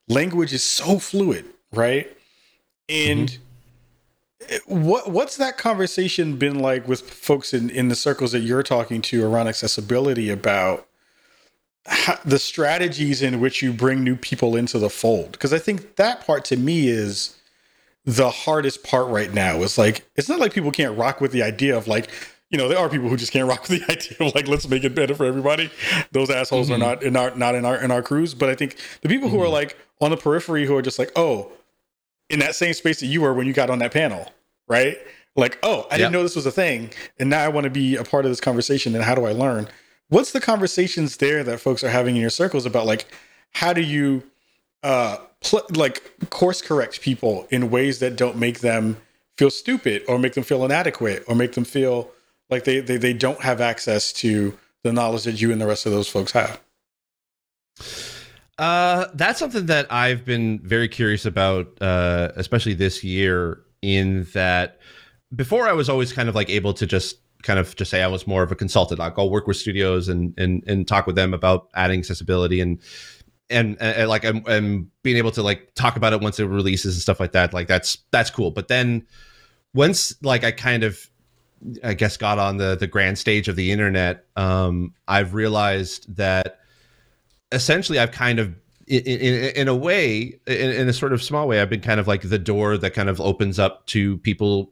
Language 0.09 0.53
is 0.53 0.63
so 0.63 0.99
fluid, 0.99 1.45
right? 1.73 2.11
And 2.89 3.29
mm-hmm 3.29 3.43
what 4.67 5.11
what's 5.11 5.37
that 5.37 5.59
conversation 5.59 6.37
been 6.37 6.59
like 6.59 6.87
with 6.87 7.01
folks 7.11 7.55
in 7.55 7.71
in 7.71 7.89
the 7.89 7.97
circles 7.97 8.33
that 8.33 8.41
you're 8.41 8.63
talking 8.63 9.03
to 9.03 9.25
around 9.25 9.49
accessibility 9.49 10.31
about 10.31 10.87
how, 11.87 12.19
the 12.25 12.39
strategies 12.39 13.23
in 13.23 13.41
which 13.41 13.63
you 13.63 13.73
bring 13.73 14.05
new 14.05 14.17
people 14.17 14.57
into 14.57 14.79
the 14.79 14.91
fold 14.91 15.33
because 15.33 15.53
i 15.53 15.59
think 15.59 15.97
that 15.97 16.25
part 16.27 16.45
to 16.45 16.57
me 16.57 16.89
is 16.89 17.37
the 18.07 18.31
hardest 18.31 18.83
part 18.83 19.09
right 19.09 19.33
now 19.33 19.57
is 19.63 19.77
like 19.77 20.09
it's 20.17 20.29
not 20.29 20.39
like 20.39 20.55
people 20.55 20.71
can't 20.71 20.97
rock 20.97 21.21
with 21.21 21.33
the 21.33 21.43
idea 21.43 21.77
of 21.77 21.87
like 21.87 22.09
you 22.51 22.57
know 22.57 22.69
there 22.69 22.79
are 22.79 22.89
people 22.89 23.09
who 23.09 23.17
just 23.17 23.33
can't 23.33 23.49
rock 23.49 23.69
with 23.69 23.81
the 23.81 23.93
idea 23.93 24.17
of 24.21 24.35
like 24.35 24.49
let's 24.49 24.67
make 24.69 24.85
it 24.85 24.95
better 24.95 25.15
for 25.15 25.27
everybody 25.27 25.71
those 26.13 26.31
assholes 26.31 26.71
mm-hmm. 26.71 26.83
are 26.83 26.87
not 26.87 27.03
in 27.03 27.17
our 27.17 27.35
not 27.35 27.55
in 27.55 27.65
our 27.65 27.77
in 27.77 27.91
our 27.91 28.03
crews 28.03 28.33
but 28.33 28.49
i 28.49 28.55
think 28.55 28.77
the 29.03 29.09
people 29.09 29.29
mm-hmm. 29.29 29.37
who 29.37 29.43
are 29.43 29.47
mm-hmm. 29.47 29.55
like 29.55 29.79
on 30.01 30.11
the 30.11 30.17
periphery 30.17 30.67
who 30.67 30.77
are 30.77 30.83
just 30.83 30.99
like 30.99 31.11
oh 31.17 31.51
in 32.31 32.39
that 32.39 32.55
same 32.55 32.73
space 32.73 33.01
that 33.01 33.07
you 33.07 33.21
were 33.21 33.35
when 33.35 33.47
you 33.47 33.53
got 33.53 33.71
on 33.71 33.79
that 33.79 33.93
panel 33.93 34.33
right? 34.69 34.99
Like, 35.35 35.59
oh, 35.63 35.87
I 35.91 35.99
didn't 35.99 36.13
know 36.13 36.23
this 36.23 36.37
was 36.37 36.47
a 36.47 36.51
thing, 36.51 36.91
and 37.19 37.29
now 37.29 37.43
I 37.43 37.49
want 37.49 37.65
to 37.65 37.71
be 37.71 37.97
a 37.97 38.05
part 38.05 38.25
of 38.25 38.31
this 38.31 38.41
conversation. 38.41 38.95
And 38.95 39.05
how 39.05 39.15
do 39.15 39.27
I 39.27 39.33
learn? 39.33 39.69
What's 40.09 40.33
the 40.33 40.41
conversations 40.41 41.19
there 41.19 41.45
that 41.45 41.61
folks 41.61 41.85
are 41.85 41.91
having 41.91 42.17
in 42.17 42.23
your 42.23 42.31
circles 42.31 42.65
about 42.65 42.87
like 42.87 43.07
how 43.53 43.73
do 43.73 43.83
you 43.83 44.23
uh 44.87 45.17
pl- 45.41 45.67
like 45.75 46.31
course 46.31 46.63
correct 46.63 47.01
people 47.01 47.47
in 47.51 47.71
ways 47.71 47.99
that 47.99 48.17
don't 48.17 48.37
make 48.37 48.61
them 48.61 48.97
feel 49.37 49.51
stupid 49.51 50.03
or 50.09 50.19
make 50.19 50.35
them 50.35 50.45
feel 50.45 50.65
inadequate 50.65 51.25
or 51.27 51.35
make 51.35 51.53
them 51.53 51.65
feel 51.65 52.11
like 52.49 52.65
they 52.65 52.81
they, 52.81 52.97
they 52.97 53.13
don't 53.13 53.43
have 53.43 53.61
access 53.61 54.13
to 54.13 54.57
the 54.85 54.93
knowledge 54.93 55.25
that 55.25 55.41
you 55.41 55.51
and 55.51 55.61
the 55.61 55.67
rest 55.67 55.87
of 55.87 55.93
those 55.93 56.09
folks 56.09 56.33
have 56.33 56.61
uh, 58.59 59.07
that's 59.15 59.39
something 59.39 59.67
that 59.67 59.87
I've 59.93 60.25
been 60.25 60.61
very 60.61 60.89
curious 60.89 61.27
about, 61.27 61.77
uh, 61.83 62.33
especially 62.37 62.73
this 62.73 63.05
year 63.05 63.61
in 63.83 64.27
that 64.33 64.81
before 65.35 65.69
I 65.69 65.73
was 65.73 65.91
always 65.91 66.11
kind 66.13 66.29
of 66.29 66.35
like 66.35 66.49
able 66.49 66.73
to 66.75 66.87
just 66.87 67.19
kind 67.43 67.59
of 67.59 67.77
just 67.77 67.91
say 67.91 68.03
I 68.03 68.07
was 68.07 68.27
more 68.27 68.43
of 68.43 68.51
a 68.51 68.57
consultant. 68.57 68.99
Like 68.99 69.11
I'll 69.11 69.27
go 69.27 69.31
work 69.31 69.47
with 69.47 69.59
studios 69.59 70.09
and 70.09 70.33
and 70.39 70.65
and 70.67 70.89
talk 70.89 71.07
with 71.07 71.17
them 71.17 71.35
about 71.35 71.69
adding 71.75 71.99
accessibility 71.99 72.61
and 72.61 72.81
and, 73.51 73.81
and 73.81 74.09
like 74.09 74.25
I'm, 74.25 74.43
I'm 74.47 74.91
being 75.03 75.17
able 75.17 75.31
to 75.33 75.43
like 75.43 75.75
talk 75.75 75.97
about 75.97 76.13
it 76.13 76.21
once 76.21 76.41
it 76.41 76.45
releases 76.47 76.95
and 76.95 77.03
stuff 77.03 77.21
like 77.21 77.33
that. 77.33 77.53
Like 77.55 77.69
that's 77.69 77.99
that's 78.11 78.31
cool. 78.31 78.51
But 78.51 78.69
then 78.69 79.07
once 79.75 80.15
like 80.23 80.45
I 80.45 80.51
kind 80.51 80.83
of 80.83 81.09
I 81.83 81.95
guess 81.95 82.17
got 82.17 82.39
on 82.39 82.57
the 82.57 82.77
the 82.77 82.87
grand 82.87 83.19
stage 83.19 83.49
of 83.49 83.57
the 83.57 83.71
internet, 83.71 84.25
um, 84.37 84.95
I've 85.09 85.35
realized 85.35 86.17
that 86.17 86.61
essentially 87.53 87.99
I've 87.99 88.13
kind 88.13 88.39
of 88.39 88.55
in, 88.87 89.03
in, 89.03 89.35
in, 89.57 89.69
a 89.69 89.75
way, 89.75 90.39
in, 90.47 90.71
in, 90.71 90.89
a 90.89 90.93
sort 90.93 91.13
of 91.13 91.23
small 91.23 91.49
way, 91.49 91.61
I've 91.61 91.71
been 91.71 91.81
kind 91.81 91.99
of 91.99 92.07
like 92.07 92.23
the 92.23 92.39
door 92.39 92.77
that 92.79 92.93
kind 92.93 93.09
of 93.09 93.21
opens 93.21 93.59
up 93.59 93.85
to 93.87 94.19
people's 94.19 94.69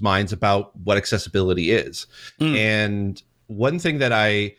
minds 0.00 0.32
about 0.32 0.76
what 0.76 0.96
accessibility 0.96 1.72
is. 1.72 2.06
Mm. 2.40 2.56
And 2.56 3.22
one 3.48 3.78
thing 3.78 3.98
that 3.98 4.12
I, 4.12 4.54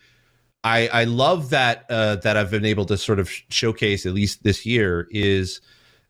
I, 0.64 0.88
I 0.90 1.04
love 1.06 1.52
that 1.52 1.86
uh, 1.90 2.18
that 2.18 2.36
I've 2.36 2.52
been 2.52 2.66
able 2.66 2.86
to 2.86 2.98
sort 2.98 3.20
of 3.20 3.30
showcase 3.30 4.06
at 4.06 4.14
least 4.14 4.44
this 4.44 4.66
year 4.66 5.08
is 5.12 5.62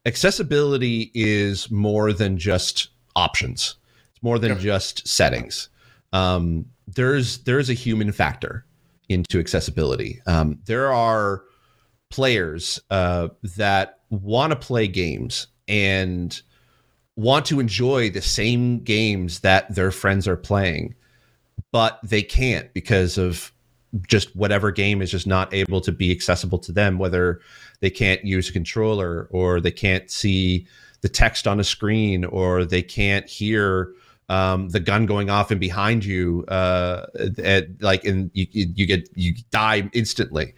accessibility 0.05 1.11
is 1.13 1.69
more 1.69 2.13
than 2.13 2.37
just 2.37 2.89
options. 3.15 3.75
It's 4.11 4.23
more 4.23 4.39
than 4.39 4.53
yeah. 4.53 4.59
just 4.59 5.07
settings. 5.07 5.69
Um, 6.13 6.65
there's 6.87 7.39
there's 7.39 7.69
a 7.69 7.73
human 7.73 8.11
factor 8.11 8.65
into 9.07 9.39
accessibility. 9.39 10.21
Um, 10.25 10.59
there 10.65 10.91
are 10.91 11.43
players 12.09 12.79
uh, 12.89 13.29
that 13.57 13.99
want 14.09 14.51
to 14.51 14.55
play 14.55 14.87
games 14.87 15.47
and 15.67 16.41
want 17.15 17.45
to 17.47 17.59
enjoy 17.59 18.09
the 18.09 18.21
same 18.21 18.79
games 18.79 19.41
that 19.41 19.73
their 19.75 19.91
friends 19.91 20.27
are 20.27 20.37
playing, 20.37 20.95
but 21.71 21.99
they 22.03 22.23
can't 22.23 22.73
because 22.73 23.17
of 23.17 23.51
just 24.07 24.35
whatever 24.35 24.71
game 24.71 25.01
is 25.01 25.11
just 25.11 25.27
not 25.27 25.53
able 25.53 25.81
to 25.81 25.91
be 25.91 26.11
accessible 26.11 26.59
to 26.59 26.71
them, 26.71 26.97
whether 26.97 27.41
they 27.79 27.89
can't 27.89 28.23
use 28.23 28.49
a 28.49 28.53
controller 28.53 29.27
or 29.31 29.59
they 29.59 29.71
can't 29.71 30.09
see 30.11 30.67
the 31.01 31.09
text 31.09 31.47
on 31.47 31.59
a 31.59 31.63
screen 31.63 32.25
or 32.25 32.65
they 32.65 32.81
can't 32.81 33.27
hear 33.27 33.93
um, 34.27 34.69
the 34.69 34.79
gun 34.79 35.05
going 35.05 35.29
off 35.29 35.49
and 35.49 35.59
behind 35.59 36.05
you, 36.05 36.45
uh, 36.49 37.05
at, 37.43 37.81
like, 37.81 38.03
and 38.05 38.29
you, 38.33 38.45
you 38.51 38.85
get 38.85 39.09
you 39.15 39.33
die 39.49 39.89
instantly. 39.93 40.53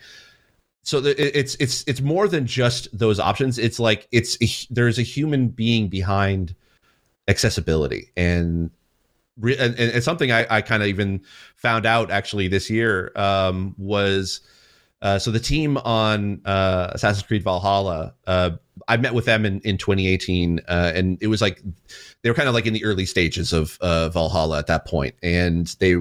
So 0.84 1.00
the, 1.00 1.40
it's 1.40 1.56
it's 1.56 1.84
it's 1.88 2.02
more 2.02 2.28
than 2.28 2.46
just 2.46 2.88
those 2.98 3.20
options. 3.20 3.58
It's 3.58 3.80
like 3.80 4.08
it's 4.12 4.36
a, 4.42 4.74
there's 4.74 5.00
a 5.00 5.04
human 5.04 5.50
being 5.50 5.88
behind 5.88 6.56
accessibility. 7.28 8.12
And 8.18 8.72
re- 9.42 9.58
and, 9.58 9.78
and 9.78 9.92
it's 9.92 10.06
something 10.06 10.32
I, 10.32 10.46
I 10.50 10.62
kind 10.62 10.82
of 10.82 10.90
even 10.90 11.22
found 11.56 11.86
out 11.86 12.12
actually 12.12 12.48
this 12.48 12.70
year 12.70 13.12
um, 13.16 13.76
was 13.78 14.42
uh, 15.02 15.18
so 15.18 15.32
the 15.32 15.40
team 15.40 15.78
on 15.78 16.42
uh, 16.46 16.92
Assassin's 16.92 17.26
Creed 17.26 17.44
Valhalla, 17.44 18.14
uh, 18.28 18.52
I 18.88 18.98
met 18.98 19.16
with 19.16 19.26
them 19.26 19.46
in, 19.46 19.60
in 19.62 19.78
2018, 19.78 20.62
uh, 20.68 20.92
and 20.94 21.18
it 21.22 21.28
was 21.28 21.42
like 21.42 21.60
they 22.22 22.30
were 22.30 22.36
kind 22.36 22.48
of 22.48 22.54
like 22.54 22.68
in 22.68 22.74
the 22.74 22.86
early 22.86 23.08
stages 23.08 23.52
of 23.52 23.80
uh, 23.82 24.10
Valhalla 24.10 24.60
at 24.60 24.68
that 24.68 24.86
point, 24.86 25.16
and 25.24 25.68
they, 25.80 25.96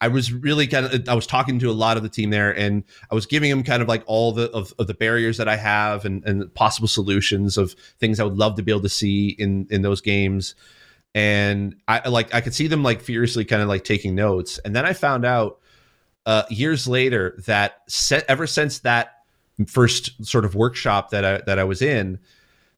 I 0.00 0.08
was 0.08 0.32
really 0.32 0.66
kind 0.66 0.86
of, 0.86 1.08
I 1.08 1.14
was 1.14 1.28
talking 1.28 1.60
to 1.60 1.70
a 1.70 1.72
lot 1.72 1.96
of 1.96 2.02
the 2.02 2.08
team 2.08 2.30
there, 2.30 2.56
and 2.56 2.82
I 3.10 3.14
was 3.14 3.24
giving 3.24 3.50
them 3.50 3.62
kind 3.62 3.82
of 3.82 3.88
like 3.88 4.02
all 4.06 4.32
the 4.32 4.50
of, 4.50 4.74
of 4.80 4.88
the 4.88 4.94
barriers 4.94 5.36
that 5.36 5.48
I 5.48 5.56
have 5.56 6.04
and, 6.04 6.24
and 6.24 6.52
possible 6.54 6.88
solutions 6.88 7.56
of 7.56 7.74
things 8.00 8.18
I 8.18 8.24
would 8.24 8.36
love 8.36 8.56
to 8.56 8.64
be 8.64 8.72
able 8.72 8.82
to 8.82 8.88
see 8.88 9.28
in 9.28 9.68
in 9.70 9.82
those 9.82 10.00
games, 10.00 10.56
and 11.14 11.74
I 11.86 12.08
like 12.08 12.34
I 12.34 12.40
could 12.40 12.54
see 12.54 12.66
them 12.66 12.82
like 12.82 13.00
furiously 13.00 13.44
kind 13.44 13.62
of 13.62 13.68
like 13.68 13.84
taking 13.84 14.14
notes, 14.14 14.58
and 14.58 14.74
then 14.74 14.84
I 14.84 14.92
found 14.92 15.24
out 15.24 15.60
uh, 16.26 16.44
years 16.50 16.86
later 16.86 17.38
that 17.46 17.82
set, 17.88 18.24
ever 18.28 18.46
since 18.46 18.80
that 18.80 19.14
first 19.66 20.24
sort 20.24 20.44
of 20.44 20.54
workshop 20.54 21.10
that 21.10 21.24
I 21.24 21.38
that 21.46 21.58
I 21.58 21.64
was 21.64 21.82
in, 21.82 22.18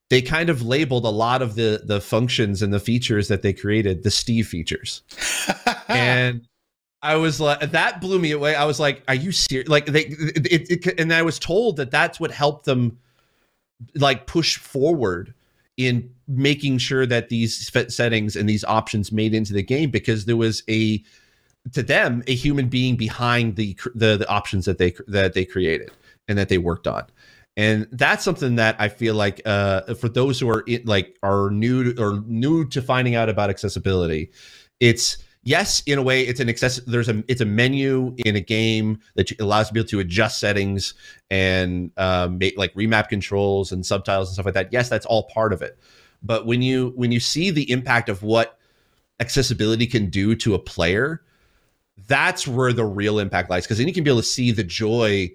they 0.09 0.23
kind 0.23 0.49
of 0.49 0.63
labeled 0.63 1.05
a 1.05 1.11
lot 1.11 1.43
of 1.43 1.55
the 1.57 1.83
the 1.85 2.01
functions 2.01 2.63
and 2.63 2.73
the 2.73 2.81
features 2.81 3.29
that 3.29 3.43
they 3.43 3.53
created 3.53 4.03
the 4.03 4.11
Steve 4.11 4.47
features, 4.49 5.03
and. 5.89 6.47
I 7.03 7.17
was 7.17 7.41
like, 7.41 7.71
that 7.71 8.03
blew 8.03 8.19
me 8.19 8.33
away. 8.33 8.55
I 8.55 8.67
was 8.67 8.79
like, 8.79 9.03
"Are 9.09 9.15
you 9.15 9.33
serious?" 9.33 9.71
Like 9.71 9.87
they, 9.87 10.03
it, 10.03 10.87
it, 10.87 11.01
and 11.01 11.15
I 11.15 11.23
was 11.23 11.39
told 11.39 11.79
that 11.79 11.91
that's 11.91 12.21
what 12.21 12.31
helped 12.31 12.67
them, 12.67 12.99
like, 13.95 14.27
push 14.27 14.59
forward 14.59 15.33
in 15.79 16.13
making 16.31 16.79
sure 16.79 17.07
that 17.07 17.29
these 17.29 17.71
settings 17.89 18.37
and 18.37 18.49
these 18.49 18.65
options 18.65 19.11
made 19.11 19.35
into 19.35 19.53
the 19.53 19.63
game 19.63 19.91
because 19.91 20.25
there 20.25 20.37
was 20.37 20.63
a 20.69 21.03
to 21.73 21.83
them 21.83 22.23
a 22.27 22.35
human 22.35 22.69
being 22.69 22.97
behind 22.97 23.57
the, 23.57 23.77
the 23.95 24.17
the 24.17 24.29
options 24.29 24.65
that 24.65 24.79
they 24.79 24.95
that 25.09 25.35
they 25.35 25.45
created 25.45 25.91
and 26.29 26.39
that 26.39 26.49
they 26.49 26.59
worked 26.59 26.87
on. 26.87 27.05
And 27.57 27.89
that's 27.91 28.25
something 28.25 28.55
that 28.57 28.77
i 28.79 28.89
feel 28.89 29.15
like 29.15 29.43
uh, 29.45 29.95
for 29.95 30.09
those 30.09 30.39
who 30.39 30.49
are 30.49 30.61
in, 30.61 30.83
like 30.85 31.19
are 31.23 31.51
new 31.51 31.93
to, 31.93 32.03
or 32.03 32.23
new 32.27 32.67
to 32.69 32.81
finding 32.81 33.17
out 33.17 33.29
about 33.29 33.51
accessibility 33.51 34.31
it's 34.79 35.19
yes 35.43 35.83
in 35.87 35.99
a 35.99 36.03
way 36.03 36.23
it's 36.23 36.39
an 36.39 36.49
access 36.49 36.77
there's 36.87 37.09
a 37.09 37.25
it's 37.27 37.41
a 37.41 37.45
menu 37.45 38.15
in 38.25 38.37
a 38.37 38.41
game 38.41 39.01
that 39.17 39.39
allows 39.41 39.71
people 39.71 39.87
to 39.89 39.99
adjust 39.99 40.39
settings 40.39 40.95
and 41.31 41.91
um, 41.97 42.39
make 42.39 42.57
like 42.57 42.73
remap 42.75 43.09
controls 43.09 43.73
and 43.73 43.85
subtitles 43.85 44.29
and 44.29 44.35
stuff 44.35 44.47
like 44.47 44.55
that. 44.55 44.73
Yes 44.73 44.89
that's 44.89 45.07
all 45.07 45.25
part 45.25 45.53
of 45.53 45.61
it 45.61 45.79
but 46.23 46.47
when 46.47 46.63
you 46.63 46.93
when 46.97 47.13
you 47.13 47.21
see 47.21 47.51
the 47.51 47.71
impact 47.71 48.09
of 48.09 48.23
what 48.23 48.59
accessibility 49.21 49.87
can 49.87 50.09
do 50.09 50.35
to 50.35 50.55
a 50.55 50.59
player 50.59 51.23
that's 52.07 52.47
where 52.47 52.73
the 52.73 52.85
real 52.85 53.19
impact 53.19 53.51
lies. 53.51 53.65
Because 53.65 53.79
then 53.79 53.89
you 53.89 53.95
can 53.95 54.05
be 54.05 54.11
able 54.11 54.21
to 54.21 54.27
see 54.27 54.51
the 54.51 54.65
joy 54.65 55.31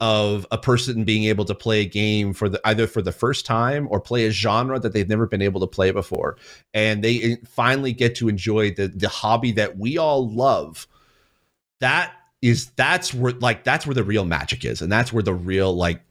of 0.00 0.46
a 0.50 0.58
person 0.58 1.04
being 1.04 1.24
able 1.24 1.44
to 1.44 1.54
play 1.54 1.80
a 1.80 1.86
game 1.86 2.32
for 2.32 2.48
the 2.48 2.60
either 2.64 2.86
for 2.86 3.00
the 3.00 3.12
first 3.12 3.46
time 3.46 3.86
or 3.90 4.00
play 4.00 4.26
a 4.26 4.30
genre 4.30 4.78
that 4.78 4.92
they've 4.92 5.08
never 5.08 5.26
been 5.26 5.42
able 5.42 5.60
to 5.60 5.66
play 5.66 5.90
before. 5.90 6.36
And 6.72 7.02
they 7.02 7.22
eh, 7.22 7.36
finally 7.46 7.92
get 7.92 8.14
to 8.16 8.28
enjoy 8.28 8.72
the 8.72 8.88
the 8.88 9.08
hobby 9.08 9.52
that 9.52 9.78
we 9.78 9.98
all 9.98 10.28
love. 10.28 10.86
That 11.80 12.12
is 12.42 12.66
that's 12.76 13.14
where 13.14 13.32
like 13.32 13.64
that's 13.64 13.86
where 13.86 13.94
the 13.94 14.04
real 14.04 14.24
magic 14.24 14.64
is. 14.64 14.82
And 14.82 14.90
that's 14.90 15.12
where 15.12 15.22
the 15.22 15.34
real 15.34 15.74
like 15.74 16.02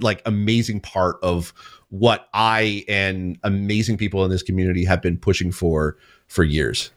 like 0.00 0.20
amazing 0.26 0.80
part 0.80 1.16
of 1.22 1.52
what 1.90 2.28
I 2.34 2.84
and 2.88 3.38
amazing 3.42 3.96
people 3.96 4.24
in 4.24 4.30
this 4.30 4.42
community 4.42 4.84
have 4.84 5.02
been 5.02 5.18
pushing 5.18 5.52
for 5.52 5.96
for 6.26 6.42
years 6.44 6.90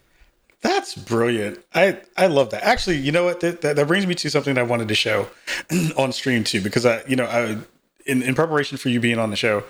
that's 0.62 0.95
brilliant. 0.95 1.63
I 1.73 2.02
I 2.17 2.28
love 2.28 2.49
that. 2.49 2.63
Actually, 2.63 2.97
you 2.97 3.12
know 3.12 3.23
what? 3.23 3.39
That, 3.39 3.62
that, 3.62 3.78
that 3.78 3.88
brings 3.88 4.06
me 4.06 4.15
to 4.15 4.30
something 4.30 4.58
I 4.58 4.63
wanted 4.63 4.89
to 4.89 4.95
show 4.95 5.30
on 5.97 6.12
stream 6.12 6.43
too, 6.43 6.62
because 6.62 6.86
I, 6.86 7.02
you 7.08 7.15
know, 7.15 7.25
I 7.25 7.58
in, 8.06 8.23
in 8.23 8.34
preparation 8.34 8.78
for 8.78 8.89
you 8.89 8.99
being 8.99 9.19
on 9.19 9.30
the 9.30 9.36
show, 9.36 9.63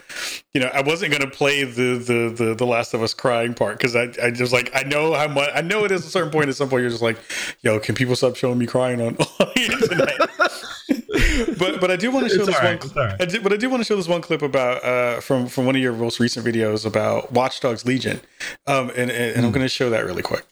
you 0.54 0.62
know, 0.62 0.68
I 0.68 0.82
wasn't 0.82 1.12
going 1.12 1.30
to 1.30 1.36
play 1.36 1.64
the, 1.64 1.98
the 1.98 2.34
the 2.36 2.56
the 2.56 2.66
Last 2.66 2.94
of 2.94 3.04
Us 3.04 3.14
crying 3.14 3.54
part 3.54 3.78
because 3.78 3.96
I 3.96 4.12
I 4.24 4.32
just 4.32 4.52
like 4.52 4.72
I 4.74 4.84
know 4.84 5.14
how 5.14 5.28
much 5.28 5.50
I 5.54 5.62
know 5.62 5.86
it 5.86 5.92
is 5.92 6.06
a 6.06 6.10
certain 6.10 6.32
point. 6.32 6.50
At 6.50 6.56
some 6.56 6.70
point, 6.70 6.82
you're 6.82 6.90
just 6.90 7.04
like, 7.04 7.20
yo, 7.62 7.80
can 7.80 7.94
people 7.94 8.16
stop 8.16 8.36
showing 8.36 8.58
me 8.58 8.66
crying 8.66 9.00
on, 9.00 9.16
internet? 9.56 10.20
But 11.58 11.80
but 11.80 11.92
I 11.92 11.96
do 11.96 12.12
want 12.12 12.28
to 12.28 12.36
show 12.36 12.42
it's 12.42 12.48
this 12.48 12.60
right, 12.60 12.84
one. 12.84 12.94
Right. 12.96 13.22
I 13.22 13.26
do, 13.26 13.42
but 13.42 13.54
I 13.54 13.58
do 13.58 13.70
want 13.70 13.82
to 13.82 13.86
show 13.86 13.96
this 13.96 14.08
one 14.08 14.22
clip 14.22 14.42
about 14.42 14.84
uh, 14.84 15.20
from 15.22 15.48
from 15.48 15.66
one 15.66 15.76
of 15.76 15.82
your 15.82 15.94
most 15.94 16.20
recent 16.20 16.46
videos 16.46 16.86
about 16.86 17.32
Watch 17.32 17.60
Dogs 17.60 17.86
Legion, 17.86 18.22
um, 18.68 18.90
and 18.90 19.12
and, 19.12 19.12
and 19.12 19.36
mm. 19.38 19.46
I'm 19.46 19.52
going 19.52 19.66
to 19.66 19.70
show 19.70 19.90
that 19.90 20.06
really 20.06 20.24
quick 20.24 20.46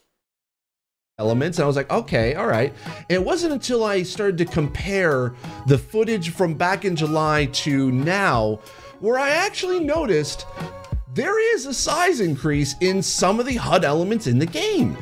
elements 1.20 1.58
and 1.58 1.64
I 1.64 1.68
was 1.68 1.76
like, 1.76 1.90
okay, 1.92 2.36
all 2.36 2.46
right. 2.46 2.72
It 3.10 3.24
wasn't 3.24 3.54
until 3.54 3.84
I 3.84 4.04
started 4.04 4.38
to 4.38 4.46
compare 4.46 5.34
the 5.66 5.78
footage 5.78 6.30
from 6.30 6.54
back 6.54 6.86
in 6.86 6.96
July 6.96 7.48
to 7.54 7.92
now 7.92 8.60
where 9.00 9.18
I 9.18 9.32
actually 9.32 9.80
noticed 9.80 10.46
there 11.16 11.56
is 11.56 11.66
a 11.66 11.74
size 11.74 12.20
increase 12.20 12.76
in 12.82 13.02
some 13.02 13.40
of 13.40 13.48
the 13.48 13.56
HUD 13.56 13.84
elements 13.84 14.28
in 14.28 14.38
the 14.38 14.46
game. 14.46 14.96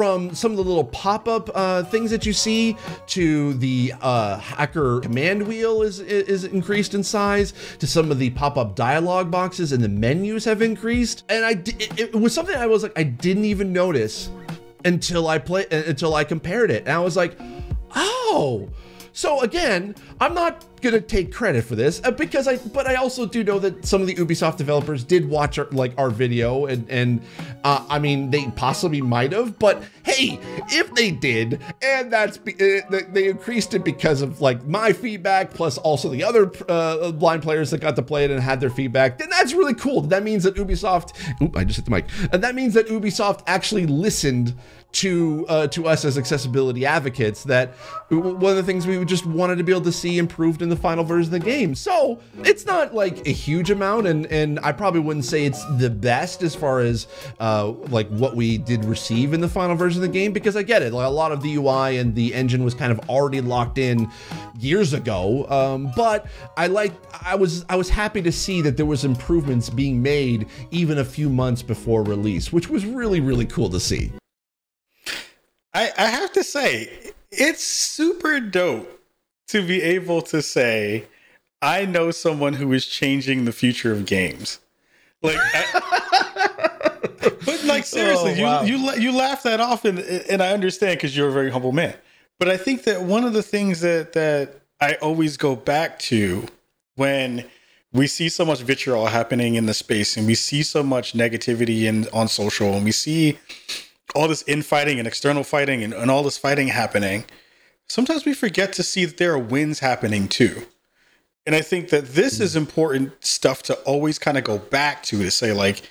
From 0.00 0.34
some 0.34 0.52
of 0.52 0.56
the 0.56 0.64
little 0.64 0.84
pop 0.84 1.28
up 1.28 1.50
uh, 1.54 1.82
things 1.82 2.10
that 2.10 2.24
you 2.24 2.32
see 2.32 2.74
to 3.08 3.52
the 3.52 3.92
uh, 4.00 4.38
hacker 4.38 5.00
command 5.00 5.46
wheel 5.46 5.82
is, 5.82 6.00
is 6.00 6.44
increased 6.44 6.94
in 6.94 7.02
size 7.02 7.52
to 7.80 7.86
some 7.86 8.10
of 8.10 8.18
the 8.18 8.30
pop 8.30 8.56
up 8.56 8.74
dialogue 8.74 9.30
boxes 9.30 9.72
and 9.72 9.84
the 9.84 9.90
menus 9.90 10.46
have 10.46 10.62
increased. 10.62 11.24
And 11.28 11.44
I 11.44 11.50
it, 11.50 12.00
it 12.00 12.14
was 12.14 12.32
something 12.32 12.56
I 12.56 12.64
was 12.64 12.82
like, 12.82 12.98
I 12.98 13.02
didn't 13.02 13.44
even 13.44 13.74
notice 13.74 14.30
until 14.86 15.28
I 15.28 15.36
play 15.36 15.66
until 15.70 16.14
I 16.14 16.24
compared 16.24 16.70
it. 16.70 16.84
And 16.84 16.92
I 16.92 17.00
was 17.00 17.14
like, 17.14 17.38
oh. 17.94 18.70
So 19.20 19.42
again, 19.42 19.94
I'm 20.18 20.32
not 20.32 20.64
gonna 20.80 20.98
take 20.98 21.30
credit 21.30 21.66
for 21.66 21.74
this 21.74 22.00
uh, 22.04 22.10
because 22.10 22.48
I, 22.48 22.56
but 22.56 22.86
I 22.86 22.94
also 22.94 23.26
do 23.26 23.44
know 23.44 23.58
that 23.58 23.84
some 23.84 24.00
of 24.00 24.06
the 24.06 24.14
Ubisoft 24.14 24.56
developers 24.56 25.04
did 25.04 25.28
watch 25.28 25.58
our, 25.58 25.66
like 25.72 25.92
our 25.98 26.08
video, 26.08 26.64
and 26.64 26.88
and 26.88 27.20
uh, 27.62 27.84
I 27.86 27.98
mean 27.98 28.30
they 28.30 28.46
possibly 28.56 29.02
might 29.02 29.32
have, 29.32 29.58
but 29.58 29.82
hey, 30.04 30.40
if 30.68 30.94
they 30.94 31.10
did, 31.10 31.60
and 31.82 32.10
that's 32.10 32.38
uh, 32.38 33.02
they 33.12 33.28
increased 33.28 33.74
it 33.74 33.84
because 33.84 34.22
of 34.22 34.40
like 34.40 34.64
my 34.64 34.90
feedback 34.90 35.52
plus 35.52 35.76
also 35.76 36.08
the 36.08 36.24
other 36.24 36.50
uh, 36.70 37.12
blind 37.12 37.42
players 37.42 37.70
that 37.72 37.82
got 37.82 37.96
to 37.96 38.02
play 38.02 38.24
it 38.24 38.30
and 38.30 38.40
had 38.40 38.58
their 38.58 38.70
feedback, 38.70 39.18
then 39.18 39.28
that's 39.28 39.52
really 39.52 39.74
cool. 39.74 40.00
That 40.00 40.22
means 40.22 40.44
that 40.44 40.54
Ubisoft, 40.54 41.12
oop, 41.42 41.58
I 41.58 41.64
just 41.64 41.76
hit 41.76 41.84
the 41.84 41.90
mic, 41.90 42.06
and 42.32 42.42
that 42.42 42.54
means 42.54 42.72
that 42.72 42.86
Ubisoft 42.86 43.42
actually 43.46 43.84
listened 43.84 44.54
to 44.92 45.46
uh, 45.48 45.66
to 45.68 45.86
us 45.86 46.04
as 46.04 46.18
accessibility 46.18 46.84
advocates 46.84 47.44
that 47.44 47.74
one 48.08 48.50
of 48.50 48.56
the 48.56 48.62
things 48.62 48.86
we 48.86 49.02
just 49.04 49.24
wanted 49.24 49.56
to 49.56 49.64
be 49.64 49.70
able 49.70 49.82
to 49.82 49.92
see 49.92 50.18
improved 50.18 50.62
in 50.62 50.68
the 50.68 50.76
final 50.76 51.04
version 51.04 51.32
of 51.32 51.40
the 51.40 51.46
game. 51.46 51.74
So 51.74 52.20
it's 52.38 52.66
not 52.66 52.94
like 52.94 53.26
a 53.26 53.30
huge 53.30 53.70
amount, 53.70 54.06
and 54.06 54.26
and 54.26 54.58
I 54.62 54.72
probably 54.72 55.00
wouldn't 55.00 55.24
say 55.24 55.44
it's 55.46 55.64
the 55.78 55.90
best 55.90 56.42
as 56.42 56.54
far 56.54 56.80
as 56.80 57.06
uh, 57.38 57.68
like 57.88 58.08
what 58.08 58.34
we 58.34 58.58
did 58.58 58.84
receive 58.84 59.32
in 59.32 59.40
the 59.40 59.48
final 59.48 59.76
version 59.76 60.02
of 60.02 60.08
the 60.08 60.12
game 60.12 60.32
because 60.32 60.56
I 60.56 60.62
get 60.62 60.82
it. 60.82 60.92
Like 60.92 61.06
a 61.06 61.10
lot 61.10 61.30
of 61.30 61.42
the 61.42 61.54
UI 61.54 61.98
and 61.98 62.14
the 62.14 62.34
engine 62.34 62.64
was 62.64 62.74
kind 62.74 62.90
of 62.90 62.98
already 63.08 63.40
locked 63.40 63.78
in 63.78 64.10
years 64.58 64.92
ago, 64.92 65.46
um, 65.48 65.92
but 65.96 66.26
I 66.56 66.66
like 66.66 66.92
I 67.24 67.36
was 67.36 67.64
I 67.68 67.76
was 67.76 67.88
happy 67.88 68.22
to 68.22 68.32
see 68.32 68.60
that 68.62 68.76
there 68.76 68.86
was 68.86 69.04
improvements 69.04 69.70
being 69.70 70.02
made 70.02 70.48
even 70.72 70.98
a 70.98 71.04
few 71.04 71.28
months 71.28 71.62
before 71.62 72.02
release, 72.02 72.52
which 72.52 72.68
was 72.68 72.84
really 72.84 73.20
really 73.20 73.46
cool 73.46 73.70
to 73.70 73.78
see. 73.78 74.12
I, 75.72 75.90
I 75.96 76.06
have 76.06 76.32
to 76.32 76.44
say, 76.44 77.12
it's 77.30 77.62
super 77.62 78.40
dope 78.40 79.00
to 79.48 79.66
be 79.66 79.82
able 79.82 80.22
to 80.22 80.42
say, 80.42 81.06
I 81.62 81.84
know 81.84 82.10
someone 82.10 82.54
who 82.54 82.72
is 82.72 82.86
changing 82.86 83.44
the 83.44 83.52
future 83.52 83.92
of 83.92 84.06
games. 84.06 84.60
Like, 85.22 85.36
I, 85.38 87.00
but 87.44 87.64
like 87.64 87.84
seriously, 87.84 88.40
oh, 88.40 88.42
wow. 88.42 88.62
you 88.62 88.76
you 88.76 88.92
you 88.94 89.12
laugh 89.12 89.42
that 89.42 89.60
off, 89.60 89.84
and 89.84 89.98
and 89.98 90.42
I 90.42 90.52
understand 90.52 90.98
because 90.98 91.14
you're 91.14 91.28
a 91.28 91.32
very 91.32 91.50
humble 91.50 91.72
man. 91.72 91.94
But 92.38 92.48
I 92.48 92.56
think 92.56 92.84
that 92.84 93.02
one 93.02 93.24
of 93.24 93.34
the 93.34 93.42
things 93.42 93.80
that 93.80 94.14
that 94.14 94.62
I 94.80 94.94
always 94.94 95.36
go 95.36 95.54
back 95.54 95.98
to 96.00 96.46
when 96.96 97.44
we 97.92 98.06
see 98.06 98.28
so 98.30 98.44
much 98.44 98.60
vitriol 98.62 99.06
happening 99.06 99.56
in 99.56 99.66
the 99.66 99.74
space, 99.74 100.16
and 100.16 100.26
we 100.26 100.34
see 100.34 100.62
so 100.62 100.82
much 100.82 101.12
negativity 101.12 101.82
in 101.82 102.08
on 102.14 102.28
social, 102.28 102.72
and 102.72 102.84
we 102.84 102.92
see 102.92 103.38
all 104.14 104.28
this 104.28 104.44
infighting 104.46 104.98
and 104.98 105.06
external 105.06 105.44
fighting 105.44 105.82
and, 105.82 105.92
and 105.92 106.10
all 106.10 106.22
this 106.22 106.38
fighting 106.38 106.68
happening, 106.68 107.24
sometimes 107.88 108.24
we 108.24 108.34
forget 108.34 108.72
to 108.74 108.82
see 108.82 109.04
that 109.04 109.18
there 109.18 109.32
are 109.32 109.38
wins 109.38 109.80
happening 109.80 110.28
too. 110.28 110.66
And 111.46 111.54
I 111.54 111.62
think 111.62 111.88
that 111.88 112.08
this 112.08 112.38
is 112.38 112.54
important 112.54 113.12
stuff 113.24 113.62
to 113.64 113.74
always 113.80 114.18
kind 114.18 114.36
of 114.36 114.44
go 114.44 114.58
back 114.58 115.02
to 115.04 115.18
to 115.22 115.30
say, 115.30 115.52
like, 115.52 115.82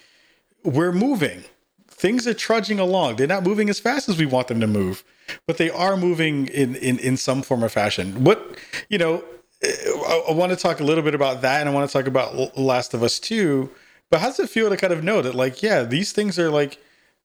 we're 0.63 0.91
moving. 0.91 1.43
Things 1.87 2.27
are 2.27 2.33
trudging 2.33 2.79
along. 2.79 3.15
They're 3.15 3.27
not 3.27 3.43
moving 3.43 3.69
as 3.69 3.79
fast 3.79 4.07
as 4.07 4.17
we 4.17 4.25
want 4.25 4.47
them 4.47 4.61
to 4.61 4.67
move, 4.67 5.03
but 5.47 5.57
they 5.57 5.69
are 5.69 5.97
moving 5.97 6.47
in 6.47 6.75
in, 6.75 6.99
in 6.99 7.17
some 7.17 7.41
form 7.41 7.63
or 7.63 7.69
fashion. 7.69 8.23
What, 8.23 8.57
you 8.89 8.97
know, 8.97 9.23
eh, 9.63 9.73
I, 10.07 10.25
I 10.29 10.31
want 10.33 10.51
to 10.51 10.55
talk 10.55 10.79
a 10.79 10.83
little 10.83 11.03
bit 11.03 11.15
about 11.15 11.41
that 11.41 11.59
and 11.59 11.69
I 11.69 11.73
want 11.73 11.89
to 11.89 11.93
talk 11.97 12.07
about 12.07 12.57
Last 12.57 12.93
of 12.93 13.03
Us 13.03 13.19
too. 13.19 13.69
But 14.09 14.21
how 14.21 14.27
does 14.27 14.39
it 14.39 14.49
feel 14.49 14.69
to 14.69 14.77
kind 14.77 14.93
of 14.93 15.03
know 15.03 15.21
that, 15.21 15.35
like, 15.35 15.61
yeah, 15.61 15.83
these 15.83 16.11
things 16.11 16.39
are 16.39 16.49
like, 16.49 16.77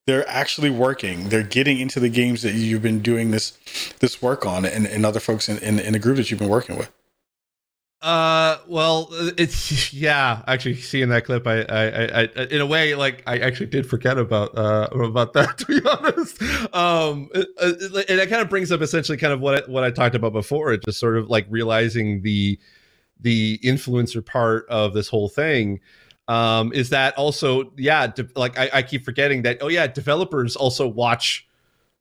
they're 0.07 0.28
actually 0.28 0.70
working. 0.70 1.28
They're 1.28 1.42
getting 1.42 1.80
into 1.80 2.00
the 2.00 2.09
games 2.09 2.42
that 2.42 2.55
you've 2.55 2.82
been 2.82 3.00
doing 3.00 3.30
this 3.30 3.59
this 4.00 4.20
work 4.20 4.44
on, 4.44 4.64
and, 4.64 4.86
and 4.86 5.07
other 5.07 5.20
folks 5.20 5.48
in, 5.48 5.59
in, 5.59 5.78
in 5.78 5.92
the 5.92 5.98
group 5.98 6.16
that 6.16 6.30
you've 6.30 6.40
been 6.40 6.48
working 6.48 6.76
with. 6.76 6.90
Uh, 8.02 8.59
well, 8.68 9.09
it's 9.38 9.94
yeah. 9.94 10.42
Actually, 10.46 10.74
seeing 10.74 11.09
that 11.09 11.24
clip, 11.24 11.46
I, 11.46 11.62
I, 11.62 12.22
I, 12.22 12.44
in 12.50 12.61
a 12.61 12.66
way, 12.66 12.94
like 12.94 13.22
I 13.26 13.38
actually 13.38 13.66
did 13.66 13.88
forget 13.88 14.18
about 14.18 14.57
uh 14.59 14.88
about 14.92 15.32
that. 15.32 15.57
To 15.64 15.66
be 15.66 15.88
honest, 15.88 16.42
um, 16.74 17.30
and 17.32 18.18
that 18.18 18.26
kind 18.28 18.42
of 18.42 18.50
brings 18.50 18.70
up 18.70 18.82
essentially 18.82 19.16
kind 19.16 19.32
of 19.32 19.40
what 19.40 19.64
I, 19.64 19.70
what 19.70 19.84
I 19.84 19.90
talked 19.90 20.14
about 20.14 20.34
before. 20.34 20.74
It 20.74 20.84
just 20.84 21.00
sort 21.00 21.16
of 21.16 21.30
like 21.30 21.46
realizing 21.48 22.20
the 22.20 22.59
the 23.18 23.59
influencer 23.64 24.24
part 24.24 24.66
of 24.68 24.92
this 24.92 25.09
whole 25.09 25.30
thing 25.30 25.80
um, 26.29 26.72
is 26.72 26.91
that 26.91 27.14
also 27.16 27.72
yeah 27.77 28.07
de- 28.07 28.29
like 28.35 28.59
I, 28.59 28.70
I 28.75 28.83
keep 28.83 29.05
forgetting 29.05 29.43
that 29.43 29.59
oh 29.61 29.68
yeah 29.68 29.87
developers 29.87 30.57
also 30.57 30.87
watch 30.87 31.47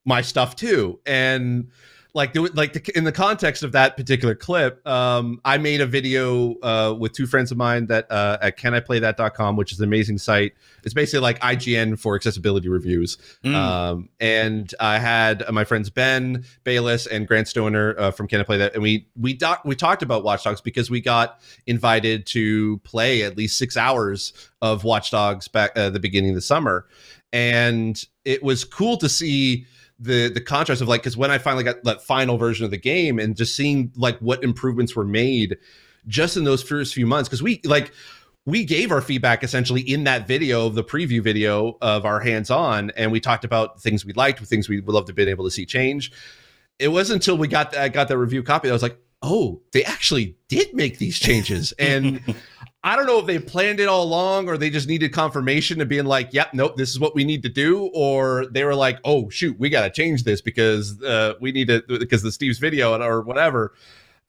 my 0.05 0.21
stuff 0.21 0.55
too. 0.55 0.99
And 1.05 1.69
like 2.13 2.35
like 2.53 2.73
the, 2.73 2.91
in 2.95 3.03
the 3.03 3.11
context 3.11 3.63
of 3.63 3.71
that 3.71 3.97
particular 3.97 4.35
clip 4.35 4.85
um, 4.87 5.41
i 5.45 5.57
made 5.57 5.81
a 5.81 5.85
video 5.85 6.55
uh, 6.61 6.93
with 6.93 7.11
two 7.13 7.25
friends 7.25 7.51
of 7.51 7.57
mine 7.57 7.87
that 7.87 8.09
uh, 8.11 8.37
at 8.41 8.57
caniplaythat.com 8.57 9.55
which 9.55 9.71
is 9.71 9.79
an 9.79 9.85
amazing 9.85 10.17
site. 10.17 10.53
It's 10.83 10.93
basically 10.93 11.21
like 11.21 11.39
ign 11.39 11.97
for 11.97 12.15
accessibility 12.15 12.69
reviews. 12.69 13.17
Mm. 13.43 13.55
um, 13.55 14.09
and 14.19 14.73
i 14.79 14.99
had 14.99 15.43
uh, 15.43 15.51
my 15.51 15.63
friends 15.63 15.89
Ben 15.89 16.45
Bayliss 16.63 17.07
and 17.07 17.27
grant 17.27 17.47
stoner 17.47 17.95
uh, 17.97 18.11
from 18.11 18.27
can 18.27 18.39
i 18.39 18.43
play 18.43 18.57
that? 18.57 18.73
And 18.73 18.83
we 18.83 19.07
we, 19.15 19.33
doc- 19.33 19.63
we 19.65 19.75
talked 19.75 20.03
about 20.03 20.23
watch 20.23 20.43
dogs 20.43 20.61
because 20.61 20.89
we 20.89 21.01
got 21.01 21.39
invited 21.67 22.25
to 22.27 22.77
play 22.79 23.23
at 23.23 23.37
least 23.37 23.57
six 23.57 23.77
hours 23.77 24.33
of 24.61 24.83
watch 24.83 25.11
dogs 25.11 25.47
back 25.47 25.71
at 25.75 25.77
uh, 25.77 25.89
the 25.89 25.99
beginning 25.99 26.31
of 26.31 26.35
the 26.35 26.41
summer. 26.41 26.85
And 27.31 28.01
it 28.25 28.43
was 28.43 28.63
cool 28.63 28.97
to 28.97 29.09
see 29.09 29.65
the 30.03 30.27
the 30.27 30.41
contrast 30.41 30.81
of 30.81 30.87
like 30.87 31.01
because 31.01 31.15
when 31.15 31.31
I 31.31 31.37
finally 31.37 31.63
got 31.63 31.83
that 31.83 32.01
final 32.01 32.37
version 32.37 32.65
of 32.65 32.71
the 32.71 32.77
game 32.77 33.19
and 33.19 33.35
just 33.35 33.55
seeing 33.55 33.91
like 33.95 34.19
what 34.19 34.43
improvements 34.43 34.95
were 34.95 35.05
made 35.05 35.57
just 36.07 36.35
in 36.35 36.43
those 36.43 36.61
first 36.61 36.93
few 36.93 37.07
months 37.07 37.29
because 37.29 37.41
we 37.41 37.61
like 37.63 37.93
we 38.45 38.65
gave 38.65 38.91
our 38.91 39.01
feedback 39.01 39.43
essentially 39.43 39.81
in 39.81 40.03
that 40.03 40.27
video 40.27 40.67
of 40.67 40.75
the 40.75 40.83
preview 40.83 41.23
video 41.23 41.77
of 41.81 42.05
our 42.05 42.19
hands 42.19 42.51
on 42.51 42.91
and 42.91 43.11
we 43.11 43.21
talked 43.21 43.45
about 43.45 43.81
things 43.81 44.05
we 44.05 44.11
liked 44.13 44.39
things 44.45 44.67
we 44.67 44.81
would 44.81 44.93
love 44.93 45.05
to 45.05 45.11
have 45.11 45.15
been 45.15 45.29
able 45.29 45.45
to 45.45 45.51
see 45.51 45.65
change. 45.65 46.11
It 46.79 46.89
wasn't 46.89 47.21
until 47.21 47.37
we 47.37 47.47
got 47.47 47.71
that 47.71 47.93
got 47.93 48.09
that 48.09 48.17
review 48.17 48.43
copy 48.43 48.67
that 48.67 48.73
I 48.73 48.75
was 48.75 48.83
like 48.83 48.97
oh 49.21 49.61
they 49.71 49.85
actually 49.85 50.35
did 50.49 50.73
make 50.73 50.97
these 50.97 51.17
changes. 51.17 51.71
And 51.79 52.21
I 52.85 52.97
don't 52.97 53.05
know 53.05 53.19
if 53.19 53.25
they 53.25 53.39
planned 53.39 53.79
it 53.79 53.87
all 53.87 54.03
along 54.03 54.49
or 54.49 54.57
they 54.57 54.69
just 54.69 54.89
needed 54.89 55.13
confirmation 55.13 55.79
of 55.79 55.87
being 55.87 56.05
like, 56.05 56.33
yep, 56.33 56.53
nope, 56.53 56.75
this 56.75 56.89
is 56.89 56.99
what 56.99 57.15
we 57.15 57.23
need 57.23 57.41
to 57.43 57.49
do. 57.49 57.89
Or 57.93 58.45
they 58.47 58.65
were 58.65 58.75
like, 58.75 58.99
oh, 59.05 59.29
shoot, 59.29 59.57
we 59.57 59.69
got 59.69 59.83
to 59.83 59.89
change 59.89 60.23
this 60.23 60.41
because 60.41 61.01
uh, 61.01 61.35
we 61.39 61.53
need 61.53 61.69
to, 61.69 61.81
because 61.87 62.21
the 62.21 62.31
Steve's 62.31 62.59
video 62.59 63.01
or 63.01 63.21
whatever. 63.21 63.73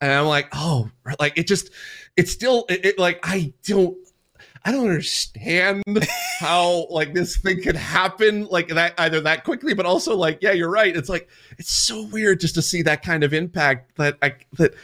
And 0.00 0.12
I'm 0.12 0.26
like, 0.26 0.48
oh, 0.52 0.88
like 1.18 1.36
it 1.36 1.48
just, 1.48 1.70
it's 2.16 2.30
still, 2.30 2.64
it, 2.68 2.84
it 2.84 2.98
like, 2.98 3.18
I 3.24 3.52
don't, 3.64 3.96
I 4.64 4.70
don't 4.70 4.86
understand 4.86 5.82
how 6.38 6.86
like 6.90 7.12
this 7.12 7.36
thing 7.36 7.61
could 7.61 7.76
happen 7.76 8.46
like 8.46 8.68
that 8.68 8.94
either 8.98 9.20
that 9.22 9.42
quickly, 9.42 9.74
but 9.74 9.84
also 9.84 10.16
like, 10.16 10.38
yeah, 10.40 10.52
you're 10.52 10.70
right. 10.70 10.96
It's 10.96 11.09
like, 11.09 11.28
it's 11.59 11.70
so 11.70 12.07
weird 12.07 12.38
just 12.38 12.55
to 12.55 12.62
see 12.62 12.82
that 12.82 13.02
kind 13.02 13.24
of 13.24 13.34
impact 13.34 13.96
that 13.96 14.16
I, 14.22 14.34
that, 14.59 14.74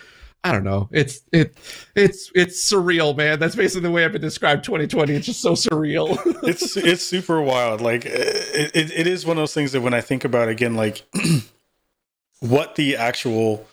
I 0.43 0.53
don't 0.53 0.65
know. 0.65 0.89
It's 0.91 1.21
it 1.33 1.55
it's 1.95 2.33
it's 2.35 2.73
surreal, 2.73 3.15
man. 3.15 3.39
That's 3.39 3.55
basically 3.55 3.83
the 3.83 3.91
way 3.91 4.05
I've 4.05 4.13
been 4.13 4.23
described 4.23 4.65
2020. 4.65 5.15
It's 5.15 5.27
just 5.27 5.43
so 5.43 5.53
surreal. 5.53 6.19
it's 6.43 6.77
it's 6.79 7.05
super 7.05 7.43
wild. 7.43 7.83
Like 7.83 8.07
it, 8.07 8.71
it, 8.75 8.91
it 8.91 9.07
is 9.07 9.27
one 9.27 9.37
of 9.37 9.43
those 9.43 9.53
things 9.53 9.73
that 9.73 9.83
when 9.83 9.93
I 9.93 10.01
think 10.01 10.25
about 10.25 10.49
again, 10.49 10.75
like 10.75 11.05
what 12.41 12.77
the 12.77 12.97
actual 12.97 13.67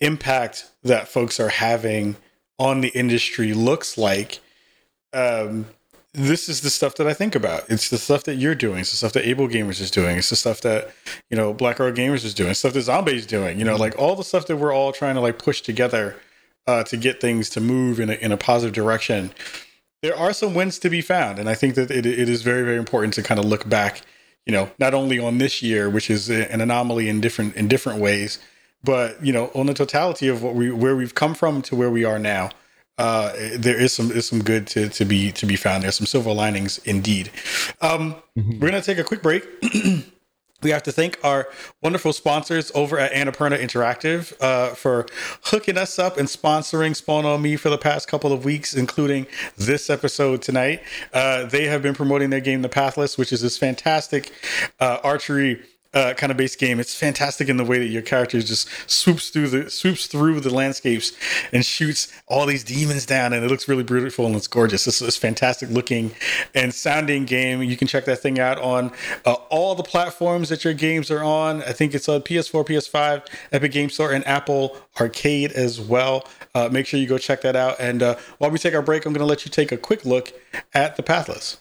impact 0.00 0.70
that 0.82 1.08
folks 1.08 1.38
are 1.38 1.50
having 1.50 2.16
on 2.58 2.80
the 2.80 2.88
industry 2.88 3.52
looks 3.52 3.98
like. 3.98 4.40
Um, 5.12 5.66
this 6.14 6.48
is 6.48 6.60
the 6.60 6.70
stuff 6.70 6.94
that 6.94 7.08
I 7.08 7.12
think 7.12 7.34
about. 7.34 7.64
It's 7.68 7.90
the 7.90 7.98
stuff 7.98 8.22
that 8.24 8.36
you're 8.36 8.54
doing. 8.54 8.80
It's 8.80 8.92
the 8.92 8.96
stuff 8.96 9.12
that 9.14 9.26
Able 9.26 9.48
Gamers 9.48 9.80
is 9.80 9.90
doing. 9.90 10.16
It's 10.16 10.30
the 10.30 10.36
stuff 10.36 10.60
that 10.60 10.90
you 11.28 11.36
know 11.36 11.52
Black 11.52 11.80
Arrow 11.80 11.92
Gamers 11.92 12.24
is 12.24 12.32
doing. 12.32 12.50
It's 12.50 12.60
stuff 12.60 12.72
that 12.72 12.82
Zombie 12.82 13.16
is 13.16 13.26
doing. 13.26 13.58
You 13.58 13.64
know, 13.64 13.76
like 13.76 13.98
all 13.98 14.14
the 14.14 14.24
stuff 14.24 14.46
that 14.46 14.56
we're 14.56 14.72
all 14.72 14.92
trying 14.92 15.16
to 15.16 15.20
like 15.20 15.38
push 15.38 15.60
together 15.60 16.16
uh, 16.68 16.84
to 16.84 16.96
get 16.96 17.20
things 17.20 17.50
to 17.50 17.60
move 17.60 17.98
in 17.98 18.10
a, 18.10 18.14
in 18.14 18.30
a 18.30 18.36
positive 18.36 18.72
direction. 18.72 19.32
There 20.02 20.16
are 20.16 20.32
some 20.32 20.54
wins 20.54 20.78
to 20.80 20.90
be 20.90 21.00
found, 21.00 21.38
and 21.38 21.48
I 21.48 21.54
think 21.54 21.74
that 21.74 21.90
it, 21.90 22.06
it 22.06 22.28
is 22.28 22.42
very 22.42 22.62
very 22.62 22.78
important 22.78 23.14
to 23.14 23.22
kind 23.22 23.40
of 23.40 23.44
look 23.44 23.68
back. 23.68 24.02
You 24.46 24.52
know, 24.52 24.70
not 24.78 24.94
only 24.94 25.18
on 25.18 25.38
this 25.38 25.62
year, 25.62 25.90
which 25.90 26.10
is 26.10 26.30
an 26.30 26.60
anomaly 26.60 27.08
in 27.08 27.20
different 27.20 27.56
in 27.56 27.66
different 27.66 27.98
ways, 27.98 28.38
but 28.84 29.24
you 29.24 29.32
know, 29.32 29.50
on 29.54 29.66
the 29.66 29.74
totality 29.74 30.28
of 30.28 30.44
what 30.44 30.54
we 30.54 30.70
where 30.70 30.94
we've 30.94 31.14
come 31.14 31.34
from 31.34 31.60
to 31.62 31.74
where 31.74 31.90
we 31.90 32.04
are 32.04 32.20
now 32.20 32.50
uh, 32.98 33.32
there 33.56 33.78
is 33.78 33.92
some 33.92 34.10
is 34.12 34.26
some 34.26 34.42
good 34.42 34.66
to, 34.68 34.88
to 34.88 35.04
be 35.04 35.32
to 35.32 35.46
be 35.46 35.56
found. 35.56 35.82
There's 35.82 35.96
some 35.96 36.06
silver 36.06 36.32
linings 36.32 36.78
indeed. 36.78 37.30
Um, 37.80 38.16
mm-hmm. 38.38 38.60
We're 38.60 38.68
gonna 38.68 38.82
take 38.82 38.98
a 38.98 39.04
quick 39.04 39.22
break. 39.22 39.44
we 40.64 40.70
have 40.70 40.82
to 40.84 40.92
thank 40.92 41.18
our 41.22 41.48
wonderful 41.82 42.12
sponsors 42.12 42.72
over 42.74 42.98
at 42.98 43.12
Annapurna 43.12 43.58
Interactive 43.58 44.32
uh, 44.40 44.74
for 44.74 45.06
hooking 45.44 45.76
us 45.76 45.98
up 45.98 46.16
and 46.16 46.26
sponsoring 46.26 46.96
Spawn 46.96 47.26
on 47.26 47.42
Me 47.42 47.56
for 47.56 47.68
the 47.68 47.78
past 47.78 48.08
couple 48.08 48.32
of 48.32 48.44
weeks, 48.44 48.74
including 48.74 49.26
this 49.56 49.90
episode 49.90 50.40
tonight. 50.40 50.82
Uh, 51.12 51.44
they 51.44 51.66
have 51.66 51.82
been 51.82 51.94
promoting 51.94 52.30
their 52.30 52.40
game, 52.40 52.62
The 52.62 52.68
Pathless, 52.68 53.18
which 53.18 53.32
is 53.32 53.42
this 53.42 53.58
fantastic 53.58 54.32
uh, 54.80 54.98
archery 55.04 55.62
uh, 55.94 56.14
kind 56.14 56.30
of 56.30 56.36
base 56.36 56.56
game. 56.56 56.80
It's 56.80 56.94
fantastic 56.94 57.48
in 57.48 57.56
the 57.56 57.64
way 57.64 57.78
that 57.78 57.86
your 57.86 58.02
character 58.02 58.40
just 58.40 58.68
swoops 58.90 59.30
through 59.30 59.48
the 59.48 59.70
swoops 59.70 60.06
through 60.06 60.40
the 60.40 60.52
landscapes 60.52 61.12
and 61.52 61.64
shoots 61.64 62.12
all 62.26 62.46
these 62.46 62.64
demons 62.64 63.06
down, 63.06 63.32
and 63.32 63.44
it 63.44 63.50
looks 63.50 63.68
really 63.68 63.84
beautiful 63.84 64.26
and 64.26 64.34
it's 64.36 64.46
gorgeous. 64.46 64.86
It's, 64.86 65.00
it's 65.00 65.16
fantastic 65.16 65.70
looking 65.70 66.12
and 66.54 66.74
sounding 66.74 67.24
game. 67.24 67.62
You 67.62 67.76
can 67.76 67.88
check 67.88 68.04
that 68.06 68.18
thing 68.18 68.38
out 68.38 68.58
on 68.58 68.92
uh, 69.24 69.34
all 69.50 69.74
the 69.74 69.82
platforms 69.82 70.48
that 70.48 70.64
your 70.64 70.74
games 70.74 71.10
are 71.10 71.22
on. 71.22 71.62
I 71.62 71.72
think 71.72 71.94
it's 71.94 72.08
on 72.08 72.22
PS4, 72.22 72.66
PS5, 72.66 73.26
Epic 73.52 73.72
Game 73.72 73.90
Store, 73.90 74.12
and 74.12 74.26
Apple 74.26 74.76
Arcade 75.00 75.52
as 75.52 75.80
well. 75.80 76.26
Uh, 76.54 76.68
make 76.70 76.86
sure 76.86 77.00
you 77.00 77.06
go 77.06 77.18
check 77.18 77.40
that 77.42 77.56
out. 77.56 77.76
And 77.80 78.02
uh, 78.02 78.16
while 78.38 78.50
we 78.50 78.58
take 78.58 78.74
our 78.74 78.82
break, 78.82 79.06
I'm 79.06 79.12
going 79.12 79.20
to 79.20 79.26
let 79.26 79.44
you 79.44 79.50
take 79.50 79.72
a 79.72 79.76
quick 79.76 80.04
look 80.04 80.32
at 80.72 80.96
the 80.96 81.02
Pathless. 81.02 81.58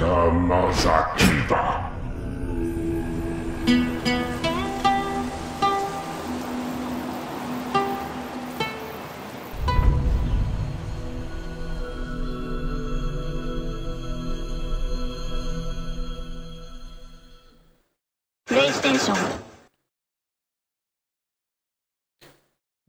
The 0.00 0.30
Kiva. 1.18 1.89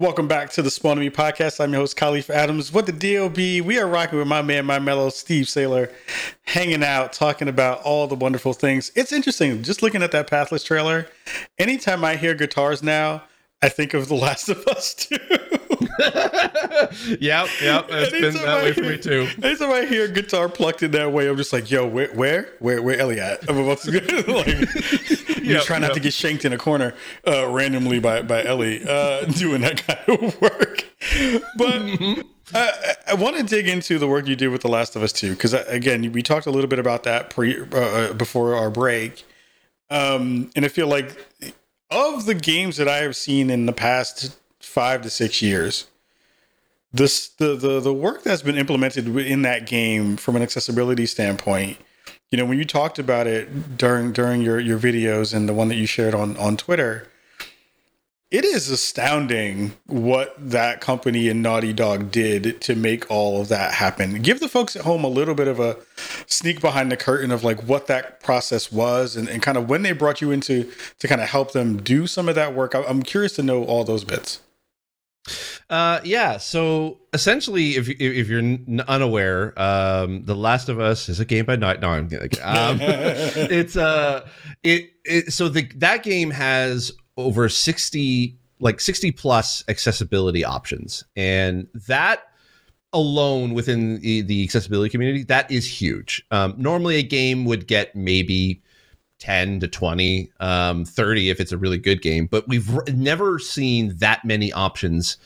Welcome 0.01 0.27
back 0.27 0.49
to 0.53 0.63
the 0.63 0.71
Spawn 0.71 0.97
Me 0.97 1.11
podcast. 1.11 1.59
I'm 1.59 1.73
your 1.73 1.81
host, 1.81 1.95
Kahlief 1.95 2.31
Adams. 2.31 2.73
What 2.73 2.87
the 2.87 2.91
deal 2.91 3.29
be? 3.29 3.61
We 3.61 3.77
are 3.77 3.85
rocking 3.85 4.17
with 4.17 4.27
my 4.27 4.41
man, 4.41 4.65
my 4.65 4.79
mellow 4.79 5.11
Steve 5.11 5.45
Saylor, 5.45 5.93
hanging 6.41 6.83
out, 6.83 7.13
talking 7.13 7.47
about 7.47 7.83
all 7.83 8.07
the 8.07 8.15
wonderful 8.15 8.53
things. 8.53 8.91
It's 8.95 9.11
interesting, 9.11 9.61
just 9.61 9.83
looking 9.83 10.01
at 10.01 10.11
that 10.11 10.27
Pathless 10.27 10.63
trailer. 10.63 11.07
Anytime 11.59 12.03
I 12.03 12.15
hear 12.15 12.33
guitars 12.33 12.81
now, 12.81 13.21
I 13.63 13.69
think 13.69 13.93
of 13.93 14.07
The 14.07 14.15
Last 14.15 14.49
of 14.49 14.65
Us 14.67 14.93
too. 14.95 15.17
yep, 17.19 17.47
yep. 17.61 17.85
It's 17.89 18.11
been 18.11 18.33
that 18.33 18.47
I 18.47 18.63
way 18.63 18.73
for 18.73 18.81
me 18.81 18.97
too. 18.97 19.27
Anytime 19.43 19.71
I 19.71 19.85
hear 19.85 20.07
guitar 20.07 20.49
plucked 20.49 20.81
in 20.81 20.91
that 20.91 21.11
way, 21.11 21.27
I'm 21.29 21.37
just 21.37 21.53
like, 21.53 21.69
yo, 21.69 21.85
where, 21.87 22.07
where, 22.13 22.49
where, 22.59 22.81
where 22.81 22.99
Ellie 22.99 23.19
at? 23.19 23.47
I'm 23.49 23.57
about 23.57 23.79
to 23.79 23.91
like, 24.27 24.47
you're 25.43 25.57
Yep, 25.57 25.63
trying 25.63 25.81
not 25.81 25.87
yep. 25.89 25.93
to 25.95 25.99
get 25.99 26.13
shanked 26.13 26.45
in 26.45 26.53
a 26.53 26.57
corner 26.57 26.93
uh, 27.27 27.47
randomly 27.49 27.99
by 27.99 28.21
by 28.21 28.43
Ellie 28.43 28.83
uh, 28.87 29.25
doing 29.25 29.61
that 29.61 29.85
kind 29.85 29.99
of 30.23 30.41
work. 30.41 30.85
But 31.57 31.81
Mm-hmm. 31.81 32.21
I, 32.53 32.95
I 33.07 33.13
want 33.13 33.37
to 33.37 33.43
dig 33.43 33.67
into 33.67 33.97
the 33.97 34.07
work 34.07 34.27
you 34.27 34.35
did 34.35 34.49
with 34.49 34.61
The 34.61 34.67
Last 34.67 34.95
of 34.95 35.03
Us 35.03 35.13
too, 35.13 35.31
because 35.31 35.53
again, 35.53 36.11
we 36.11 36.21
talked 36.21 36.47
a 36.47 36.51
little 36.51 36.67
bit 36.67 36.79
about 36.79 37.03
that 37.03 37.29
pre 37.29 37.61
uh, 37.61 37.77
uh, 37.77 38.13
before 38.13 38.55
our 38.55 38.69
break, 38.69 39.23
um, 39.89 40.49
and 40.55 40.65
I 40.65 40.67
feel 40.67 40.87
like 40.87 41.15
of 41.91 42.25
the 42.25 42.33
games 42.33 42.77
that 42.77 42.87
I 42.87 42.97
have 42.97 43.15
seen 43.15 43.49
in 43.49 43.65
the 43.65 43.73
past 43.73 44.37
five 44.59 45.01
to 45.01 45.09
six 45.09 45.41
years, 45.41 45.87
this 46.93 47.27
the 47.27 47.55
the 47.55 47.79
the 47.79 47.93
work 47.93 48.23
that's 48.23 48.41
been 48.41 48.57
implemented 48.57 49.07
in 49.15 49.41
that 49.43 49.67
game 49.67 50.17
from 50.17 50.35
an 50.35 50.41
accessibility 50.41 51.05
standpoint. 51.05 51.77
You 52.31 52.37
know, 52.37 52.45
when 52.45 52.57
you 52.57 52.65
talked 52.65 52.97
about 52.97 53.27
it 53.27 53.77
during 53.77 54.13
during 54.13 54.41
your 54.41 54.59
your 54.59 54.79
videos 54.79 55.33
and 55.33 55.47
the 55.47 55.53
one 55.53 55.67
that 55.67 55.75
you 55.75 55.85
shared 55.85 56.15
on 56.15 56.37
on 56.37 56.57
Twitter, 56.57 57.10
it 58.31 58.45
is 58.45 58.69
astounding 58.69 59.73
what 59.87 60.33
that 60.37 60.79
company 60.79 61.27
and 61.27 61.43
Naughty 61.43 61.73
Dog 61.73 62.11
did 62.11 62.61
to 62.61 62.75
make 62.75 63.09
all 63.11 63.41
of 63.41 63.49
that 63.49 63.73
happen. 63.73 64.21
Give 64.21 64.39
the 64.39 64.47
folks 64.47 64.75
at 64.77 64.83
home 64.83 65.03
a 65.03 65.09
little 65.09 65.35
bit 65.35 65.49
of 65.49 65.59
a 65.59 65.77
sneak 66.27 66.61
behind 66.61 66.91
the 66.91 66.97
curtain 66.97 67.29
of 67.31 67.43
like 67.43 67.61
what 67.63 67.87
that 67.87 68.21
process 68.21 68.71
was 68.71 69.17
and, 69.17 69.27
and 69.27 69.41
kind 69.41 69.57
of 69.57 69.69
when 69.69 69.81
they 69.81 69.91
brought 69.91 70.21
you 70.21 70.31
into 70.31 70.71
to 70.99 71.07
kind 71.09 71.19
of 71.19 71.27
help 71.29 71.51
them 71.51 71.77
do 71.83 72.07
some 72.07 72.29
of 72.29 72.35
that 72.35 72.55
work. 72.55 72.73
I- 72.73 72.83
I'm 72.83 73.03
curious 73.03 73.33
to 73.33 73.43
know 73.43 73.65
all 73.65 73.83
those 73.83 74.05
bits. 74.05 74.39
Uh, 75.69 75.99
yeah. 76.03 76.37
So 76.37 76.99
essentially, 77.13 77.71
if 77.75 77.87
if 77.89 78.27
you're 78.27 78.57
unaware, 78.87 79.53
um, 79.61 80.23
The 80.25 80.35
Last 80.35 80.67
of 80.67 80.79
Us 80.79 81.09
is 81.09 81.19
a 81.19 81.25
game 81.25 81.45
by 81.45 81.57
night. 81.57 81.79
No, 81.79 81.89
I'm. 81.89 82.05
Um, 82.05 82.09
it's 82.81 83.77
uh, 83.77 84.27
it, 84.63 84.89
it 85.05 85.31
so 85.31 85.47
the 85.47 85.69
that 85.75 86.03
game 86.03 86.31
has 86.31 86.91
over 87.17 87.49
sixty 87.49 88.37
like 88.59 88.79
sixty 88.79 89.11
plus 89.11 89.63
accessibility 89.67 90.43
options, 90.45 91.03
and 91.15 91.67
that 91.87 92.23
alone 92.93 93.53
within 93.53 93.99
the, 94.01 94.21
the 94.21 94.43
accessibility 94.43 94.89
community 94.89 95.23
that 95.23 95.49
is 95.49 95.65
huge. 95.65 96.25
Um, 96.31 96.55
normally, 96.57 96.97
a 96.97 97.03
game 97.03 97.45
would 97.45 97.67
get 97.67 97.95
maybe 97.95 98.61
10 99.21 99.59
to 99.59 99.67
20 99.67 100.31
um 100.39 100.83
30 100.83 101.29
if 101.29 101.39
it's 101.39 101.51
a 101.51 101.57
really 101.57 101.77
good 101.77 102.01
game 102.01 102.25
but 102.25 102.47
we've 102.47 102.75
r- 102.75 102.83
never 102.91 103.37
seen 103.37 103.95
that 103.97 104.25
many 104.25 104.51
options 104.51 105.17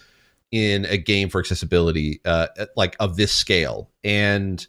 in 0.52 0.84
a 0.88 0.98
game 0.98 1.30
for 1.30 1.40
accessibility 1.40 2.20
uh 2.26 2.48
like 2.76 2.98
of 3.00 3.16
this 3.16 3.32
scale 3.32 3.90
and 4.04 4.68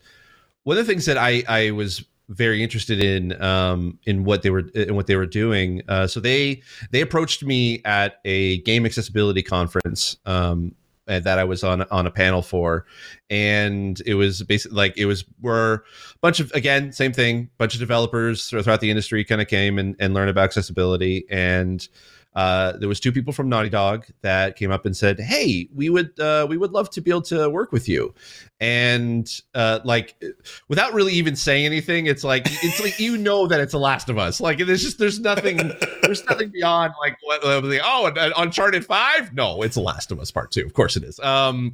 one 0.62 0.78
of 0.78 0.86
the 0.86 0.92
things 0.92 1.06
that 1.06 1.18
i 1.18 1.42
i 1.48 1.72
was 1.72 2.04
very 2.28 2.62
interested 2.62 3.00
in 3.00 3.40
um 3.40 3.98
in 4.04 4.24
what 4.24 4.42
they 4.42 4.50
were 4.50 4.68
in 4.74 4.96
what 4.96 5.06
they 5.06 5.16
were 5.16 5.26
doing. 5.26 5.82
Uh 5.88 6.06
so 6.06 6.20
they 6.20 6.60
they 6.90 7.00
approached 7.00 7.44
me 7.44 7.80
at 7.84 8.20
a 8.24 8.58
game 8.62 8.84
accessibility 8.84 9.42
conference 9.42 10.16
um 10.26 10.74
that 11.06 11.38
I 11.38 11.44
was 11.44 11.62
on 11.62 11.82
on 11.82 12.06
a 12.06 12.10
panel 12.10 12.42
for, 12.42 12.84
and 13.30 14.00
it 14.06 14.14
was 14.14 14.42
basically 14.42 14.76
like 14.76 14.98
it 14.98 15.06
was 15.06 15.24
were 15.40 15.84
a 16.14 16.18
bunch 16.18 16.40
of 16.40 16.50
again 16.52 16.92
same 16.92 17.12
thing, 17.12 17.48
bunch 17.58 17.74
of 17.74 17.80
developers 17.80 18.48
throughout 18.48 18.80
the 18.80 18.90
industry 18.90 19.24
kind 19.24 19.40
of 19.40 19.46
came 19.46 19.78
and 19.78 19.94
and 20.00 20.14
learned 20.14 20.30
about 20.30 20.44
accessibility, 20.44 21.24
and 21.30 21.88
uh, 22.36 22.76
there 22.76 22.88
was 22.88 23.00
two 23.00 23.12
people 23.12 23.32
from 23.32 23.48
Naughty 23.48 23.70
Dog 23.70 24.04
that 24.20 24.56
came 24.56 24.70
up 24.70 24.84
and 24.84 24.94
said, 24.94 25.18
"Hey, 25.18 25.70
we 25.74 25.88
would 25.88 26.20
uh, 26.20 26.46
we 26.48 26.58
would 26.58 26.70
love 26.70 26.90
to 26.90 27.00
be 27.00 27.10
able 27.10 27.22
to 27.22 27.48
work 27.48 27.72
with 27.72 27.88
you," 27.88 28.14
and 28.60 29.26
uh, 29.54 29.80
like 29.84 30.22
without 30.68 30.92
really 30.92 31.14
even 31.14 31.34
saying 31.34 31.64
anything, 31.64 32.04
it's 32.04 32.22
like 32.22 32.42
it's 32.62 32.78
like 32.78 33.00
you 33.00 33.16
know 33.16 33.46
that 33.46 33.60
it's 33.60 33.72
The 33.72 33.78
Last 33.78 34.10
of 34.10 34.18
Us. 34.18 34.38
Like 34.38 34.58
there's 34.58 34.82
just 34.82 34.98
there's 34.98 35.18
nothing 35.18 35.72
there's 36.02 36.26
nothing 36.26 36.50
beyond 36.50 36.92
like 37.00 37.16
what 37.22 37.40
oh 37.42 38.32
Uncharted 38.36 38.84
Five. 38.84 39.32
No, 39.32 39.62
it's 39.62 39.76
The 39.76 39.80
Last 39.80 40.12
of 40.12 40.20
Us 40.20 40.30
Part 40.30 40.50
Two. 40.50 40.66
Of 40.66 40.74
course 40.74 40.94
it 40.96 41.04
is. 41.04 41.18
Um, 41.20 41.72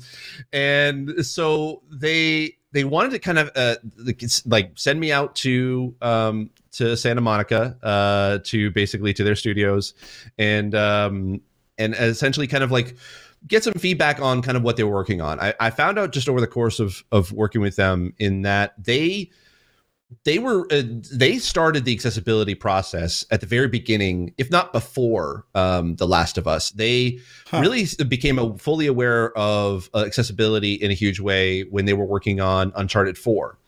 and 0.52 1.26
so 1.26 1.82
they 1.90 2.56
they 2.70 2.84
wanted 2.84 3.10
to 3.10 3.18
kind 3.18 3.40
of 3.40 3.50
uh 3.56 3.76
like 4.46 4.70
send 4.76 5.00
me 5.00 5.10
out 5.10 5.34
to 5.36 5.96
um 6.00 6.50
to 6.73 6.97
Santa 6.97 7.20
Monica 7.20 7.77
uh 7.83 8.39
to 8.45 8.70
basically 8.70 9.12
to 9.12 9.25
their 9.25 9.37
studios 9.37 9.95
and 10.39 10.75
um 10.75 11.41
and 11.79 11.95
essentially 11.95 12.47
kind 12.47 12.64
of 12.64 12.70
like 12.70 12.97
get 13.47 13.64
some 13.64 13.75
feedback 13.75 14.20
on 14.20 14.43
kind 14.43 14.57
of 14.57 14.62
what 14.62 14.77
they 14.77 14.85
were 14.85 14.93
working 14.93 15.20
on. 15.20 15.41
I, 15.41 15.55
I 15.59 15.70
found 15.70 15.99
out 15.99 16.12
just 16.12 16.29
over 16.29 16.41
the 16.41 16.47
course 16.47 16.81
of 16.81 17.03
of 17.11 17.33
working 17.33 17.61
with 17.61 17.77
them 17.77 18.14
in 18.18 18.43
that 18.43 18.75
they 18.83 19.31
they 20.25 20.39
were 20.39 20.66
uh, 20.70 20.83
they 21.12 21.39
started 21.39 21.85
the 21.85 21.95
accessibility 21.95 22.55
process 22.55 23.25
at 23.31 23.41
the 23.41 23.47
very 23.47 23.68
beginning, 23.68 24.35
if 24.37 24.51
not 24.51 24.73
before 24.73 25.47
um, 25.55 25.97
the 25.97 26.07
Last 26.07 26.37
of 26.39 26.47
Us. 26.47 26.70
They 26.70 27.18
Huh. 27.47 27.61
really 27.61 27.87
became 28.09 28.39
a, 28.39 28.57
fully 28.57 28.87
aware 28.87 29.37
of 29.37 29.91
uh, 29.95 30.05
accessibility 30.07 30.75
in 30.75 30.91
a 30.91 30.95
huge 30.95 31.20
way 31.20 31.62
when 31.64 31.85
they 31.85 31.93
were 31.93 32.05
working 32.05 32.41
on 32.41 32.73
Uncharted 32.77 33.18
Four. 33.18 33.59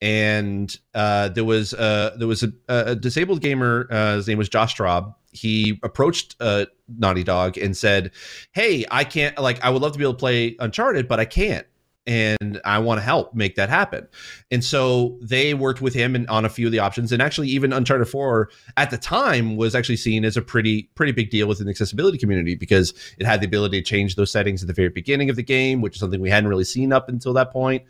And 0.00 0.76
uh, 0.94 1.30
there 1.30 1.44
was 1.44 1.74
uh, 1.74 2.14
there 2.18 2.28
was 2.28 2.44
a, 2.44 2.52
a 2.68 2.94
disabled 2.94 3.40
gamer. 3.40 3.88
Uh, 3.90 4.16
his 4.16 4.28
name 4.28 4.38
was 4.38 4.48
Josh 4.48 4.76
Straub. 4.76 5.14
He 5.32 5.78
approached 5.82 6.36
uh, 6.40 6.66
Naughty 6.96 7.24
Dog 7.24 7.58
and 7.58 7.76
said, 7.76 8.12
"Hey, 8.52 8.84
I 8.90 9.04
can't 9.04 9.36
like 9.38 9.62
I 9.64 9.70
would 9.70 9.82
love 9.82 9.92
to 9.92 9.98
be 9.98 10.04
able 10.04 10.14
to 10.14 10.18
play 10.18 10.56
Uncharted, 10.60 11.08
but 11.08 11.18
I 11.18 11.24
can't." 11.24 11.66
and 12.08 12.58
I 12.64 12.78
want 12.78 12.98
to 12.98 13.02
help 13.04 13.34
make 13.34 13.56
that 13.56 13.68
happen. 13.68 14.08
And 14.50 14.64
so 14.64 15.18
they 15.20 15.52
worked 15.52 15.82
with 15.82 15.92
him 15.92 16.14
and 16.14 16.26
on 16.28 16.46
a 16.46 16.48
few 16.48 16.64
of 16.64 16.72
the 16.72 16.78
options. 16.78 17.12
And 17.12 17.20
actually, 17.20 17.48
even 17.48 17.70
Uncharted 17.70 18.08
4 18.08 18.48
at 18.78 18.90
the 18.90 18.96
time 18.96 19.56
was 19.56 19.74
actually 19.74 19.98
seen 19.98 20.24
as 20.24 20.34
a 20.34 20.40
pretty 20.40 20.84
pretty 20.94 21.12
big 21.12 21.28
deal 21.28 21.46
within 21.46 21.66
the 21.66 21.70
accessibility 21.70 22.16
community 22.16 22.54
because 22.54 22.94
it 23.18 23.26
had 23.26 23.42
the 23.42 23.46
ability 23.46 23.82
to 23.82 23.84
change 23.84 24.16
those 24.16 24.32
settings 24.32 24.62
at 24.62 24.68
the 24.68 24.72
very 24.72 24.88
beginning 24.88 25.28
of 25.28 25.36
the 25.36 25.42
game, 25.42 25.82
which 25.82 25.96
is 25.96 26.00
something 26.00 26.18
we 26.18 26.30
hadn't 26.30 26.48
really 26.48 26.64
seen 26.64 26.94
up 26.94 27.10
until 27.10 27.34
that 27.34 27.52
point. 27.52 27.82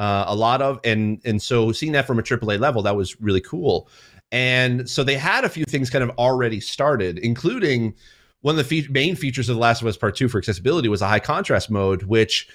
Uh, 0.00 0.24
a 0.28 0.34
lot 0.34 0.62
of 0.62 0.80
and 0.82 1.20
and 1.26 1.42
so 1.42 1.72
seeing 1.72 1.92
that 1.92 2.06
from 2.06 2.18
a 2.18 2.22
AAA 2.22 2.58
level, 2.58 2.80
that 2.80 2.96
was 2.96 3.20
really 3.20 3.42
cool. 3.42 3.86
And 4.32 4.88
so 4.88 5.04
they 5.04 5.16
had 5.16 5.44
a 5.44 5.48
few 5.50 5.66
things 5.66 5.90
kind 5.90 6.02
of 6.02 6.08
already 6.16 6.58
started, 6.58 7.18
including 7.18 7.94
one 8.40 8.52
of 8.52 8.56
the 8.56 8.82
fe- 8.82 8.90
main 8.90 9.14
features 9.14 9.50
of 9.50 9.56
The 9.56 9.60
Last 9.60 9.82
of 9.82 9.88
Us 9.88 9.98
Part 9.98 10.16
Two 10.16 10.26
for 10.30 10.38
accessibility 10.38 10.88
was 10.88 11.02
a 11.02 11.06
high 11.06 11.20
contrast 11.20 11.70
mode, 11.70 12.04
which 12.04 12.48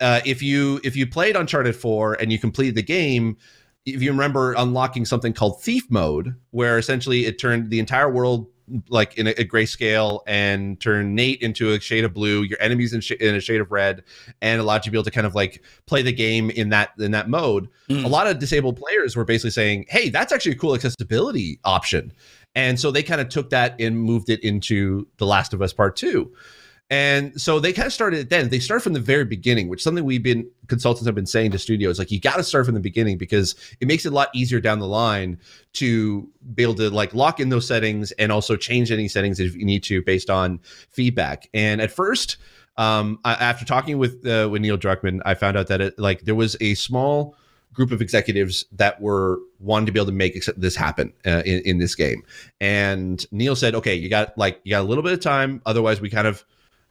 uh, 0.00 0.22
if 0.24 0.42
you 0.42 0.80
if 0.82 0.96
you 0.96 1.06
played 1.06 1.36
Uncharted 1.36 1.76
4 1.76 2.14
and 2.14 2.32
you 2.32 2.38
completed 2.40 2.74
the 2.74 2.82
game, 2.82 3.36
if 3.86 4.02
you 4.02 4.10
remember 4.10 4.54
unlocking 4.54 5.04
something 5.04 5.32
called 5.32 5.62
Thief 5.62 5.88
Mode, 5.90 6.34
where 6.50 6.78
essentially 6.78 7.26
it 7.26 7.38
turned 7.38 7.70
the 7.70 7.78
entire 7.78 8.10
world 8.10 8.48
like 8.88 9.16
in 9.18 9.26
a, 9.26 9.30
a 9.30 9.44
grayscale 9.44 10.20
and 10.26 10.80
turn 10.80 11.14
Nate 11.14 11.42
into 11.42 11.72
a 11.72 11.80
shade 11.80 12.04
of 12.04 12.14
blue, 12.14 12.42
your 12.42 12.60
enemies 12.60 12.92
in, 12.92 13.00
sh- 13.00 13.12
in 13.12 13.34
a 13.34 13.40
shade 13.40 13.60
of 13.60 13.70
red, 13.70 14.02
and 14.40 14.60
allowed 14.60 14.76
you 14.76 14.82
to 14.84 14.90
be 14.90 14.96
able 14.96 15.04
to 15.04 15.10
kind 15.10 15.26
of 15.26 15.34
like 15.34 15.62
play 15.86 16.02
the 16.02 16.12
game 16.12 16.50
in 16.50 16.70
that 16.70 16.90
in 16.98 17.12
that 17.12 17.28
mode. 17.28 17.68
Mm. 17.88 18.04
A 18.04 18.08
lot 18.08 18.26
of 18.26 18.38
disabled 18.38 18.76
players 18.76 19.16
were 19.16 19.24
basically 19.24 19.50
saying, 19.50 19.86
"Hey, 19.88 20.08
that's 20.08 20.32
actually 20.32 20.52
a 20.52 20.58
cool 20.58 20.74
accessibility 20.74 21.60
option," 21.64 22.12
and 22.54 22.78
so 22.78 22.90
they 22.90 23.02
kind 23.02 23.20
of 23.20 23.28
took 23.28 23.50
that 23.50 23.80
and 23.80 24.00
moved 24.00 24.30
it 24.30 24.42
into 24.44 25.06
The 25.18 25.26
Last 25.26 25.52
of 25.52 25.62
Us 25.62 25.72
Part 25.72 25.96
Two. 25.96 26.32
And 26.90 27.38
so 27.38 27.60
they 27.60 27.74
kind 27.74 27.86
of 27.86 27.92
started 27.92 28.20
it 28.20 28.30
then. 28.30 28.48
They 28.48 28.60
start 28.60 28.82
from 28.82 28.94
the 28.94 29.00
very 29.00 29.26
beginning, 29.26 29.68
which 29.68 29.82
something 29.82 30.04
we've 30.04 30.22
been 30.22 30.48
consultants 30.68 31.04
have 31.06 31.14
been 31.14 31.26
saying 31.26 31.50
to 31.50 31.58
studios. 31.58 31.98
Like 31.98 32.10
you 32.10 32.18
got 32.18 32.36
to 32.36 32.42
start 32.42 32.64
from 32.64 32.74
the 32.74 32.80
beginning 32.80 33.18
because 33.18 33.54
it 33.80 33.88
makes 33.88 34.06
it 34.06 34.12
a 34.12 34.14
lot 34.14 34.28
easier 34.34 34.58
down 34.58 34.78
the 34.78 34.86
line 34.86 35.38
to 35.74 36.26
be 36.54 36.62
able 36.62 36.74
to 36.76 36.88
like 36.88 37.12
lock 37.12 37.40
in 37.40 37.50
those 37.50 37.66
settings 37.68 38.12
and 38.12 38.32
also 38.32 38.56
change 38.56 38.90
any 38.90 39.06
settings 39.06 39.38
if 39.38 39.54
you 39.54 39.66
need 39.66 39.82
to 39.84 40.00
based 40.00 40.30
on 40.30 40.60
feedback. 40.90 41.50
And 41.52 41.82
at 41.82 41.90
first, 41.90 42.38
um, 42.78 43.18
I- 43.22 43.34
after 43.34 43.66
talking 43.66 43.98
with 43.98 44.26
uh, 44.26 44.48
with 44.50 44.62
Neil 44.62 44.78
Druckmann, 44.78 45.20
I 45.26 45.34
found 45.34 45.58
out 45.58 45.66
that 45.66 45.82
it 45.82 45.98
like 45.98 46.22
there 46.22 46.34
was 46.34 46.56
a 46.62 46.74
small 46.74 47.36
group 47.74 47.92
of 47.92 48.00
executives 48.00 48.64
that 48.72 48.98
were 49.00 49.38
wanting 49.60 49.86
to 49.86 49.92
be 49.92 49.98
able 49.98 50.06
to 50.06 50.12
make 50.12 50.42
this 50.56 50.74
happen 50.74 51.12
uh, 51.26 51.42
in, 51.44 51.60
in 51.62 51.78
this 51.78 51.94
game. 51.94 52.22
And 52.62 53.24
Neil 53.30 53.54
said, 53.56 53.74
"Okay, 53.74 53.94
you 53.94 54.08
got 54.08 54.38
like 54.38 54.60
you 54.64 54.70
got 54.70 54.80
a 54.80 54.88
little 54.88 55.04
bit 55.04 55.12
of 55.12 55.20
time. 55.20 55.60
Otherwise, 55.66 56.00
we 56.00 56.08
kind 56.08 56.26
of 56.26 56.44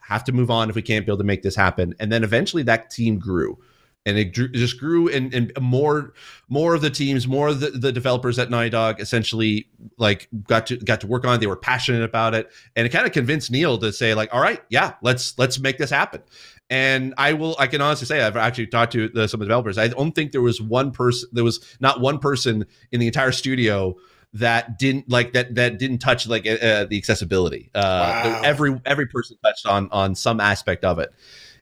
have 0.08 0.24
to 0.26 0.32
move 0.32 0.50
on 0.50 0.70
if 0.70 0.76
we 0.76 0.82
can't 0.82 1.06
be 1.06 1.12
able 1.12 1.18
to 1.20 1.24
make 1.24 1.44
this 1.44 1.56
happen." 1.56 1.94
And 2.00 2.12
then 2.12 2.24
eventually, 2.24 2.64
that 2.64 2.90
team 2.90 3.20
grew. 3.20 3.58
and 4.06 4.18
it, 4.18 4.34
drew, 4.34 4.48
just 4.48 4.80
grew 4.80 5.10
and, 5.10 5.34
and 5.34 5.52
more 5.60 6.14
more 6.48 6.74
of 6.74 6.82
the 6.82 6.90
teams 6.90 7.28
more 7.28 7.50
of 7.50 7.60
the, 7.60 7.72
the 7.72 7.92
developers 7.92 8.40
at 8.40 8.50
naughty 8.50 8.70
dog 8.70 9.02
essentially 9.02 9.68
like 9.98 10.30
got 10.48 10.66
to 10.68 10.78
got 10.78 11.02
to 11.02 11.08
work 11.08 11.26
on 11.26 11.36
it 11.36 11.40
they 11.40 11.48
were 11.48 11.58
passionate 11.58 12.04
about 12.04 12.34
it 12.34 12.50
and 12.76 12.86
it 12.86 12.90
kind 12.90 13.06
of 13.06 13.12
convinced 13.12 13.52
neil 13.52 13.78
to 13.78 13.92
say 13.92 14.14
like 14.14 14.34
all 14.34 14.40
right 14.42 14.62
yeah 14.70 14.94
let's 15.02 15.38
let's 15.38 15.60
make 15.60 15.78
this 15.78 15.90
happen 15.90 16.22
and 16.70 17.14
I 17.18 17.32
will, 17.32 17.56
I 17.60 17.68
can 17.68 17.80
honestly 17.80 18.06
say, 18.08 18.22
I've 18.22 18.36
actually 18.36 18.68
talked 18.68 18.92
to 18.92 19.08
the, 19.08 19.28
some 19.30 19.40
of 19.40 19.48
the 19.48 19.50
developers. 19.50 19.78
I 19.78 19.88
don't 19.88 20.12
think 20.12 20.34
there 20.34 20.42
was 20.42 20.62
one 20.62 20.92
person, 20.92 21.30
there 21.32 21.46
was 21.46 21.64
not 21.80 22.02
one 22.02 22.20
person 22.20 22.66
in 22.92 23.00
the 23.00 23.08
entire 23.08 23.32
studio 23.32 23.96
that 24.40 24.78
didn't 24.80 25.10
like 25.10 25.34
that 25.34 25.56
that 25.56 25.78
didn't 25.80 26.00
touch 26.00 26.28
like 26.28 26.46
uh, 26.48 26.86
the 26.86 26.98
accessibility. 26.98 27.70
Uh, 27.76 28.22
Wow. 28.24 28.42
Every 28.44 28.82
every 28.86 29.08
person 29.08 29.38
touched 29.44 29.66
on 29.66 29.90
on 29.92 30.16
some 30.16 30.40
aspect 30.40 30.84
of 30.84 31.00
it, 31.00 31.14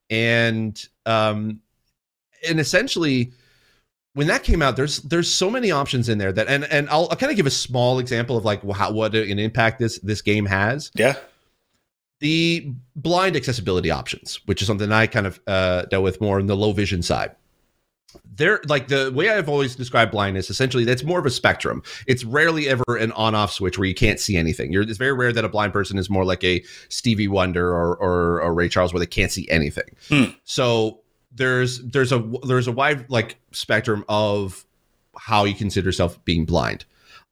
and 0.09 0.81
um, 1.05 1.61
and 2.47 2.59
essentially 2.59 3.31
when 4.13 4.27
that 4.27 4.43
came 4.43 4.61
out, 4.61 4.75
there's 4.77 4.99
there's 5.01 5.29
so 5.29 5.49
many 5.49 5.71
options 5.71 6.07
in 6.09 6.17
there 6.17 6.31
that 6.31 6.47
and 6.47 6.63
and 6.65 6.89
I'll, 6.89 7.07
I'll 7.11 7.17
kind 7.17 7.31
of 7.31 7.35
give 7.35 7.45
a 7.47 7.51
small 7.51 7.99
example 7.99 8.37
of 8.37 8.45
like 8.45 8.63
how 8.71 8.91
what 8.91 9.13
an 9.15 9.39
impact 9.39 9.79
this 9.79 9.99
this 9.99 10.21
game 10.21 10.45
has 10.45 10.89
Yeah. 10.95 11.15
the 12.21 12.71
blind 12.95 13.35
accessibility 13.35 13.91
options, 13.91 14.39
which 14.45 14.61
is 14.61 14.67
something 14.67 14.91
I 14.91 15.07
kind 15.07 15.27
of 15.27 15.39
uh, 15.47 15.83
dealt 15.85 16.03
with 16.03 16.21
more 16.21 16.39
on 16.39 16.45
the 16.47 16.55
low 16.55 16.71
vision 16.71 17.01
side. 17.01 17.35
They're 18.35 18.61
like 18.67 18.87
the 18.87 19.11
way 19.13 19.29
I've 19.29 19.47
always 19.47 19.75
described 19.75 20.11
blindness. 20.11 20.49
Essentially, 20.49 20.83
that's 20.83 21.03
more 21.03 21.19
of 21.19 21.25
a 21.25 21.29
spectrum. 21.29 21.83
It's 22.07 22.23
rarely 22.23 22.67
ever 22.67 22.83
an 22.99 23.11
on-off 23.13 23.51
switch 23.51 23.77
where 23.77 23.87
you 23.87 23.95
can't 23.95 24.19
see 24.19 24.35
anything. 24.37 24.71
You're, 24.71 24.83
it's 24.83 24.97
very 24.97 25.13
rare 25.13 25.31
that 25.31 25.45
a 25.45 25.49
blind 25.49 25.73
person 25.73 25.97
is 25.97 26.09
more 26.09 26.25
like 26.25 26.43
a 26.43 26.63
Stevie 26.89 27.27
Wonder 27.27 27.69
or 27.69 27.95
or, 27.95 28.41
or 28.41 28.53
Ray 28.53 28.69
Charles, 28.69 28.93
where 28.93 28.99
they 28.99 29.05
can't 29.05 29.31
see 29.31 29.47
anything. 29.49 29.95
Hmm. 30.09 30.25
So 30.43 31.01
there's 31.33 31.81
there's 31.83 32.11
a 32.11 32.19
there's 32.47 32.67
a 32.67 32.71
wide 32.71 33.09
like 33.09 33.37
spectrum 33.51 34.03
of 34.09 34.65
how 35.17 35.45
you 35.45 35.53
consider 35.53 35.87
yourself 35.87 36.23
being 36.25 36.45
blind. 36.45 36.85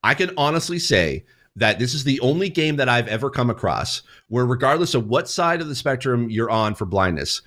I 0.03 0.13
can 0.13 0.31
honestly 0.37 0.79
say 0.79 1.25
that 1.55 1.79
this 1.79 1.93
is 1.93 2.03
the 2.03 2.19
only 2.19 2.49
game 2.49 2.77
that 2.77 2.89
I've 2.89 3.07
ever 3.07 3.29
come 3.29 3.49
across 3.49 4.01
where, 4.27 4.45
regardless 4.45 4.95
of 4.95 5.07
what 5.07 5.29
side 5.29 5.61
of 5.61 5.67
the 5.67 5.75
spectrum 5.75 6.29
you're 6.29 6.49
on 6.49 6.75
for 6.75 6.85
blindness, 6.85 7.41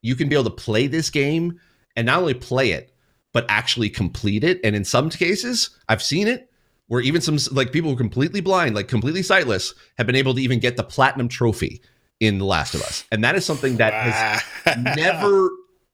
you 0.00 0.14
can 0.14 0.28
be 0.28 0.36
able 0.36 0.44
to 0.44 0.50
play 0.50 0.86
this 0.86 1.10
game 1.10 1.60
and 1.96 2.06
not 2.06 2.20
only 2.20 2.34
play 2.34 2.70
it, 2.70 2.92
but 3.32 3.44
actually 3.48 3.90
complete 3.90 4.44
it. 4.44 4.60
And 4.64 4.74
in 4.74 4.84
some 4.84 5.10
cases, 5.10 5.70
I've 5.88 6.02
seen 6.02 6.28
it 6.28 6.50
where 6.88 7.00
even 7.00 7.20
some 7.20 7.38
like 7.52 7.72
people 7.72 7.90
who 7.90 7.94
are 7.94 7.98
completely 7.98 8.40
blind, 8.40 8.74
like 8.74 8.88
completely 8.88 9.22
sightless, 9.22 9.74
have 9.96 10.06
been 10.06 10.16
able 10.16 10.34
to 10.34 10.40
even 10.40 10.58
get 10.58 10.76
the 10.76 10.84
platinum 10.84 11.28
trophy 11.28 11.82
in 12.20 12.38
The 12.38 12.44
Last 12.44 12.74
of 12.74 12.82
Us. 12.82 13.04
And 13.12 13.22
that 13.24 13.36
is 13.36 13.44
something 13.44 13.76
that 13.76 13.92
has 13.92 14.76
never 14.96 15.50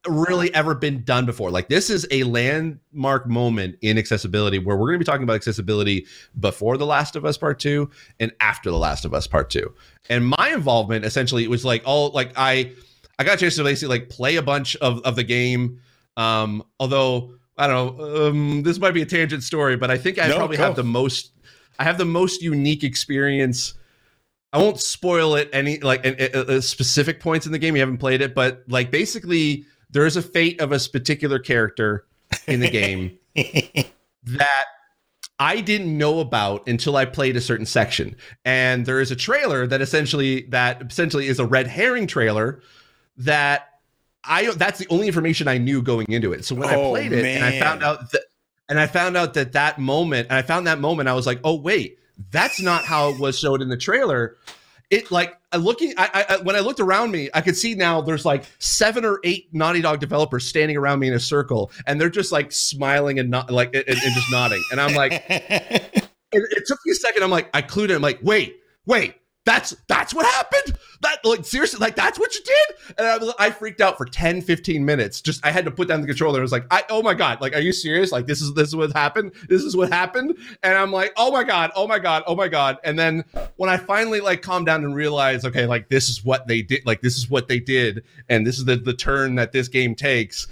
really 0.07 0.53
ever 0.53 0.75
been 0.75 1.03
done 1.03 1.25
before. 1.25 1.51
Like 1.51 1.67
this 1.67 1.89
is 1.89 2.07
a 2.11 2.23
landmark 2.23 3.27
moment 3.27 3.77
in 3.81 3.97
accessibility 3.97 4.59
where 4.59 4.77
we're 4.77 4.87
going 4.87 4.99
to 4.99 5.05
be 5.05 5.05
talking 5.05 5.23
about 5.23 5.35
accessibility 5.35 6.05
before 6.39 6.77
The 6.77 6.85
Last 6.85 7.15
of 7.15 7.25
Us 7.25 7.37
Part 7.37 7.59
2 7.59 7.89
and 8.19 8.31
after 8.39 8.71
The 8.71 8.77
Last 8.77 9.05
of 9.05 9.13
Us 9.13 9.27
Part 9.27 9.49
2. 9.49 9.73
And 10.09 10.27
my 10.27 10.51
involvement 10.53 11.05
essentially 11.05 11.43
it 11.43 11.49
was 11.49 11.65
like 11.65 11.81
all 11.85 12.11
like 12.11 12.31
I 12.35 12.71
I 13.17 13.23
got 13.23 13.35
a 13.35 13.37
chance 13.37 13.55
to 13.55 13.63
basically 13.63 13.97
like 13.99 14.09
play 14.09 14.35
a 14.35 14.41
bunch 14.43 14.75
of 14.77 15.01
of 15.01 15.15
the 15.15 15.23
game 15.23 15.81
um 16.17 16.63
although 16.79 17.33
I 17.57 17.67
don't 17.67 17.97
know 17.97 18.27
um 18.27 18.63
this 18.63 18.79
might 18.79 18.91
be 18.93 19.01
a 19.01 19.05
tangent 19.05 19.43
story 19.43 19.75
but 19.77 19.89
I 19.91 19.97
think 19.97 20.17
I 20.19 20.27
No, 20.27 20.37
probably 20.37 20.57
go. 20.57 20.63
have 20.63 20.75
the 20.75 20.83
most 20.83 21.31
I 21.79 21.83
have 21.83 21.97
the 21.97 22.05
most 22.05 22.41
unique 22.41 22.83
experience 22.83 23.73
I 24.53 24.57
won't 24.59 24.79
spoil 24.79 25.35
it 25.35 25.49
any 25.51 25.79
like 25.79 26.05
at- 26.05 26.19
at 26.19 26.63
specific 26.63 27.19
points 27.19 27.45
in 27.45 27.51
the 27.51 27.57
game. 27.59 27.75
You 27.75 27.81
haven't 27.81 27.97
played 27.97 28.21
it, 28.21 28.33
but 28.33 28.63
like 28.69 28.89
basically, 28.89 29.65
there 29.89 30.05
is 30.05 30.15
a 30.15 30.21
fate 30.21 30.61
of 30.61 30.71
a 30.71 30.79
particular 30.79 31.39
character 31.39 32.05
in 32.47 32.61
the 32.61 32.69
game 32.69 33.17
that 34.23 34.65
I 35.39 35.59
didn't 35.59 35.97
know 35.97 36.21
about 36.21 36.65
until 36.69 36.95
I 36.95 37.03
played 37.03 37.35
a 37.35 37.41
certain 37.41 37.65
section. 37.65 38.15
And 38.45 38.85
there 38.85 39.01
is 39.01 39.11
a 39.11 39.15
trailer 39.17 39.67
that 39.67 39.81
essentially 39.81 40.43
that 40.51 40.81
essentially 40.89 41.27
is 41.27 41.39
a 41.39 41.45
red 41.45 41.67
herring 41.67 42.07
trailer 42.07 42.61
that 43.17 43.74
I 44.27 44.51
that's 44.51 44.79
the 44.79 44.87
only 44.89 45.07
information 45.07 45.47
I 45.47 45.57
knew 45.57 45.81
going 45.81 46.07
into 46.09 46.33
it. 46.33 46.45
So 46.45 46.55
when 46.55 46.69
I 46.69 46.75
Oh, 46.75 46.91
played 46.91 47.13
it 47.13 47.25
and 47.25 47.43
I 47.43 47.59
found 47.59 47.83
out 47.83 48.11
that 48.11 48.21
and 48.69 48.79
I 48.79 48.87
found 48.87 49.15
out 49.17 49.33
that 49.35 49.53
that 49.53 49.79
moment 49.79 50.27
and 50.29 50.37
I 50.37 50.41
found 50.41 50.67
that 50.67 50.79
moment 50.79 51.09
I 51.09 51.13
was 51.13 51.25
like, 51.25 51.39
"Oh 51.43 51.55
wait, 51.55 51.99
that's 52.31 52.61
not 52.61 52.85
how 52.85 53.09
it 53.09 53.19
was 53.19 53.37
showed 53.39 53.61
in 53.61 53.69
the 53.69 53.77
trailer." 53.77 54.37
It 54.91 55.11
like 55.11 55.35
looking 55.57 55.93
I, 55.97 56.25
I 56.29 56.37
when 56.37 56.55
I 56.55 56.59
looked 56.59 56.79
around 56.79 57.11
me, 57.11 57.29
I 57.33 57.41
could 57.41 57.57
see 57.57 57.73
now 57.73 58.01
there's 58.01 58.23
like 58.25 58.45
seven 58.59 59.03
or 59.03 59.19
eight 59.23 59.49
Naughty 59.51 59.81
Dog 59.81 59.99
developers 59.99 60.45
standing 60.45 60.77
around 60.77 60.99
me 60.99 61.07
in 61.07 61.13
a 61.13 61.19
circle, 61.19 61.71
and 61.87 61.99
they're 61.99 62.09
just 62.09 62.31
like 62.31 62.51
smiling 62.51 63.17
and 63.19 63.29
not 63.29 63.49
like 63.49 63.73
and, 63.73 63.83
and 63.87 63.97
just 64.01 64.31
nodding. 64.31 64.61
And 64.71 64.79
I'm 64.79 64.93
like, 64.93 65.11
it, 65.29 66.03
it 66.31 66.63
took 66.67 66.79
me 66.85 66.91
a 66.91 66.95
second. 66.95 67.23
I'm 67.23 67.31
like, 67.31 67.49
I 67.53 67.61
clued 67.63 67.85
in. 67.85 67.95
I'm 67.95 68.01
like, 68.03 68.19
wait, 68.21 68.57
wait, 68.85 69.15
that's 69.45 69.75
that's 69.87 70.13
what 70.13 70.25
happened. 70.25 70.77
That 71.01 71.23
like 71.23 71.45
seriously, 71.45 71.77
like 71.79 71.95
that's 71.95 72.19
what 72.19 72.33
you 72.33 72.41
did. 72.43 72.95
And 72.97 73.07
I, 73.07 73.17
was, 73.17 73.33
I 73.37 73.51
freaked 73.51 73.79
out 73.79 73.95
for 73.95 74.05
10, 74.05 74.41
15 74.41 74.83
minutes. 74.83 75.21
Just 75.21 75.45
I 75.45 75.51
had 75.51 75.65
to 75.65 75.71
put 75.71 75.87
down 75.87 76.01
the 76.01 76.07
controller. 76.07 76.39
I 76.39 76.41
was 76.41 76.51
like, 76.51 76.65
I 76.71 76.83
oh 76.89 77.03
my 77.03 77.13
god, 77.13 77.41
like 77.41 77.55
are 77.55 77.61
you 77.61 77.71
serious? 77.71 78.11
Like 78.11 78.25
this 78.25 78.41
is 78.41 78.53
this 78.55 78.69
is 78.69 78.75
what 78.75 78.91
happened. 78.93 79.33
This 79.47 79.63
is 79.63 79.77
what 79.77 79.93
happened. 79.93 80.35
And 80.63 80.75
I'm 80.75 80.91
like, 80.91 81.13
oh 81.15 81.31
my 81.31 81.43
god, 81.43 81.71
oh 81.75 81.87
my 81.87 81.99
god, 81.99 82.23
oh 82.25 82.35
my 82.35 82.47
god. 82.47 82.79
And 82.83 82.97
then 82.97 83.23
when 83.57 83.69
I 83.69 83.77
finally 83.77 84.19
like 84.19 84.41
calmed 84.41 84.65
down 84.65 84.83
and 84.83 84.95
realized, 84.95 85.45
okay, 85.45 85.67
like 85.67 85.89
this 85.89 86.09
is 86.09 86.25
what 86.25 86.47
they 86.47 86.63
did. 86.63 86.83
Like 86.85 87.01
this 87.01 87.15
is 87.15 87.29
what 87.29 87.47
they 87.47 87.59
did, 87.59 88.03
and 88.27 88.47
this 88.47 88.57
is 88.57 88.65
the 88.65 88.77
the 88.77 88.93
turn 88.93 89.35
that 89.35 89.51
this 89.51 89.67
game 89.67 89.93
takes 89.93 90.47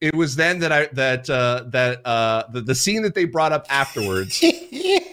it 0.00 0.16
was 0.16 0.34
then 0.34 0.58
that 0.58 0.72
I 0.72 0.86
that 0.94 1.30
uh 1.30 1.64
that 1.68 2.04
uh 2.04 2.44
the, 2.50 2.60
the 2.60 2.74
scene 2.74 3.02
that 3.02 3.14
they 3.14 3.24
brought 3.24 3.52
up 3.52 3.66
afterwards. 3.70 4.42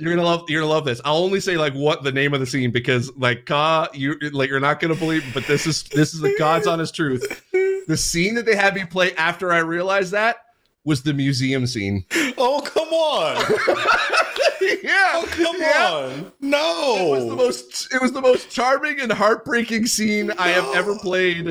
you're 0.00 0.14
gonna 0.14 0.26
love 0.26 0.48
you're 0.48 0.62
gonna 0.62 0.72
love 0.72 0.84
this. 0.84 1.00
I'll 1.04 1.18
only 1.18 1.40
say 1.40 1.56
like 1.56 1.74
what 1.74 2.02
the 2.02 2.12
name 2.12 2.34
of 2.34 2.40
the 2.40 2.46
scene 2.46 2.70
because 2.70 3.10
like 3.16 3.46
Ka, 3.46 3.88
you 3.94 4.16
like 4.32 4.48
you're 4.50 4.60
not 4.60 4.80
gonna 4.80 4.94
believe, 4.94 5.24
but 5.34 5.46
this 5.46 5.66
is 5.66 5.82
this 5.84 6.14
is 6.14 6.20
the 6.20 6.34
God's 6.38 6.66
honest 6.66 6.94
truth. 6.94 7.44
The 7.86 7.96
scene 7.96 8.34
that 8.36 8.46
they 8.46 8.56
had 8.56 8.74
me 8.74 8.84
play 8.84 9.14
after 9.14 9.52
I 9.52 9.58
realized 9.58 10.12
that 10.12 10.36
was 10.84 11.02
the 11.02 11.12
museum 11.12 11.66
scene. 11.66 12.04
oh, 12.38 12.60
come 12.64 12.88
on. 12.88 13.36
yeah, 14.82 15.10
Oh, 15.12 15.26
come 15.30 15.56
yeah. 15.58 15.90
on. 15.92 16.32
No. 16.40 16.96
It 17.06 17.10
was 17.10 17.26
the 17.28 17.36
most 17.36 17.94
it 17.94 18.00
was 18.00 18.12
the 18.12 18.20
most 18.22 18.50
charming 18.50 19.00
and 19.00 19.12
heartbreaking 19.12 19.86
scene 19.86 20.30
I 20.32 20.48
have 20.48 20.68
ever 20.74 20.96
played. 20.96 21.48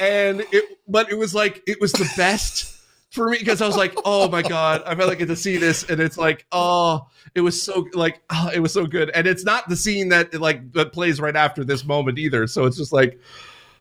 And 0.00 0.40
it 0.52 0.78
but 0.88 1.10
it 1.10 1.16
was 1.18 1.34
like 1.34 1.62
it 1.66 1.80
was 1.80 1.92
the 1.92 2.08
best 2.16 2.76
for 3.12 3.28
me 3.28 3.38
because 3.38 3.60
I 3.60 3.66
was 3.66 3.76
like, 3.76 3.94
oh 4.04 4.28
my 4.28 4.42
god, 4.42 4.82
I 4.86 4.94
finally 4.94 5.16
get 5.16 5.28
to 5.28 5.36
see 5.36 5.56
this, 5.58 5.88
and 5.88 6.00
it's 6.00 6.16
like, 6.18 6.46
oh, 6.50 7.06
it 7.34 7.42
was 7.42 7.62
so 7.62 7.86
like, 7.92 8.22
oh, 8.30 8.50
it 8.54 8.60
was 8.60 8.72
so 8.72 8.86
good, 8.86 9.10
and 9.10 9.26
it's 9.26 9.44
not 9.44 9.68
the 9.68 9.76
scene 9.76 10.08
that 10.08 10.34
like 10.40 10.72
that 10.72 10.92
plays 10.92 11.20
right 11.20 11.36
after 11.36 11.62
this 11.64 11.84
moment 11.84 12.18
either. 12.18 12.46
So 12.46 12.64
it's 12.64 12.76
just 12.76 12.92
like, 12.92 13.20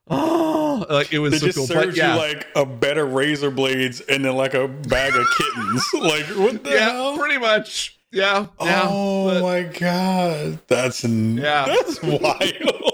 oh, 0.09 0.86
like 0.89 1.13
it 1.13 1.19
was 1.19 1.32
They 1.34 1.39
so 1.39 1.45
just 1.47 1.57
cool. 1.57 1.67
served 1.67 1.88
But 1.89 1.95
yeah, 1.97 2.13
you 2.15 2.19
like 2.19 2.47
a 2.55 2.65
bed 2.65 2.97
of 2.97 3.13
razor 3.13 3.51
blades 3.51 4.01
and 4.01 4.25
then 4.25 4.36
like 4.36 4.53
a 4.53 4.67
bag 4.67 5.15
of 5.15 5.25
kittens. 5.38 5.86
like 5.93 6.25
what 6.38 6.63
the 6.63 6.71
yeah, 6.71 6.91
hell? 6.91 7.17
pretty 7.17 7.38
much, 7.38 7.97
yeah, 8.11 8.47
yeah. 8.61 8.82
oh 8.89 9.29
but- 9.34 9.41
my 9.41 9.63
god, 9.63 10.59
that's 10.67 11.03
Yeah. 11.05 11.65
that's 11.67 12.01
wild. 12.03 12.90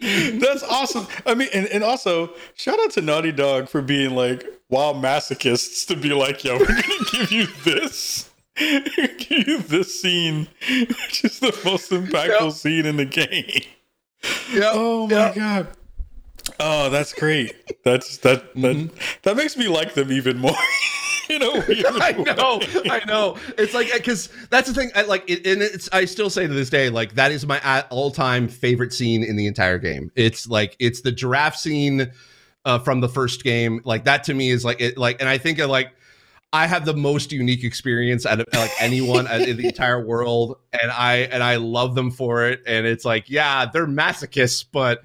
That's 0.00 0.62
awesome. 0.62 1.06
I 1.26 1.34
mean, 1.34 1.48
and, 1.52 1.66
and 1.66 1.84
also 1.84 2.34
shout 2.54 2.78
out 2.80 2.90
to 2.92 3.00
Naughty 3.00 3.32
Dog 3.32 3.68
for 3.68 3.82
being 3.82 4.14
like 4.14 4.44
wild 4.68 5.02
masochists 5.02 5.86
to 5.88 5.96
be 5.96 6.12
like, 6.12 6.44
yo, 6.44 6.58
we're 6.58 6.66
gonna 6.66 6.82
give 7.12 7.32
you 7.32 7.46
this. 7.64 8.30
give 8.56 9.48
you 9.48 9.58
this 9.58 10.00
scene, 10.00 10.46
which 10.68 11.24
is 11.24 11.40
the 11.40 11.58
most 11.64 11.90
impactful 11.90 12.40
Yep. 12.40 12.52
scene 12.52 12.86
in 12.86 12.96
the 12.98 13.06
game. 13.06 13.62
yeah, 14.52 14.70
Oh 14.74 15.06
my 15.06 15.14
yeah. 15.14 15.34
god. 15.34 15.68
Oh, 16.60 16.90
that's 16.90 17.12
great. 17.14 17.54
That's 17.84 18.18
that 18.18 18.54
that 18.54 18.76
mm-hmm. 18.76 18.96
that 19.22 19.36
makes 19.36 19.56
me 19.56 19.68
like 19.68 19.94
them 19.94 20.12
even 20.12 20.38
more. 20.38 20.54
you 21.32 21.38
know, 21.38 21.52
I 22.00 22.12
know, 22.12 22.60
I 22.90 23.04
know. 23.06 23.36
It's 23.58 23.74
like 23.74 23.92
because 23.92 24.28
that's 24.50 24.68
the 24.68 24.74
thing. 24.74 24.90
I 24.94 25.02
like 25.02 25.28
it, 25.28 25.46
and 25.46 25.62
it's. 25.62 25.88
I 25.92 26.04
still 26.04 26.30
say 26.30 26.46
to 26.46 26.52
this 26.52 26.70
day, 26.70 26.90
like 26.90 27.14
that 27.14 27.32
is 27.32 27.46
my 27.46 27.82
all-time 27.90 28.48
favorite 28.48 28.92
scene 28.92 29.22
in 29.24 29.36
the 29.36 29.46
entire 29.46 29.78
game. 29.78 30.10
It's 30.14 30.48
like 30.48 30.76
it's 30.78 31.00
the 31.00 31.12
giraffe 31.12 31.56
scene 31.56 32.12
uh, 32.64 32.78
from 32.78 33.00
the 33.00 33.08
first 33.08 33.44
game. 33.44 33.80
Like 33.84 34.04
that 34.04 34.24
to 34.24 34.34
me 34.34 34.50
is 34.50 34.64
like 34.64 34.80
it. 34.80 34.98
Like, 34.98 35.20
and 35.20 35.28
I 35.28 35.38
think 35.38 35.58
like 35.58 35.92
I 36.52 36.66
have 36.66 36.84
the 36.84 36.94
most 36.94 37.32
unique 37.32 37.64
experience 37.64 38.26
out 38.26 38.40
of 38.40 38.46
like 38.52 38.70
anyone 38.78 39.26
in 39.26 39.56
the 39.56 39.66
entire 39.66 40.04
world, 40.04 40.58
and 40.72 40.90
I 40.90 41.28
and 41.32 41.42
I 41.42 41.56
love 41.56 41.94
them 41.94 42.10
for 42.10 42.46
it. 42.46 42.62
And 42.66 42.86
it's 42.86 43.04
like, 43.04 43.30
yeah, 43.30 43.66
they're 43.66 43.86
masochists, 43.86 44.64
but. 44.70 45.02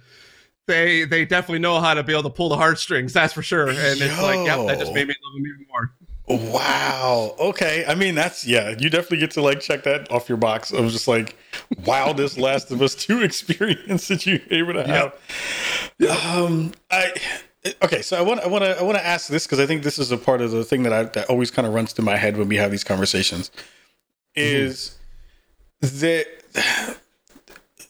They, 0.69 1.05
they 1.05 1.23
definitely 1.23 1.59
know 1.59 1.79
how 1.79 1.93
to 1.93 2.03
be 2.03 2.11
able 2.11 2.23
to 2.23 2.29
pull 2.29 2.49
the 2.49 2.57
heartstrings. 2.57 3.13
That's 3.13 3.31
for 3.31 3.41
sure. 3.41 3.69
And 3.69 3.77
it's 3.77 4.21
like, 4.21 4.45
yep, 4.45 4.67
that 4.67 4.79
just 4.79 4.93
made 4.93 5.07
me 5.07 5.15
love 5.23 5.33
them 5.33 5.47
even 5.47 5.65
more. 5.69 5.93
Wow. 6.27 7.35
Okay. 7.39 7.85
I 7.87 7.95
mean, 7.95 8.15
that's 8.15 8.45
yeah. 8.45 8.75
You 8.77 8.89
definitely 8.89 9.19
get 9.19 9.31
to 9.31 9.41
like 9.41 9.61
check 9.61 9.83
that 9.83 10.11
off 10.11 10.27
your 10.27 10.37
box 10.37 10.71
of 10.71 10.91
just 10.91 11.07
like 11.07 11.37
wildest 11.85 12.37
Last 12.37 12.69
of 12.71 12.81
Us 12.81 12.95
Two 12.95 13.21
experience 13.21 14.09
that 14.09 14.25
you 14.25 14.41
able 14.49 14.73
to 14.73 14.85
have. 14.85 15.15
Um, 16.37 16.73
I 16.91 17.13
okay, 17.81 18.01
so 18.01 18.17
I 18.17 18.21
want 18.21 18.41
I 18.41 18.47
want 18.47 18.63
to 18.65 18.77
I 18.77 18.83
want 18.83 18.97
to 18.97 19.05
ask 19.05 19.29
this 19.29 19.45
because 19.45 19.59
I 19.59 19.65
think 19.65 19.83
this 19.83 19.97
is 19.97 20.11
a 20.11 20.17
part 20.17 20.41
of 20.41 20.51
the 20.51 20.65
thing 20.65 20.83
that 20.83 20.93
I 20.93 21.03
that 21.03 21.29
always 21.29 21.49
kind 21.49 21.67
of 21.67 21.73
runs 21.73 21.93
through 21.93 22.05
my 22.05 22.17
head 22.17 22.35
when 22.35 22.49
we 22.49 22.57
have 22.57 22.71
these 22.71 22.83
conversations. 22.83 23.49
Is 24.35 24.97
mm-hmm. 25.81 25.99
that 25.99 26.97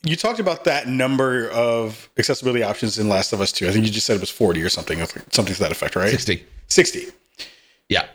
you 0.03 0.15
talked 0.15 0.39
about 0.39 0.63
that 0.65 0.87
number 0.87 1.49
of 1.49 2.09
accessibility 2.17 2.63
options 2.63 2.97
in 2.97 3.09
Last 3.09 3.33
of 3.33 3.41
Us 3.41 3.51
2. 3.51 3.67
I 3.67 3.71
think 3.71 3.85
you 3.85 3.91
just 3.91 4.05
said 4.05 4.15
it 4.15 4.21
was 4.21 4.29
40 4.29 4.61
or 4.63 4.69
something, 4.69 4.99
something 5.31 5.53
to 5.53 5.59
that 5.59 5.71
effect, 5.71 5.95
right? 5.95 6.09
60. 6.09 6.45
60. 6.67 7.07
Yeah. 7.89 8.05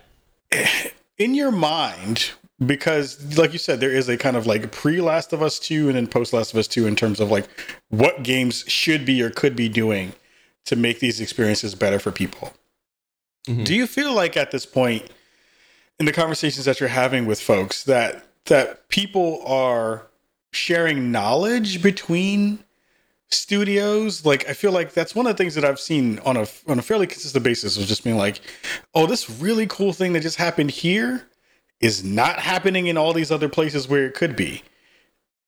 In 1.19 1.35
your 1.35 1.53
mind, 1.53 2.31
because 2.65 3.39
like 3.39 3.53
you 3.53 3.59
said, 3.59 3.81
there 3.81 3.91
is 3.91 4.09
a 4.09 4.17
kind 4.17 4.37
of 4.37 4.47
like 4.47 4.73
pre 4.73 5.01
Last 5.01 5.33
of 5.33 5.43
Us 5.43 5.59
2 5.59 5.89
and 5.89 5.97
then 5.97 6.07
post 6.07 6.33
Last 6.33 6.53
of 6.53 6.59
Us 6.59 6.69
2 6.69 6.87
in 6.87 6.97
terms 6.97 7.21
of 7.21 7.31
like 7.31 7.49
what 7.91 8.23
games 8.23 8.65
should 8.67 9.05
be 9.05 9.23
or 9.23 9.31
could 9.31 9.57
be 9.57 9.69
doing 9.69 10.13
to 10.67 10.77
make 10.77 11.01
these 11.01 11.21
experiences 11.21 11.75
better 11.75 11.99
for 11.99 12.13
people. 12.13 12.53
Mm-hmm. 13.49 13.65
Do 13.65 13.75
you 13.75 13.87
feel 13.87 14.15
like 14.15 14.37
at 14.37 14.51
this 14.51 14.67
point 14.67 15.11
in 15.99 16.07
the 16.07 16.13
conversations 16.13 16.65
that 16.65 16.81
you're 16.81 16.89
having 16.89 17.27
with 17.27 17.41
folks 17.41 17.85
that 17.85 18.27
that 18.47 18.89
people 18.89 19.43
are 19.47 20.07
sharing 20.53 21.11
knowledge 21.11 21.83
between 21.83 22.63
studios 23.33 24.25
like 24.25 24.49
i 24.49 24.53
feel 24.53 24.73
like 24.73 24.93
that's 24.93 25.15
one 25.15 25.27
of 25.27 25.37
the 25.37 25.43
things 25.43 25.55
that 25.55 25.65
i've 25.65 25.81
seen 25.81 26.19
on 26.21 26.37
a 26.37 26.47
on 26.69 26.79
a 26.79 26.83
fairly 26.83 27.07
consistent 27.07 27.43
basis 27.43 27.77
of 27.77 27.85
just 27.85 28.05
being 28.05 28.17
like 28.17 28.41
oh 28.95 29.07
this 29.07 29.29
really 29.29 29.67
cool 29.67 29.93
thing 29.93 30.13
that 30.13 30.21
just 30.21 30.37
happened 30.37 30.71
here 30.71 31.27
is 31.81 32.05
not 32.05 32.39
happening 32.39 32.87
in 32.87 32.97
all 32.97 33.13
these 33.13 33.31
other 33.31 33.49
places 33.49 33.89
where 33.89 34.07
it 34.07 34.15
could 34.15 34.37
be 34.37 34.63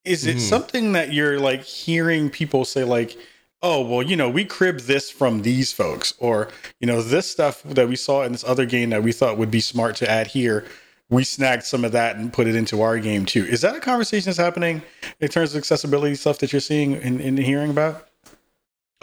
is 0.05 0.27
it 0.27 0.37
mm. 0.37 0.41
something 0.41 0.93
that 0.93 1.13
you're 1.13 1.39
like 1.39 1.63
hearing 1.63 2.31
people 2.31 2.65
say 2.65 2.85
like 2.85 3.17
oh 3.63 3.81
well 3.81 4.03
you 4.03 4.17
know 4.17 4.29
we 4.29 4.45
cribbed 4.45 4.81
this 4.81 5.11
from 5.11 5.43
these 5.43 5.73
folks 5.73 6.15
or 6.19 6.49
you 6.81 6.87
know 6.87 7.03
this 7.03 7.31
stuff 7.31 7.63
that 7.65 7.89
we 7.89 7.97
saw 7.97 8.23
in 8.23 8.33
this 8.33 8.45
other 8.45 8.67
game 8.67 8.91
that 8.91 9.03
we 9.03 9.13
thought 9.13 9.39
would 9.39 9.51
be 9.51 9.61
smart 9.61 9.97
to 9.97 10.11
add 10.11 10.29
here 10.29 10.65
we 11.11 11.25
snagged 11.25 11.65
some 11.65 11.85
of 11.85 11.93
that 11.93 12.17
and 12.17 12.33
put 12.33 12.47
it 12.47 12.55
into 12.55 12.83
our 12.83 12.99
game 12.99 13.27
too. 13.27 13.45
Is 13.45 13.61
that 13.61 13.77
a 13.77 13.81
conversation 13.81 14.27
that's 14.27 14.39
happening 14.39 14.83
in 15.21 15.29
terms 15.29 15.55
of 15.55 15.59
accessibility 15.59 16.15
stuff 16.15 16.39
that 16.39 16.53
you're 16.53 16.61
seeing 16.61 16.95
and, 16.95 17.21
and 17.21 17.39
hearing 17.39 17.71
about? 17.71 18.09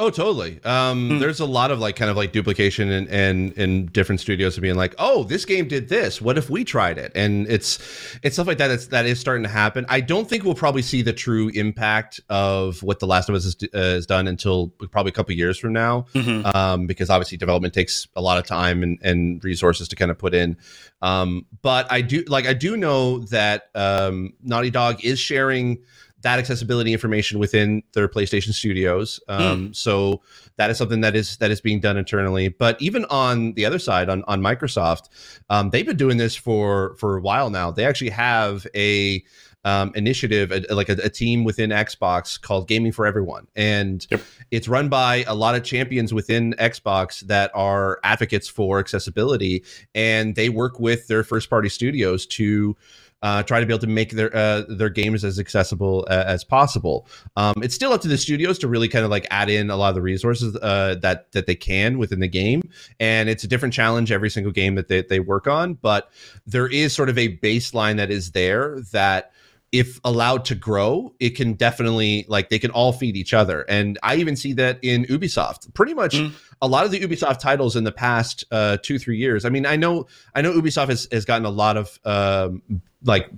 Oh, 0.01 0.09
totally. 0.09 0.59
Um, 0.63 1.09
hmm. 1.09 1.19
There's 1.19 1.39
a 1.39 1.45
lot 1.45 1.69
of 1.69 1.77
like 1.77 1.95
kind 1.95 2.09
of 2.09 2.17
like 2.17 2.31
duplication 2.31 2.89
and 2.89 3.07
and 3.09 3.53
in 3.53 3.85
different 3.85 4.19
studios 4.19 4.57
of 4.57 4.63
being 4.63 4.73
like, 4.73 4.95
oh, 4.97 5.25
this 5.25 5.45
game 5.45 5.67
did 5.67 5.89
this. 5.89 6.19
What 6.19 6.39
if 6.39 6.49
we 6.49 6.63
tried 6.63 6.97
it? 6.97 7.11
And 7.13 7.45
it's 7.47 7.77
it's 8.23 8.35
stuff 8.35 8.47
like 8.47 8.57
that. 8.57 8.69
That's 8.69 8.87
that 8.87 9.05
is 9.05 9.19
starting 9.19 9.43
to 9.43 9.49
happen. 9.49 9.85
I 9.89 10.01
don't 10.01 10.27
think 10.27 10.43
we'll 10.43 10.55
probably 10.55 10.81
see 10.81 11.03
the 11.03 11.13
true 11.13 11.49
impact 11.49 12.19
of 12.29 12.81
what 12.81 12.99
The 12.99 13.05
Last 13.05 13.29
of 13.29 13.35
Us 13.35 13.43
has, 13.43 13.55
uh, 13.75 13.77
has 13.77 14.07
done 14.07 14.27
until 14.27 14.69
probably 14.89 15.11
a 15.11 15.13
couple 15.13 15.35
years 15.35 15.59
from 15.59 15.71
now, 15.71 16.07
mm-hmm. 16.15 16.47
um, 16.57 16.87
because 16.87 17.11
obviously 17.11 17.37
development 17.37 17.75
takes 17.75 18.07
a 18.15 18.21
lot 18.21 18.39
of 18.39 18.47
time 18.47 18.81
and, 18.81 18.97
and 19.03 19.43
resources 19.43 19.87
to 19.89 19.95
kind 19.95 20.09
of 20.09 20.17
put 20.17 20.33
in. 20.33 20.57
Um, 21.03 21.45
but 21.61 21.91
I 21.91 22.01
do 22.01 22.23
like 22.27 22.47
I 22.47 22.53
do 22.55 22.75
know 22.75 23.19
that 23.25 23.69
um, 23.75 24.33
Naughty 24.41 24.71
Dog 24.71 25.05
is 25.05 25.19
sharing 25.19 25.83
that 26.21 26.39
accessibility 26.39 26.93
information 26.93 27.39
within 27.39 27.83
their 27.93 28.07
PlayStation 28.07 28.53
Studios. 28.53 29.19
Um, 29.27 29.67
hmm. 29.67 29.73
So 29.73 30.21
that 30.57 30.69
is 30.69 30.77
something 30.77 31.01
that 31.01 31.15
is 31.15 31.37
that 31.37 31.51
is 31.51 31.61
being 31.61 31.79
done 31.79 31.97
internally. 31.97 32.49
But 32.49 32.81
even 32.81 33.05
on 33.05 33.53
the 33.53 33.65
other 33.65 33.79
side, 33.79 34.09
on 34.09 34.23
on 34.27 34.41
Microsoft, 34.41 35.09
um, 35.49 35.69
they've 35.69 35.85
been 35.85 35.97
doing 35.97 36.17
this 36.17 36.35
for 36.35 36.95
for 36.97 37.17
a 37.17 37.21
while 37.21 37.49
now. 37.49 37.71
They 37.71 37.85
actually 37.85 38.11
have 38.11 38.65
a 38.75 39.23
um, 39.63 39.91
initiative, 39.93 40.51
a, 40.51 40.73
like 40.73 40.89
a, 40.89 40.97
a, 41.03 41.09
team 41.09 41.43
within 41.43 41.69
Xbox 41.69 42.41
called 42.41 42.67
Gaming 42.67 42.91
for 42.91 43.05
Everyone, 43.05 43.47
and 43.55 44.07
yep. 44.09 44.21
it's 44.49 44.67
run 44.67 44.89
by 44.89 45.23
a 45.27 45.35
lot 45.35 45.53
of 45.53 45.63
champions 45.63 46.13
within 46.13 46.53
Xbox 46.53 47.19
that 47.27 47.51
are 47.53 47.99
advocates 48.03 48.47
for 48.47 48.79
accessibility, 48.79 49.63
and 49.93 50.35
they 50.35 50.49
work 50.49 50.79
with 50.79 51.07
their 51.07 51.23
first 51.23 51.47
party 51.47 51.69
studios 51.69 52.25
to 52.25 52.75
uh, 53.21 53.43
try 53.43 53.59
to 53.59 53.65
be 53.65 53.73
able 53.73 53.81
to 53.81 53.87
make 53.87 54.11
their 54.11 54.35
uh, 54.35 54.63
their 54.67 54.89
games 54.89 55.23
as 55.23 55.39
accessible 55.39 56.07
uh, 56.09 56.23
as 56.25 56.43
possible. 56.43 57.07
Um, 57.35 57.55
it's 57.61 57.75
still 57.75 57.93
up 57.93 58.01
to 58.01 58.07
the 58.07 58.17
studios 58.17 58.57
to 58.59 58.67
really 58.67 58.87
kind 58.87 59.05
of 59.05 59.11
like 59.11 59.27
add 59.29 59.49
in 59.49 59.69
a 59.69 59.75
lot 59.75 59.89
of 59.89 59.95
the 59.95 60.01
resources 60.01 60.55
uh, 60.55 60.95
that 61.01 61.31
that 61.31 61.45
they 61.45 61.55
can 61.55 61.97
within 61.97 62.19
the 62.19 62.27
game, 62.27 62.61
and 62.99 63.29
it's 63.29 63.43
a 63.43 63.47
different 63.47 63.73
challenge 63.73 64.11
every 64.11 64.29
single 64.29 64.51
game 64.51 64.75
that 64.75 64.87
they, 64.87 65.01
they 65.03 65.19
work 65.19 65.47
on. 65.47 65.75
But 65.75 66.09
there 66.45 66.67
is 66.67 66.93
sort 66.93 67.09
of 67.09 67.17
a 67.17 67.37
baseline 67.37 67.97
that 67.97 68.11
is 68.11 68.31
there 68.31 68.81
that 68.91 69.31
if 69.71 70.01
allowed 70.03 70.43
to 70.45 70.55
grow, 70.55 71.13
it 71.19 71.31
can 71.31 71.53
definitely 71.53 72.25
like 72.27 72.49
they 72.49 72.59
can 72.59 72.71
all 72.71 72.91
feed 72.91 73.15
each 73.15 73.33
other. 73.33 73.61
And 73.69 73.97
I 74.03 74.17
even 74.17 74.35
see 74.35 74.53
that 74.53 74.79
in 74.81 75.05
Ubisoft. 75.05 75.73
Pretty 75.73 75.93
much 75.93 76.15
mm. 76.15 76.33
a 76.61 76.67
lot 76.67 76.85
of 76.85 76.91
the 76.91 76.99
Ubisoft 76.99 77.39
titles 77.39 77.75
in 77.75 77.85
the 77.85 77.91
past 77.91 78.43
uh, 78.51 78.77
two 78.83 78.99
three 78.99 79.17
years. 79.17 79.45
I 79.45 79.49
mean, 79.49 79.65
I 79.65 79.77
know 79.77 80.07
I 80.35 80.41
know 80.41 80.51
Ubisoft 80.51 80.89
has, 80.89 81.07
has 81.11 81.23
gotten 81.23 81.45
a 81.45 81.49
lot 81.49 81.77
of 81.77 81.99
um, 82.03 82.81
like 83.03 83.29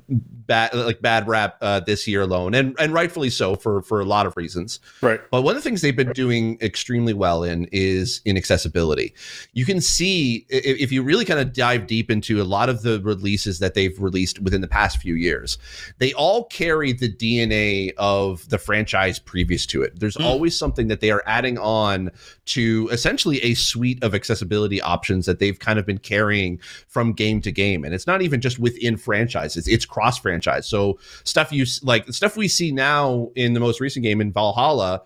bad 0.46 0.74
like 0.74 1.02
bad 1.02 1.28
rap 1.28 1.58
uh, 1.62 1.80
this 1.80 2.08
year 2.08 2.22
alone, 2.22 2.54
and 2.54 2.76
and 2.80 2.94
rightfully 2.94 3.30
so 3.30 3.56
for 3.56 3.82
for 3.82 4.02
a 4.02 4.06
lot 4.06 4.26
of 4.26 4.36
reasons. 4.36 4.80
Right. 5.02 5.22
But 5.32 5.44
one 5.44 5.56
of 5.56 5.64
the 5.64 5.68
things 5.68 5.82
they've 5.82 5.96
been 5.96 6.12
doing 6.12 6.58
extremely 6.62 7.14
well 7.14 7.44
in 7.44 7.68
is 7.72 8.22
in 8.26 8.38
accessibility. 8.38 9.14
You 9.54 9.66
can 9.66 9.82
see 9.82 10.46
if, 10.50 10.82
if 10.82 10.92
you 10.92 11.04
really 11.04 11.26
kind 11.26 11.40
of 11.40 11.54
dive 11.54 11.88
deep 11.88 12.12
into 12.12 12.42
a 12.42 12.44
lot 12.44 12.70
of 12.70 12.82
the 12.82 13.00
releases 13.02 13.60
that 13.60 13.74
they've 13.74 14.00
released 14.02 14.40
within 14.40 14.62
the 14.62 14.68
past 14.68 14.98
few 14.98 15.16
years, 15.16 15.58
they 16.00 16.14
all 16.14 16.46
carry 16.46 16.94
the 16.94 17.12
DNA 17.12 17.94
of 17.98 18.48
the 18.50 18.58
franchise 18.58 19.20
previous 19.20 19.66
to 19.68 19.82
it. 19.82 20.00
There's 20.00 20.18
mm. 20.18 20.26
always 20.26 20.58
something 20.58 20.88
that 20.88 21.00
they 21.00 21.12
are 21.12 21.24
adding 21.26 21.58
on 21.58 22.12
to 22.46 22.90
essentially 22.92 23.42
a 23.44 23.54
suite 23.54 24.04
of 24.04 24.14
accessibility 24.14 24.82
options 24.82 25.26
that 25.26 25.40
they've 25.40 25.58
kind 25.58 25.80
of 25.80 25.86
been 25.86 25.98
carrying 25.98 26.60
from 26.88 27.14
game 27.14 27.42
to 27.42 27.52
game, 27.52 27.84
and 27.84 27.94
it's 27.94 28.08
not 28.08 28.22
even 28.22 28.42
just 28.42 28.60
within 28.60 28.98
franchise 28.98 29.53
franchise. 29.54 29.68
It's, 29.68 29.68
it's 29.68 29.86
cross 29.86 30.18
franchise. 30.18 30.68
So 30.68 31.00
stuff 31.24 31.52
you 31.52 31.66
like 31.82 32.06
the 32.06 32.14
stuff 32.14 32.38
we 32.38 32.48
see 32.48 32.72
now 32.72 33.30
in 33.36 33.54
the 33.54 33.60
most 33.60 33.80
recent 33.80 34.04
game 34.04 34.22
in 34.22 34.32
Valhalla 34.32 35.04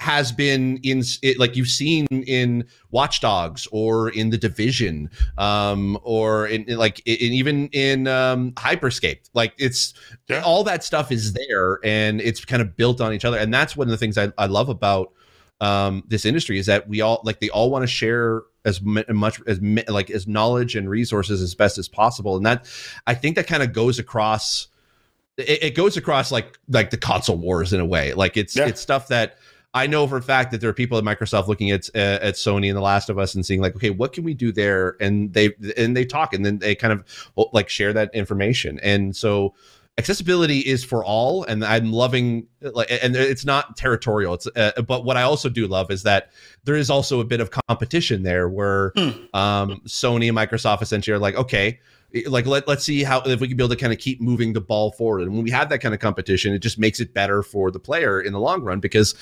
has 0.00 0.30
been 0.30 0.78
in 0.84 1.02
it, 1.22 1.40
like 1.40 1.56
you've 1.56 1.68
seen 1.68 2.06
in 2.08 2.64
Watch 2.92 3.20
Dogs 3.20 3.66
or 3.72 4.10
in 4.10 4.30
the 4.30 4.38
Division, 4.38 5.10
um, 5.38 5.98
or 6.04 6.46
in, 6.46 6.64
in 6.64 6.78
like 6.78 7.00
in, 7.04 7.32
even 7.32 7.68
in 7.72 8.06
um, 8.06 8.52
Hyperscape. 8.52 9.28
Like 9.34 9.54
it's 9.58 9.94
yeah. 10.28 10.42
all 10.42 10.62
that 10.64 10.84
stuff 10.84 11.10
is 11.10 11.32
there, 11.32 11.80
and 11.84 12.20
it's 12.20 12.44
kind 12.44 12.62
of 12.62 12.76
built 12.76 13.00
on 13.00 13.12
each 13.12 13.24
other. 13.24 13.38
And 13.38 13.52
that's 13.52 13.76
one 13.76 13.88
of 13.88 13.90
the 13.90 13.96
things 13.96 14.16
I, 14.16 14.32
I 14.38 14.46
love 14.46 14.68
about 14.68 15.12
um, 15.60 16.04
this 16.06 16.24
industry 16.24 16.58
is 16.58 16.66
that 16.66 16.88
we 16.88 17.00
all 17.00 17.20
like 17.24 17.40
they 17.40 17.50
all 17.50 17.70
want 17.70 17.82
to 17.82 17.86
share 17.86 18.42
as 18.64 18.80
much 18.82 19.40
as 19.46 19.60
like 19.88 20.10
as 20.10 20.26
knowledge 20.26 20.76
and 20.76 20.88
resources 20.88 21.42
as 21.42 21.54
best 21.54 21.78
as 21.78 21.88
possible 21.88 22.36
and 22.36 22.44
that 22.44 22.66
i 23.06 23.14
think 23.14 23.36
that 23.36 23.46
kind 23.46 23.62
of 23.62 23.72
goes 23.72 23.98
across 23.98 24.68
it, 25.36 25.62
it, 25.62 25.74
goes 25.74 25.96
across 25.96 26.30
like 26.30 26.58
like 26.68 26.90
the 26.90 26.96
console 26.96 27.36
wars 27.36 27.72
in 27.72 27.80
a 27.80 27.86
way 27.86 28.12
like 28.12 28.36
it's 28.36 28.56
yeah. 28.56 28.66
it's 28.66 28.80
stuff 28.80 29.08
that 29.08 29.38
I 29.74 29.86
know 29.86 30.06
for 30.06 30.16
a 30.16 30.22
fact 30.22 30.50
that 30.52 30.60
there 30.60 30.70
are 30.70 30.74
people 30.74 30.96
at 30.96 31.04
Microsoft 31.04 31.46
looking 31.46 31.70
at 31.70 31.88
uh, 31.94 32.18
at 32.22 32.34
Sony 32.34 32.68
and 32.68 32.76
The 32.76 32.80
Last 32.80 33.10
of 33.10 33.18
Us 33.18 33.34
and 33.34 33.44
seeing 33.44 33.60
like, 33.60 33.76
okay, 33.76 33.90
what 33.90 34.12
can 34.12 34.24
we 34.24 34.32
do 34.32 34.50
there? 34.50 34.96
And 34.98 35.32
they 35.34 35.52
and 35.76 35.96
they 35.96 36.06
talk 36.06 36.32
and 36.32 36.44
then 36.44 36.58
they 36.58 36.74
kind 36.74 36.92
of 36.92 37.04
like 37.52 37.68
share 37.68 37.92
that 37.92 38.12
information. 38.14 38.80
And 38.80 39.14
so 39.14 39.54
accessibility 39.98 40.60
is 40.60 40.84
for 40.84 41.04
all 41.04 41.42
and 41.44 41.64
i'm 41.64 41.92
loving 41.92 42.46
like 42.60 42.88
and 43.02 43.16
it's 43.16 43.44
not 43.44 43.76
territorial 43.76 44.34
it's 44.34 44.46
uh, 44.56 44.70
but 44.86 45.04
what 45.04 45.16
i 45.16 45.22
also 45.22 45.48
do 45.48 45.66
love 45.66 45.90
is 45.90 46.04
that 46.04 46.30
there 46.64 46.76
is 46.76 46.88
also 46.88 47.20
a 47.20 47.24
bit 47.24 47.40
of 47.40 47.50
competition 47.50 48.22
there 48.22 48.48
where 48.48 48.92
hmm. 48.96 49.10
um, 49.34 49.82
sony 49.86 50.28
and 50.28 50.38
microsoft 50.38 50.80
essentially 50.82 51.14
are 51.14 51.18
like 51.18 51.34
okay 51.34 51.78
like 52.26 52.46
let, 52.46 52.66
let's 52.66 52.84
see 52.84 53.02
how 53.02 53.20
if 53.26 53.40
we 53.40 53.48
can 53.48 53.56
be 53.56 53.62
able 53.62 53.74
to 53.74 53.80
kind 53.80 53.92
of 53.92 53.98
keep 53.98 54.20
moving 54.20 54.54
the 54.54 54.60
ball 54.60 54.92
forward. 54.92 55.22
And 55.22 55.34
when 55.34 55.44
we 55.44 55.50
have 55.50 55.68
that 55.68 55.80
kind 55.80 55.92
of 55.92 56.00
competition 56.00 56.54
it 56.54 56.60
just 56.60 56.78
makes 56.78 57.00
it 57.00 57.12
better 57.12 57.42
for 57.42 57.70
the 57.70 57.78
player 57.78 58.20
in 58.20 58.32
the 58.32 58.40
long 58.40 58.62
run 58.62 58.80
because 58.80 59.14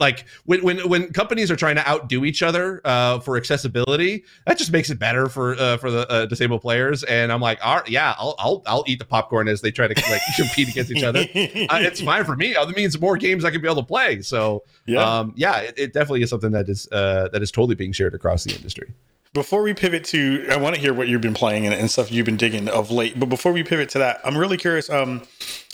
like 0.00 0.24
when 0.46 0.62
when, 0.62 0.88
when 0.88 1.12
companies 1.12 1.50
are 1.50 1.56
trying 1.56 1.76
to 1.76 1.86
outdo 1.86 2.24
each 2.24 2.42
other 2.42 2.80
uh, 2.84 3.20
for 3.20 3.36
accessibility 3.36 4.24
that 4.46 4.56
just 4.56 4.72
makes 4.72 4.88
it 4.88 4.98
better 4.98 5.28
for 5.28 5.54
uh, 5.56 5.76
for 5.76 5.90
the 5.90 6.08
uh, 6.10 6.26
disabled 6.26 6.62
players. 6.62 7.04
And 7.04 7.30
i'm 7.30 7.40
like 7.40 7.58
all 7.62 7.76
right, 7.76 7.88
yeah 7.88 8.14
I'll, 8.18 8.34
I'll 8.38 8.62
i'll 8.66 8.84
eat 8.86 8.98
the 8.98 9.04
popcorn 9.04 9.46
as 9.46 9.60
they 9.60 9.70
try 9.70 9.86
to 9.86 10.10
like 10.10 10.22
compete 10.36 10.68
against 10.68 10.90
each 10.90 11.04
other. 11.04 11.20
Uh, 11.20 11.80
it's 11.82 12.00
fine 12.10 12.24
for 12.24 12.36
me. 12.36 12.54
That 12.54 12.74
means 12.74 12.98
more 12.98 13.16
games 13.18 13.44
i 13.44 13.50
can 13.50 13.60
be 13.60 13.68
able 13.68 13.82
to 13.82 13.86
play. 13.86 14.22
So 14.22 14.64
yeah. 14.86 15.18
um, 15.18 15.34
yeah 15.36 15.58
it, 15.58 15.74
it, 15.76 15.92
definitely 15.92 16.22
is 16.22 16.30
something 16.30 16.52
that 16.52 16.70
is 16.70 16.88
uh, 16.92 17.28
that 17.32 17.42
is 17.42 17.50
totally 17.50 17.74
being 17.74 17.92
shared 17.92 18.14
across 18.14 18.44
the 18.44 18.54
industry 18.54 18.94
before 19.34 19.62
we 19.62 19.74
pivot 19.74 20.04
to, 20.04 20.46
I 20.50 20.56
want 20.56 20.74
to 20.74 20.80
hear 20.80 20.92
what 20.92 21.08
you've 21.08 21.20
been 21.20 21.34
playing 21.34 21.66
and, 21.66 21.74
and, 21.74 21.90
stuff 21.90 22.12
you've 22.12 22.26
been 22.26 22.36
digging 22.36 22.68
of 22.68 22.90
late. 22.90 23.18
But 23.18 23.28
before 23.28 23.52
we 23.52 23.62
pivot 23.62 23.88
to 23.90 23.98
that, 23.98 24.20
I'm 24.24 24.36
really 24.36 24.56
curious. 24.56 24.90
Um, 24.90 25.22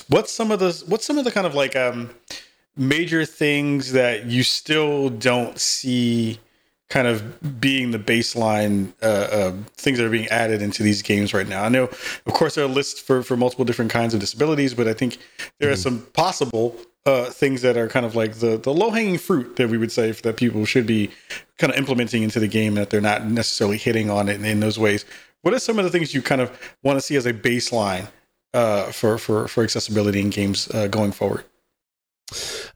what's 0.09 0.33
some 0.33 0.51
of 0.51 0.61
the 0.61 0.83
what's 0.87 1.05
some 1.05 1.19
of 1.19 1.25
the 1.25 1.31
kind 1.31 1.47
of 1.47 1.55
like 1.55 1.77
um 1.77 2.11
major 2.77 3.25
things 3.25 3.93
that 3.93 4.27
you 4.27 4.43
still 4.43 5.11
don't 5.11 5.59
see 5.59 6.39
kind 6.89 7.07
of 7.07 7.61
being 7.61 7.91
the 7.91 7.99
baseline 7.99 8.93
uh, 9.03 9.07
uh, 9.07 9.53
things 9.77 9.99
that 9.99 10.07
are 10.07 10.11
being 10.11 10.29
added 10.29 10.63
into 10.63 10.83
these 10.83 11.03
games 11.03 11.35
right 11.35 11.47
now. 11.47 11.65
I 11.65 11.69
know, 11.69 11.85
of 11.85 12.33
course, 12.33 12.55
there 12.55 12.65
are 12.65 12.69
lists 12.69 13.01
for 13.01 13.23
for 13.23 13.37
multiple 13.37 13.65
different 13.65 13.91
kinds 13.91 14.15
of 14.15 14.21
disabilities, 14.21 14.75
but 14.75 14.89
I 14.89 14.95
think 14.95 15.19
there 15.59 15.69
mm-hmm. 15.69 15.75
are 15.75 15.77
some 15.77 16.07
possible 16.15 16.77
uh, 17.07 17.27
things 17.27 17.63
that 17.63 17.77
are 17.77 17.89
kind 17.89 18.05
of 18.05 18.15
like 18.15 18.35
the 18.35 18.57
the 18.57 18.73
low 18.73 18.91
hanging 18.91 19.19
fruit 19.19 19.57
that 19.57 19.69
we 19.69 19.79
would 19.79 19.93
say 19.93 20.13
that 20.13 20.37
people 20.37 20.65
should 20.65 20.87
be 20.87 21.11
kind 21.59 21.73
of 21.73 21.79
implementing 21.79 22.23
into 22.23 22.41
the 22.41 22.49
game 22.49 22.75
that 22.75 22.91
they're 22.91 23.01
not 23.01 23.25
necessarily 23.25 23.79
hitting 23.79 24.11
on 24.11 24.29
it 24.29 24.37
in, 24.37 24.45
in 24.45 24.61
those 24.61 24.79
ways. 24.79 25.05
What 25.43 25.55
are 25.55 25.59
some 25.59 25.79
of 25.79 25.85
the 25.85 25.91
things 25.91 26.15
you 26.15 26.23
kind 26.23 26.41
of 26.41 26.77
want 26.83 26.97
to 26.97 27.01
see 27.01 27.17
as 27.17 27.27
a 27.27 27.33
baseline 27.33 28.09
uh, 28.55 28.93
for 28.93 29.19
for 29.19 29.49
for 29.49 29.63
accessibility 29.63 30.21
in 30.21 30.31
games 30.31 30.69
uh, 30.75 30.89
going 30.89 31.13
forward? 31.13 31.45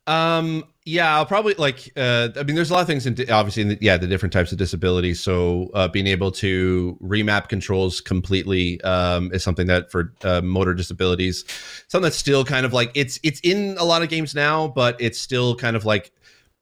Um, 0.06 0.64
yeah, 0.84 1.14
I'll 1.14 1.26
probably 1.26 1.54
like. 1.54 1.92
Uh, 1.96 2.30
I 2.36 2.42
mean, 2.42 2.56
there's 2.56 2.70
a 2.70 2.74
lot 2.74 2.80
of 2.80 2.88
things 2.88 3.06
in 3.06 3.14
obviously, 3.30 3.62
in 3.62 3.68
the, 3.68 3.78
yeah, 3.80 3.96
the 3.96 4.08
different 4.08 4.32
types 4.32 4.50
of 4.50 4.58
disabilities. 4.58 5.20
So, 5.20 5.70
uh, 5.74 5.86
being 5.86 6.08
able 6.08 6.32
to 6.32 6.98
remap 7.00 7.48
controls 7.48 8.00
completely 8.00 8.80
um, 8.82 9.32
is 9.32 9.44
something 9.44 9.68
that 9.68 9.92
for 9.92 10.12
uh, 10.24 10.40
motor 10.40 10.74
disabilities, 10.74 11.44
something 11.86 12.04
that's 12.04 12.16
still 12.16 12.44
kind 12.44 12.66
of 12.66 12.72
like 12.72 12.90
it's 12.94 13.20
it's 13.22 13.38
in 13.44 13.76
a 13.78 13.84
lot 13.84 14.02
of 14.02 14.08
games 14.08 14.34
now, 14.34 14.66
but 14.66 14.96
it's 14.98 15.20
still 15.20 15.54
kind 15.54 15.76
of 15.76 15.84
like 15.84 16.10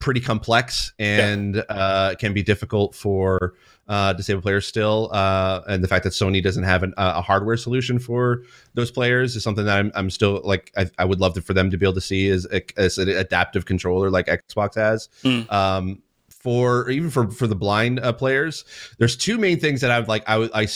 pretty 0.01 0.21
complex 0.21 0.93
and 0.99 1.57
yeah. 1.57 1.63
uh, 1.63 2.15
can 2.17 2.35
be 2.35 2.43
difficult 2.43 2.95
for 2.95 3.55
uh, 3.91 4.13
disabled 4.13 4.45
players 4.45 4.67
still. 4.67 5.11
Uh, 5.13 5.63
and 5.69 5.83
the 5.83 5.89
fact 5.89 6.05
that 6.05 6.13
Sony 6.13 6.41
doesn't 6.43 6.63
have 6.63 6.85
an, 6.85 6.95
a 6.97 7.21
hardware 7.21 7.57
solution 7.57 7.99
for 7.99 8.45
those 8.75 8.91
players 8.91 9.35
is 9.35 9.43
something 9.43 9.65
that 9.65 9.77
I'm, 9.77 9.91
I'm 9.97 10.11
still 10.11 10.41
like, 10.45 10.73
I, 10.77 10.89
I 10.97 11.05
would 11.05 11.21
love 11.21 11.35
to, 11.35 11.43
for 11.43 11.55
them 11.55 11.71
to 11.71 11.77
be 11.77 11.85
able 11.85 11.95
to 11.95 12.01
see 12.01 12.31
as, 12.31 12.47
as 12.77 12.99
an 12.99 13.09
adaptive 13.09 13.67
controller 13.67 14.09
like 14.09 14.27
Xbox 14.27 14.77
has. 14.77 15.09
Mm. 15.25 15.53
Um, 15.53 16.03
for 16.29 16.89
even 16.89 17.11
for 17.11 17.31
for 17.31 17.47
the 17.47 17.55
blind 17.55 18.01
uh, 18.01 18.15
players, 18.15 18.65
there's 18.97 19.15
two 19.15 19.37
main 19.37 19.61
things 19.61 19.83
that 19.83 19.91
I 19.91 19.99
would 19.99 20.09
like. 20.09 20.27
I 20.27 20.39
would 20.39 20.51
I 20.55 20.69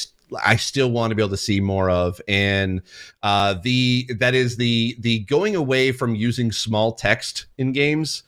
I 0.44 0.56
still 0.56 0.90
want 0.90 1.10
to 1.10 1.14
be 1.14 1.22
able 1.22 1.30
to 1.30 1.38
see 1.38 1.58
more 1.58 1.88
of, 1.88 2.20
and 2.28 2.82
uh, 3.22 3.54
the 3.62 4.10
that 4.18 4.34
is 4.34 4.58
the 4.58 4.94
the 4.98 5.20
going 5.20 5.56
away 5.56 5.90
from 5.90 6.14
using 6.14 6.52
small 6.52 6.92
text 6.92 7.46
in 7.56 7.72
games 7.72 8.24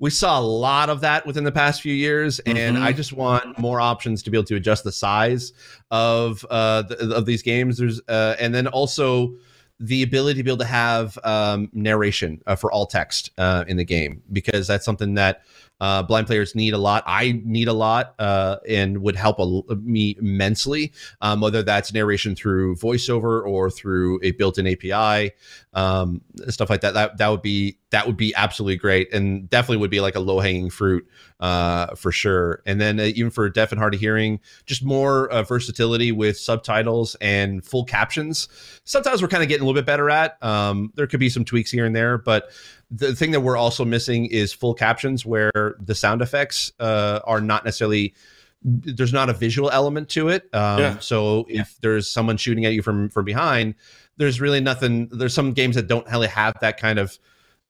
we 0.00 0.10
saw 0.10 0.40
a 0.40 0.42
lot 0.42 0.88
of 0.90 1.02
that 1.02 1.26
within 1.26 1.44
the 1.44 1.52
past 1.52 1.82
few 1.82 1.92
years, 1.92 2.40
and 2.40 2.76
mm-hmm. 2.76 2.82
I 2.82 2.92
just 2.92 3.12
want 3.12 3.58
more 3.58 3.80
options 3.80 4.22
to 4.24 4.30
be 4.30 4.36
able 4.38 4.46
to 4.46 4.56
adjust 4.56 4.82
the 4.82 4.92
size 4.92 5.52
of 5.90 6.44
uh, 6.50 6.82
the, 6.82 7.14
of 7.14 7.26
these 7.26 7.42
games. 7.42 7.76
There's 7.76 8.00
uh, 8.08 8.34
and 8.40 8.54
then 8.54 8.66
also 8.66 9.34
the 9.78 10.02
ability 10.02 10.38
to 10.38 10.44
be 10.44 10.50
able 10.50 10.58
to 10.58 10.64
have 10.64 11.18
um, 11.24 11.70
narration 11.72 12.42
uh, 12.46 12.56
for 12.56 12.72
all 12.72 12.86
text 12.86 13.30
uh, 13.38 13.64
in 13.66 13.76
the 13.76 13.84
game 13.84 14.22
because 14.32 14.66
that's 14.66 14.84
something 14.84 15.14
that 15.14 15.42
uh, 15.80 16.02
blind 16.02 16.26
players 16.26 16.54
need 16.54 16.74
a 16.74 16.78
lot. 16.78 17.02
I 17.06 17.40
need 17.44 17.68
a 17.68 17.72
lot 17.72 18.14
uh, 18.18 18.56
and 18.68 18.98
would 18.98 19.16
help 19.16 19.38
a, 19.38 19.74
me 19.76 20.16
immensely, 20.18 20.92
um, 21.22 21.40
whether 21.40 21.62
that's 21.62 21.92
narration 21.94 22.36
through 22.36 22.76
voiceover 22.76 23.46
or 23.46 23.70
through 23.70 24.20
a 24.22 24.32
built-in 24.32 24.66
API, 24.66 25.32
um, 25.72 26.20
stuff 26.48 26.68
like 26.68 26.82
that. 26.82 26.92
That 26.92 27.16
that 27.16 27.28
would 27.28 27.42
be 27.42 27.78
that 27.90 28.06
would 28.06 28.16
be 28.16 28.34
absolutely 28.34 28.76
great, 28.76 29.12
and 29.12 29.48
definitely 29.50 29.78
would 29.78 29.90
be 29.90 30.00
like 30.00 30.14
a 30.14 30.20
low-hanging 30.20 30.70
fruit 30.70 31.06
uh, 31.40 31.94
for 31.96 32.12
sure. 32.12 32.62
And 32.66 32.80
then 32.80 33.00
uh, 33.00 33.04
even 33.14 33.30
for 33.30 33.48
deaf 33.48 33.72
and 33.72 33.78
hard 33.78 33.94
of 33.94 34.00
hearing, 34.00 34.40
just 34.66 34.84
more 34.84 35.28
uh, 35.30 35.42
versatility 35.42 36.12
with 36.12 36.38
subtitles 36.38 37.16
and 37.20 37.64
full 37.64 37.84
captions. 37.84 38.48
Sometimes 38.84 39.22
we're 39.22 39.28
kind 39.28 39.42
of 39.42 39.48
getting 39.48 39.62
a 39.62 39.66
little 39.66 39.80
bit 39.80 39.86
better 39.86 40.08
at. 40.08 40.42
Um, 40.42 40.92
there 40.94 41.06
could 41.06 41.20
be 41.20 41.28
some 41.28 41.44
tweaks 41.44 41.70
here 41.70 41.84
and 41.84 41.94
there, 41.94 42.16
but 42.16 42.50
the 42.90 43.14
thing 43.14 43.30
that 43.32 43.40
we're 43.40 43.56
also 43.56 43.84
missing 43.84 44.26
is 44.26 44.52
full 44.52 44.74
captions 44.74 45.24
where 45.24 45.76
the 45.80 45.94
sound 45.94 46.22
effects 46.22 46.72
uh, 46.80 47.20
are 47.24 47.40
not 47.40 47.64
necessarily 47.64 48.14
there's 48.62 49.12
not 49.12 49.30
a 49.30 49.32
visual 49.32 49.70
element 49.70 50.10
to 50.10 50.28
it 50.28 50.42
um, 50.52 50.78
yeah. 50.78 50.98
so 50.98 51.46
if 51.48 51.78
there's 51.80 52.06
someone 52.06 52.36
shooting 52.36 52.66
at 52.66 52.74
you 52.74 52.82
from 52.82 53.08
from 53.08 53.24
behind 53.24 53.74
there's 54.18 54.38
really 54.38 54.60
nothing 54.60 55.08
there's 55.12 55.32
some 55.32 55.54
games 55.54 55.76
that 55.76 55.86
don't 55.86 56.06
really 56.10 56.28
have 56.28 56.54
that 56.60 56.78
kind 56.78 56.98
of 56.98 57.18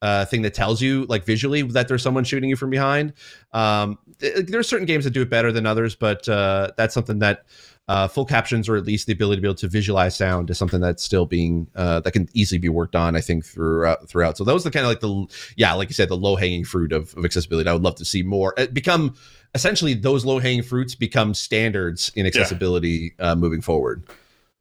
uh, 0.03 0.25
thing 0.25 0.43
that 0.43 0.55
tells 0.55 0.81
you 0.81 1.05
like 1.07 1.25
visually 1.25 1.63
that 1.63 1.89
there's 1.89 2.03
someone 2.03 2.25
shooting 2.25 2.51
you 2.51 2.57
from 2.57 2.71
behind. 2.71 3.13
Um, 3.53 3.99
there's 4.19 4.69
certain 4.69 4.87
games 4.87 5.05
that 5.05 5.11
do 5.11 5.23
it 5.23 5.31
better 5.31 5.53
than 5.53 5.67
others 5.67 5.95
but 5.95 6.29
uh, 6.29 6.71
that's 6.77 6.95
something 6.95 7.19
that 7.21 7.45
uh, 7.89 8.07
full 8.07 8.25
captions 8.25 8.69
or 8.69 8.77
at 8.77 8.85
least 8.85 9.07
the 9.07 9.13
ability 9.13 9.37
to 9.37 9.43
be 9.43 9.49
able 9.49 9.55
to 9.57 9.69
visualize 9.69 10.15
sound 10.15 10.49
is 10.49 10.59
something 10.59 10.81
that's 10.81 11.03
still 11.03 11.27
being 11.27 11.67
uh, 11.75 11.99
that 12.01 12.13
can 12.13 12.29
easily 12.35 12.59
be 12.59 12.69
worked 12.69 12.95
on 12.95 13.17
i 13.17 13.21
think 13.21 13.45
throughout 13.45 14.09
throughout. 14.09 14.37
So 14.37 14.45
those 14.45 14.65
are 14.65 14.71
the 14.71 14.73
kind 14.73 14.85
of 14.85 14.91
like 14.91 15.01
the 15.01 15.53
yeah 15.57 15.73
like 15.75 15.89
you 15.89 15.95
said 15.95 16.09
the 16.09 16.17
low 16.17 16.37
hanging 16.37 16.65
fruit 16.65 16.93
of, 16.93 17.17
of 17.17 17.25
accessibility. 17.25 17.69
I 17.69 17.73
would 17.73 17.83
love 17.83 17.97
to 17.97 18.05
see 18.05 18.23
more. 18.23 18.55
It 18.57 18.75
become 18.75 19.15
essentially 19.55 19.95
those 19.95 20.25
low 20.25 20.39
hanging 20.39 20.63
fruits 20.63 20.95
become 20.95 21.35
standards 21.35 22.13
in 22.15 22.27
accessibility 22.27 23.15
yeah. 23.19 23.31
uh, 23.31 23.37
moving 23.37 23.61
forward. 23.61 24.05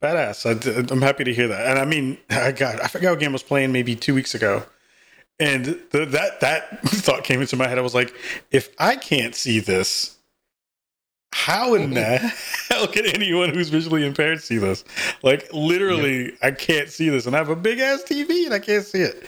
Badass. 0.01 0.45
I, 0.45 0.93
am 0.93 1.01
happy 1.01 1.23
to 1.25 1.33
hear 1.33 1.47
that. 1.47 1.67
And 1.67 1.79
i 1.79 1.85
mean 1.85 2.17
i 2.29 2.51
got 2.51 2.81
i 2.83 2.87
forgot 2.87 3.11
what 3.11 3.19
game 3.19 3.29
I 3.29 3.33
was 3.33 3.43
playing 3.43 3.71
maybe 3.71 3.95
two 3.95 4.13
weeks 4.13 4.33
ago 4.33 4.63
and 5.39 5.65
the, 5.91 6.05
that 6.05 6.39
that 6.41 6.81
thought 6.85 7.23
came 7.23 7.41
into 7.41 7.55
my 7.55 7.67
head 7.67 7.77
i 7.77 7.81
was 7.81 7.95
like 7.95 8.13
if 8.51 8.69
i 8.79 8.95
can't 8.95 9.35
see 9.35 9.59
this 9.59 10.19
how 11.31 11.75
in 11.75 11.91
mm-hmm. 11.91 11.93
the 11.93 12.17
hell 12.69 12.87
can 12.87 13.05
anyone 13.05 13.49
who's 13.53 13.69
visually 13.69 14.05
impaired 14.05 14.41
see 14.41 14.57
this? 14.57 14.83
Like 15.23 15.47
literally, 15.53 16.33
I 16.41 16.51
can't 16.51 16.89
see 16.89 17.09
this, 17.09 17.25
and 17.25 17.35
I 17.35 17.39
have 17.39 17.49
a 17.49 17.55
big 17.55 17.79
ass 17.79 18.03
TV 18.03 18.45
and 18.45 18.53
I 18.53 18.59
can't 18.59 18.83
see 18.83 19.01
it. 19.01 19.23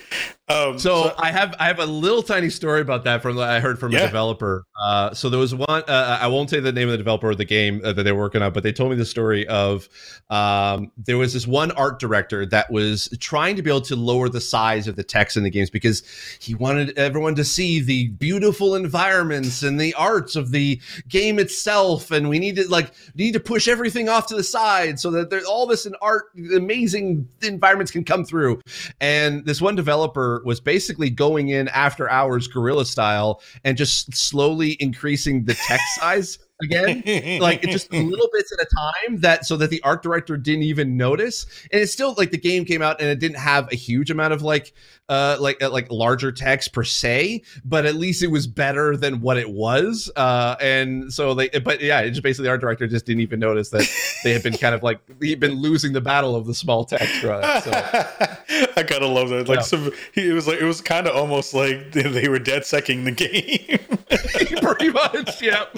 Um, 0.48 0.80
so, 0.80 1.04
so, 1.04 1.16
I 1.18 1.32
have 1.32 1.56
I 1.60 1.68
have 1.68 1.80
a 1.80 1.86
little 1.86 2.24
tiny 2.24 2.50
story 2.50 2.82
about 2.82 3.04
that 3.06 3.22
from 3.22 3.40
I 3.40 3.60
heard 3.60 3.80
from 3.80 3.92
yeah. 3.92 4.00
a 4.00 4.06
developer. 4.08 4.66
Uh, 4.78 5.14
so 5.14 5.30
there 5.30 5.40
was 5.40 5.56
one 5.56 5.84
uh, 5.88 6.18
I 6.20 6.28
won't 6.28 6.50
say 6.50 6.60
the 6.60 6.72
name 6.72 6.88
of 6.88 6.94
the 6.94 6.98
developer 6.98 7.32
of 7.32 7.38
the 7.38 7.46
game 7.46 7.80
uh, 7.84 7.94
that 7.94 8.04
they're 8.04 8.16
working 8.16 8.42
on, 8.42 8.52
but 8.52 8.64
they 8.64 8.74
told 8.74 8.90
me 8.90 8.98
the 8.98 9.06
story 9.06 9.48
of 9.48 9.88
um, 10.30 10.92
there 10.98 11.18
was 11.18 11.34
this 11.34 11.48
one 11.48 11.72
art 11.72 12.00
director 12.00 12.46
that 12.48 12.72
was 12.72 13.08
trying 13.20 13.56
to 13.56 13.62
be 13.62 13.70
able 13.70 13.82
to 13.82 13.96
lower 13.96 14.30
the 14.30 14.42
size 14.42 14.88
of 14.88 14.96
the 14.96 15.04
text 15.04 15.38
in 15.38 15.44
the 15.44 15.50
games 15.50 15.70
because 15.70 16.04
he 16.42 16.56
wanted 16.56 16.98
everyone 16.98 17.36
to 17.36 17.46
see 17.46 17.80
the 17.80 18.10
beautiful 18.10 18.76
environments 18.76 19.64
and 19.64 19.80
the 19.80 19.94
arts 19.94 20.36
of 20.36 20.52
the 20.52 20.82
game 21.08 21.40
itself, 21.40 22.12
and 22.12 22.28
we 22.28 22.40
need 22.40 22.56
to 22.56 22.68
like 22.68 22.92
need 23.16 23.34
to 23.34 23.40
push 23.40 23.68
everything 23.68 24.10
off 24.10 24.28
to 24.28 24.36
the 24.36 24.44
side 24.44 25.00
so 25.00 25.12
that 25.12 25.30
there's 25.30 25.46
all 25.46 25.66
this 25.66 25.86
in 25.86 25.96
art, 26.02 26.26
amazing 26.54 27.28
environments 27.42 27.92
can 27.92 28.04
come 28.04 28.26
through. 28.26 28.60
And 29.00 29.46
this 29.46 29.62
one 29.62 29.76
developer 29.76 30.31
was 30.46 30.60
basically 30.60 31.10
going 31.10 31.50
in 31.50 31.68
after 31.70 32.10
hours 32.10 32.48
guerrilla 32.48 32.86
style 32.86 33.42
and 33.64 33.78
just 33.78 34.16
slowly 34.16 34.78
increasing 34.80 35.46
the 35.46 35.54
text 35.54 35.96
size 36.00 36.40
again, 36.62 37.40
like 37.40 37.62
just 37.64 37.92
little 37.94 38.30
bits 38.34 38.52
at 38.52 38.60
a 38.60 38.76
time 38.76 39.20
that 39.22 39.46
so 39.46 39.58
that 39.58 39.70
the 39.70 39.82
art 39.84 40.04
director 40.04 40.38
didn't 40.38 40.64
even 40.64 40.98
notice. 40.98 41.46
And 41.72 41.82
it's 41.82 41.92
still 41.92 42.16
like 42.18 42.32
the 42.32 42.38
game 42.38 42.66
came 42.66 42.82
out 42.82 43.02
and 43.02 43.10
it 43.10 43.20
didn't 43.20 43.38
have 43.38 43.72
a 43.72 43.76
huge 43.76 44.12
amount 44.12 44.34
of 44.34 44.42
like 44.42 44.74
uh 45.10 45.38
like 45.40 45.62
uh, 45.62 45.70
like 45.70 45.92
larger 45.92 46.32
text 46.32 46.74
per 46.74 46.84
se, 46.84 47.44
but 47.66 47.86
at 47.86 47.96
least 47.96 48.24
it 48.24 48.28
was 48.28 48.48
better 48.48 48.96
than 48.96 49.22
what 49.22 49.38
it 49.38 49.50
was. 49.50 50.12
Uh 50.16 50.56
and 50.62 51.12
so 51.12 51.34
they 51.34 51.50
but 51.50 51.82
yeah, 51.82 52.02
it 52.02 52.12
just 52.12 52.24
basically 52.24 52.44
the 52.44 52.52
art 52.52 52.62
director 52.62 52.88
just 52.88 53.06
didn't 53.06 53.22
even 53.22 53.40
notice 53.40 53.70
that 53.70 53.90
they 54.24 54.34
had 54.34 54.44
been 54.44 54.58
kind 54.58 54.76
of 54.76 54.84
like 54.84 55.00
he'd 55.22 55.40
been 55.40 55.56
losing 55.56 55.94
the 55.94 56.02
battle 56.02 56.36
of 56.36 56.46
the 56.46 56.54
small 56.54 56.86
text. 56.86 57.24
Right? 57.24 57.64
So. 57.64 58.38
I 58.76 58.84
kind 58.84 59.04
of 59.04 59.12
love 59.12 59.30
that. 59.30 59.48
Like 59.48 59.60
yeah. 59.60 59.64
some 59.64 59.92
it 60.14 60.34
was 60.34 60.48
like 60.48 60.60
it 60.60 60.66
was 60.66 60.82
kind 60.82 61.08
of 61.08 61.16
almost 61.16 61.54
like 61.54 61.92
they 61.92 62.28
were 62.28 62.40
dead 62.40 62.66
secking 62.66 63.04
the 63.04 63.12
game. 63.12 63.80
Pretty 64.62 64.92
much, 64.92 65.42
yeah. 65.42 65.66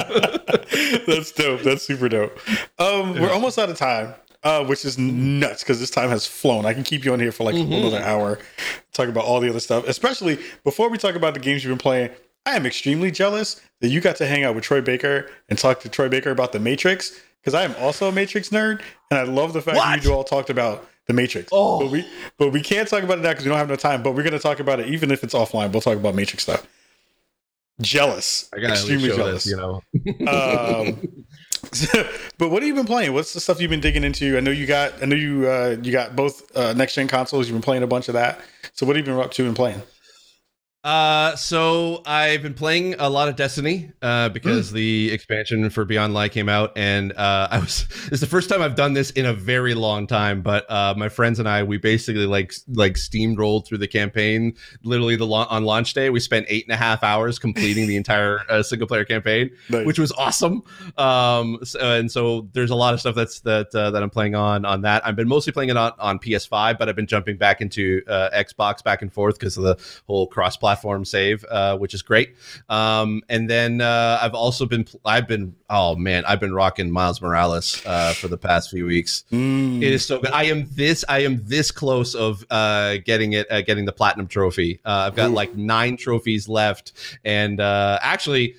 That's 1.07 1.31
dope. 1.31 1.61
That's 1.61 1.83
super 1.83 2.09
dope. 2.09 2.37
Um, 2.79 3.13
we're 3.13 3.31
almost 3.31 3.57
out 3.57 3.69
of 3.69 3.77
time. 3.77 4.13
Uh, 4.43 4.61
which 4.65 4.83
is 4.83 4.97
nuts 4.97 5.63
because 5.63 5.79
this 5.79 5.89
time 5.89 6.09
has 6.09 6.27
flown. 6.27 6.65
I 6.65 6.73
can 6.73 6.83
keep 6.83 7.05
you 7.05 7.13
on 7.13 7.19
here 7.21 7.31
for 7.31 7.45
like 7.45 7.55
mm-hmm. 7.55 7.71
another 7.71 7.99
hour, 7.99 8.39
talk 8.91 9.07
about 9.07 9.23
all 9.23 9.39
the 9.39 9.47
other 9.47 9.61
stuff. 9.61 9.87
Especially 9.87 10.37
before 10.65 10.89
we 10.89 10.97
talk 10.97 11.15
about 11.15 11.33
the 11.33 11.39
games 11.39 11.63
you've 11.63 11.71
been 11.71 11.77
playing, 11.77 12.09
I 12.45 12.57
am 12.57 12.65
extremely 12.65 13.09
jealous 13.09 13.61
that 13.79 13.87
you 13.87 14.01
got 14.01 14.17
to 14.17 14.25
hang 14.25 14.43
out 14.43 14.53
with 14.53 14.65
Troy 14.65 14.81
Baker 14.81 15.29
and 15.47 15.57
talk 15.57 15.79
to 15.79 15.87
Troy 15.87 16.09
Baker 16.09 16.29
about 16.29 16.51
the 16.51 16.59
Matrix 16.59 17.17
because 17.39 17.53
I 17.53 17.63
am 17.63 17.73
also 17.79 18.09
a 18.09 18.11
Matrix 18.11 18.49
nerd, 18.49 18.81
and 19.09 19.17
I 19.17 19.23
love 19.23 19.53
the 19.53 19.61
fact 19.61 19.77
what? 19.77 19.85
that 19.85 20.03
you 20.03 20.13
all 20.13 20.25
talked 20.25 20.49
about 20.49 20.89
the 21.07 21.13
Matrix. 21.13 21.49
Oh. 21.51 21.79
But 21.79 21.91
we 21.91 22.07
but 22.37 22.51
we 22.51 22.61
can't 22.61 22.87
talk 22.87 23.03
about 23.03 23.19
it 23.19 23.21
now 23.21 23.29
because 23.29 23.45
we 23.45 23.49
don't 23.49 23.57
have 23.57 23.69
no 23.69 23.75
time. 23.75 24.03
But 24.03 24.13
we're 24.15 24.23
gonna 24.23 24.39
talk 24.39 24.59
about 24.59 24.79
it 24.79 24.87
even 24.87 25.11
if 25.11 25.23
it's 25.23 25.33
offline. 25.33 25.71
We'll 25.71 25.81
talk 25.81 25.97
about 25.97 26.15
Matrix 26.15 26.43
stuff 26.43 26.67
jealous. 27.81 28.49
I 28.53 28.59
got 28.59 28.71
extremely 28.71 29.09
jealous. 29.09 29.43
This, 29.43 29.51
you 29.51 29.57
know. 29.57 29.81
um, 30.27 31.25
but 32.37 32.49
what 32.49 32.61
have 32.61 32.67
you 32.67 32.75
been 32.75 32.85
playing? 32.85 33.13
What's 33.13 33.33
the 33.33 33.39
stuff 33.39 33.61
you've 33.61 33.69
been 33.69 33.79
digging 33.79 34.03
into? 34.03 34.37
I 34.37 34.39
know 34.39 34.51
you 34.51 34.65
got. 34.65 35.01
I 35.01 35.05
know 35.05 35.15
you. 35.15 35.47
Uh, 35.47 35.77
you 35.81 35.91
got 35.91 36.15
both 36.15 36.55
uh, 36.55 36.73
next 36.73 36.95
gen 36.95 37.07
consoles. 37.07 37.47
You've 37.47 37.55
been 37.55 37.63
playing 37.63 37.83
a 37.83 37.87
bunch 37.87 38.07
of 38.07 38.13
that. 38.13 38.39
So 38.73 38.85
what 38.85 38.95
have 38.95 39.05
you 39.05 39.13
been 39.13 39.23
up 39.23 39.31
to 39.31 39.45
and 39.45 39.55
playing? 39.55 39.81
Uh, 40.83 41.33
so 41.37 42.01
I've 42.05 42.41
been 42.41 42.53
playing 42.53 42.95
a 42.99 43.09
lot 43.09 43.29
of 43.29 43.37
Destiny 43.37 43.91
uh, 44.01 44.27
because 44.27 44.69
mm. 44.69 44.73
the 44.73 45.11
expansion 45.11 45.69
for 45.69 45.85
Beyond 45.85 46.13
Light 46.13 46.33
came 46.33 46.49
out, 46.49 46.73
and 46.75 47.13
uh, 47.13 47.47
I 47.51 47.59
was. 47.59 47.87
It's 48.11 48.19
the 48.19 48.27
first 48.27 48.49
time 48.49 48.61
I've 48.61 48.75
done 48.75 48.93
this 48.93 49.09
in 49.11 49.25
a 49.25 49.33
very 49.33 49.75
long 49.75 50.07
time. 50.07 50.41
But 50.41 50.69
uh, 50.69 50.93
my 50.97 51.07
friends 51.07 51.39
and 51.39 51.47
I, 51.47 51.63
we 51.63 51.77
basically 51.77 52.25
like 52.25 52.53
like 52.67 52.95
steamrolled 52.95 53.65
through 53.65 53.77
the 53.77 53.87
campaign. 53.87 54.55
Literally, 54.83 55.15
the 55.15 55.25
on 55.25 55.63
launch 55.63 55.93
day, 55.93 56.09
we 56.09 56.19
spent 56.19 56.47
eight 56.49 56.65
and 56.65 56.73
a 56.73 56.77
half 56.77 57.01
hours 57.01 57.39
completing 57.39 57.87
the 57.87 57.95
entire 57.95 58.41
uh, 58.49 58.61
single 58.61 58.87
player 58.87 59.05
campaign, 59.05 59.51
nice. 59.69 59.85
which 59.85 59.99
was 59.99 60.11
awesome. 60.11 60.63
Um, 60.97 61.59
so, 61.63 61.79
and 61.79 62.11
so 62.11 62.49
there's 62.51 62.71
a 62.71 62.75
lot 62.75 62.93
of 62.93 62.99
stuff 62.99 63.15
that's 63.15 63.39
that 63.41 63.73
uh, 63.73 63.91
that 63.91 64.03
I'm 64.03 64.09
playing 64.09 64.35
on 64.35 64.65
on 64.65 64.81
that. 64.81 65.07
I've 65.07 65.15
been 65.15 65.29
mostly 65.29 65.53
playing 65.53 65.69
it 65.69 65.77
on, 65.77 65.93
on 65.97 66.19
PS5, 66.19 66.77
but 66.77 66.89
I've 66.89 66.95
been 66.97 67.07
jumping 67.07 67.37
back 67.37 67.61
into 67.61 68.01
uh, 68.09 68.31
Xbox 68.35 68.83
back 68.83 69.01
and 69.01 69.13
forth 69.13 69.39
because 69.39 69.55
of 69.55 69.63
the 69.63 69.77
whole 70.07 70.27
cross 70.27 70.57
platform 70.57 70.72
platform 70.73 71.05
save, 71.05 71.45
uh, 71.49 71.77
which 71.77 71.93
is 71.93 72.01
great. 72.01 72.35
Um, 72.67 73.21
and 73.29 73.49
then 73.49 73.81
uh, 73.81 74.19
I've 74.21 74.33
also 74.33 74.65
been 74.65 74.87
I've 75.05 75.27
been 75.27 75.55
oh 75.69 75.95
man 75.95 76.25
I've 76.25 76.39
been 76.39 76.53
rocking 76.53 76.89
Miles 76.89 77.21
Morales 77.21 77.85
uh, 77.85 78.13
for 78.13 78.27
the 78.27 78.37
past 78.37 78.71
few 78.71 78.85
weeks. 78.85 79.23
Mm. 79.31 79.77
It 79.77 79.93
is 79.93 80.05
so 80.05 80.19
good. 80.19 80.31
I 80.31 80.45
am 80.45 80.67
this 80.71 81.05
I 81.07 81.19
am 81.19 81.41
this 81.45 81.69
close 81.71 82.15
of 82.15 82.43
uh, 82.49 82.97
getting 83.05 83.33
it 83.33 83.51
uh, 83.51 83.61
getting 83.61 83.85
the 83.85 83.91
platinum 83.91 84.27
trophy. 84.27 84.79
Uh, 84.83 85.07
I've 85.07 85.15
got 85.15 85.29
Ooh. 85.29 85.33
like 85.33 85.55
nine 85.55 85.97
trophies 85.97 86.49
left, 86.49 86.93
and 87.23 87.59
actually. 87.61 88.55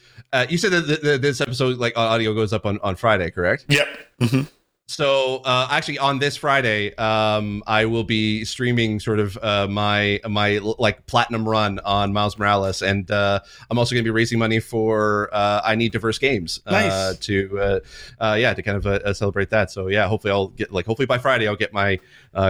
you 0.48 0.58
said 0.58 0.72
that 0.72 0.88
the, 0.88 0.96
the, 0.96 1.18
this 1.18 1.40
episode, 1.40 1.78
like 1.78 1.96
audio, 1.96 2.34
goes 2.34 2.52
up 2.52 2.66
on, 2.66 2.80
on 2.82 2.96
Friday, 2.96 3.30
correct? 3.30 3.66
Yep. 3.68 3.86
Mm-hmm. 4.20 4.42
So 4.86 5.40
uh, 5.44 5.66
actually, 5.70 5.98
on 5.98 6.18
this 6.18 6.36
Friday, 6.36 6.94
um, 6.96 7.62
I 7.66 7.86
will 7.86 8.04
be 8.04 8.44
streaming 8.44 9.00
sort 9.00 9.18
of 9.18 9.38
uh, 9.42 9.66
my 9.66 10.20
my 10.28 10.58
like 10.58 11.06
platinum 11.06 11.48
run 11.48 11.78
on 11.80 12.12
Miles 12.12 12.38
Morales, 12.38 12.82
and 12.82 13.10
uh, 13.10 13.40
I'm 13.70 13.78
also 13.78 13.94
going 13.94 14.04
to 14.04 14.06
be 14.06 14.14
raising 14.14 14.38
money 14.38 14.60
for 14.60 15.30
uh, 15.32 15.62
I 15.64 15.74
Need 15.74 15.92
Diverse 15.92 16.18
Games 16.18 16.60
uh, 16.66 16.72
nice. 16.72 17.18
to 17.18 17.80
uh, 18.20 18.34
yeah 18.34 18.52
to 18.52 18.62
kind 18.62 18.84
of 18.84 19.16
celebrate 19.16 19.48
that. 19.50 19.70
So 19.70 19.88
yeah, 19.88 20.06
hopefully 20.06 20.32
I'll 20.32 20.48
get 20.48 20.70
like 20.70 20.84
hopefully 20.84 21.06
by 21.06 21.16
Friday 21.16 21.48
I'll 21.48 21.56
get 21.56 21.72
my 21.72 21.98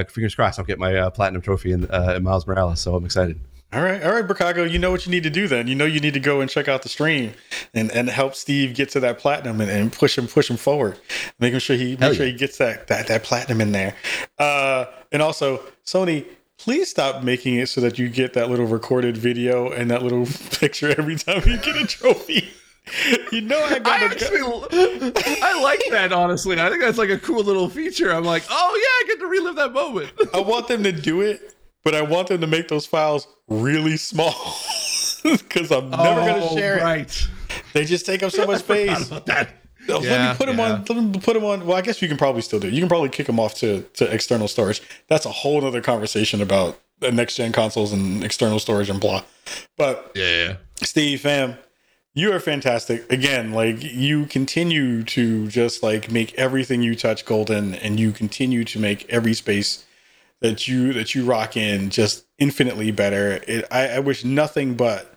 fingers 0.08 0.34
crossed 0.34 0.58
I'll 0.58 0.64
get 0.64 0.80
my 0.80 1.08
platinum 1.10 1.40
trophy 1.40 1.70
in, 1.70 1.84
in 1.84 2.22
Miles 2.24 2.46
Morales. 2.48 2.80
So 2.80 2.96
I'm 2.96 3.04
excited. 3.04 3.38
All 3.74 3.82
right, 3.82 4.00
all 4.04 4.12
right, 4.12 4.24
Bricago, 4.24 4.70
you 4.70 4.78
know 4.78 4.92
what 4.92 5.04
you 5.04 5.10
need 5.10 5.24
to 5.24 5.30
do 5.30 5.48
then. 5.48 5.66
You 5.66 5.74
know 5.74 5.84
you 5.84 5.98
need 5.98 6.14
to 6.14 6.20
go 6.20 6.40
and 6.40 6.48
check 6.48 6.68
out 6.68 6.82
the 6.82 6.88
stream 6.88 7.34
and, 7.72 7.90
and 7.90 8.08
help 8.08 8.36
Steve 8.36 8.72
get 8.76 8.88
to 8.90 9.00
that 9.00 9.18
platinum 9.18 9.60
and, 9.60 9.68
and 9.68 9.92
push 9.92 10.16
him 10.16 10.28
push 10.28 10.48
him 10.48 10.56
forward. 10.56 10.96
Making 11.40 11.58
sure 11.58 11.74
he 11.74 11.96
make 11.96 12.14
sure 12.14 12.24
he 12.24 12.32
gets 12.32 12.58
that, 12.58 12.86
that 12.86 13.08
that 13.08 13.24
platinum 13.24 13.60
in 13.60 13.72
there. 13.72 13.96
Uh 14.38 14.84
and 15.10 15.20
also 15.20 15.60
Sony, 15.84 16.24
please 16.56 16.88
stop 16.88 17.24
making 17.24 17.56
it 17.56 17.68
so 17.68 17.80
that 17.80 17.98
you 17.98 18.08
get 18.08 18.34
that 18.34 18.48
little 18.48 18.66
recorded 18.66 19.16
video 19.16 19.72
and 19.72 19.90
that 19.90 20.04
little 20.04 20.26
picture 20.52 20.94
every 20.96 21.16
time 21.16 21.42
you 21.44 21.56
get 21.58 21.74
a 21.74 21.86
trophy. 21.86 22.50
You 23.32 23.40
know 23.40 23.58
I 23.64 23.78
got 23.78 24.02
I 24.02 24.04
actually 24.04 24.40
I 24.42 25.62
like 25.62 25.82
that 25.90 26.12
honestly. 26.12 26.60
I 26.60 26.68
think 26.68 26.82
that's 26.82 26.98
like 26.98 27.08
a 27.08 27.18
cool 27.18 27.42
little 27.42 27.70
feature. 27.70 28.12
I'm 28.12 28.24
like, 28.24 28.44
oh 28.50 28.76
yeah, 28.76 29.06
I 29.06 29.08
get 29.08 29.20
to 29.20 29.26
relive 29.26 29.56
that 29.56 29.72
moment. 29.72 30.12
I 30.34 30.40
want 30.40 30.68
them 30.68 30.82
to 30.82 30.92
do 30.92 31.22
it 31.22 31.53
but 31.84 31.94
I 31.94 32.02
want 32.02 32.28
them 32.28 32.40
to 32.40 32.46
make 32.46 32.68
those 32.68 32.86
files 32.86 33.28
really 33.48 33.96
small 33.96 34.32
because 35.22 35.70
I'm 35.70 35.90
never 35.90 36.20
oh, 36.20 36.26
going 36.26 36.48
to 36.48 36.54
share 36.54 36.78
right. 36.78 37.06
it. 37.06 37.28
They 37.72 37.84
just 37.84 38.06
take 38.06 38.22
up 38.22 38.32
so 38.32 38.46
much 38.48 38.60
space. 38.60 39.10
Let 39.10 39.26
me 39.28 40.36
put 40.36 40.46
them 40.46 40.58
yeah. 40.58 40.72
on. 40.72 40.84
Let 40.84 40.96
me 40.96 41.20
put 41.20 41.34
them 41.34 41.44
on. 41.44 41.66
Well, 41.66 41.76
I 41.76 41.82
guess 41.82 42.00
you 42.00 42.08
can 42.08 42.16
probably 42.16 42.42
still 42.42 42.58
do. 42.58 42.68
It. 42.68 42.74
You 42.74 42.80
can 42.80 42.88
probably 42.88 43.10
kick 43.10 43.26
them 43.26 43.38
off 43.38 43.54
to 43.56 43.82
to 43.82 44.12
external 44.12 44.48
storage. 44.48 44.82
That's 45.08 45.26
a 45.26 45.30
whole 45.30 45.64
other 45.64 45.82
conversation 45.82 46.40
about 46.40 46.80
the 47.00 47.12
next 47.12 47.36
gen 47.36 47.52
consoles 47.52 47.92
and 47.92 48.24
external 48.24 48.58
storage 48.58 48.88
and 48.88 49.00
blah. 49.00 49.22
But 49.76 50.12
yeah, 50.14 50.56
Steve, 50.76 51.20
fam, 51.20 51.58
you 52.14 52.32
are 52.32 52.40
fantastic. 52.40 53.10
Again, 53.12 53.52
like 53.52 53.82
you 53.82 54.26
continue 54.26 55.02
to 55.04 55.48
just 55.48 55.82
like 55.82 56.10
make 56.10 56.32
everything 56.34 56.82
you 56.82 56.94
touch 56.94 57.26
golden, 57.26 57.74
and 57.74 58.00
you 58.00 58.12
continue 58.12 58.64
to 58.64 58.78
make 58.78 59.08
every 59.10 59.34
space 59.34 59.84
that 60.40 60.68
you 60.68 60.92
that 60.92 61.14
you 61.14 61.24
rock 61.24 61.56
in 61.56 61.90
just 61.90 62.26
infinitely 62.38 62.90
better. 62.90 63.42
It, 63.46 63.64
I, 63.70 63.88
I 63.88 63.98
wish 64.00 64.24
nothing 64.24 64.74
but 64.74 65.14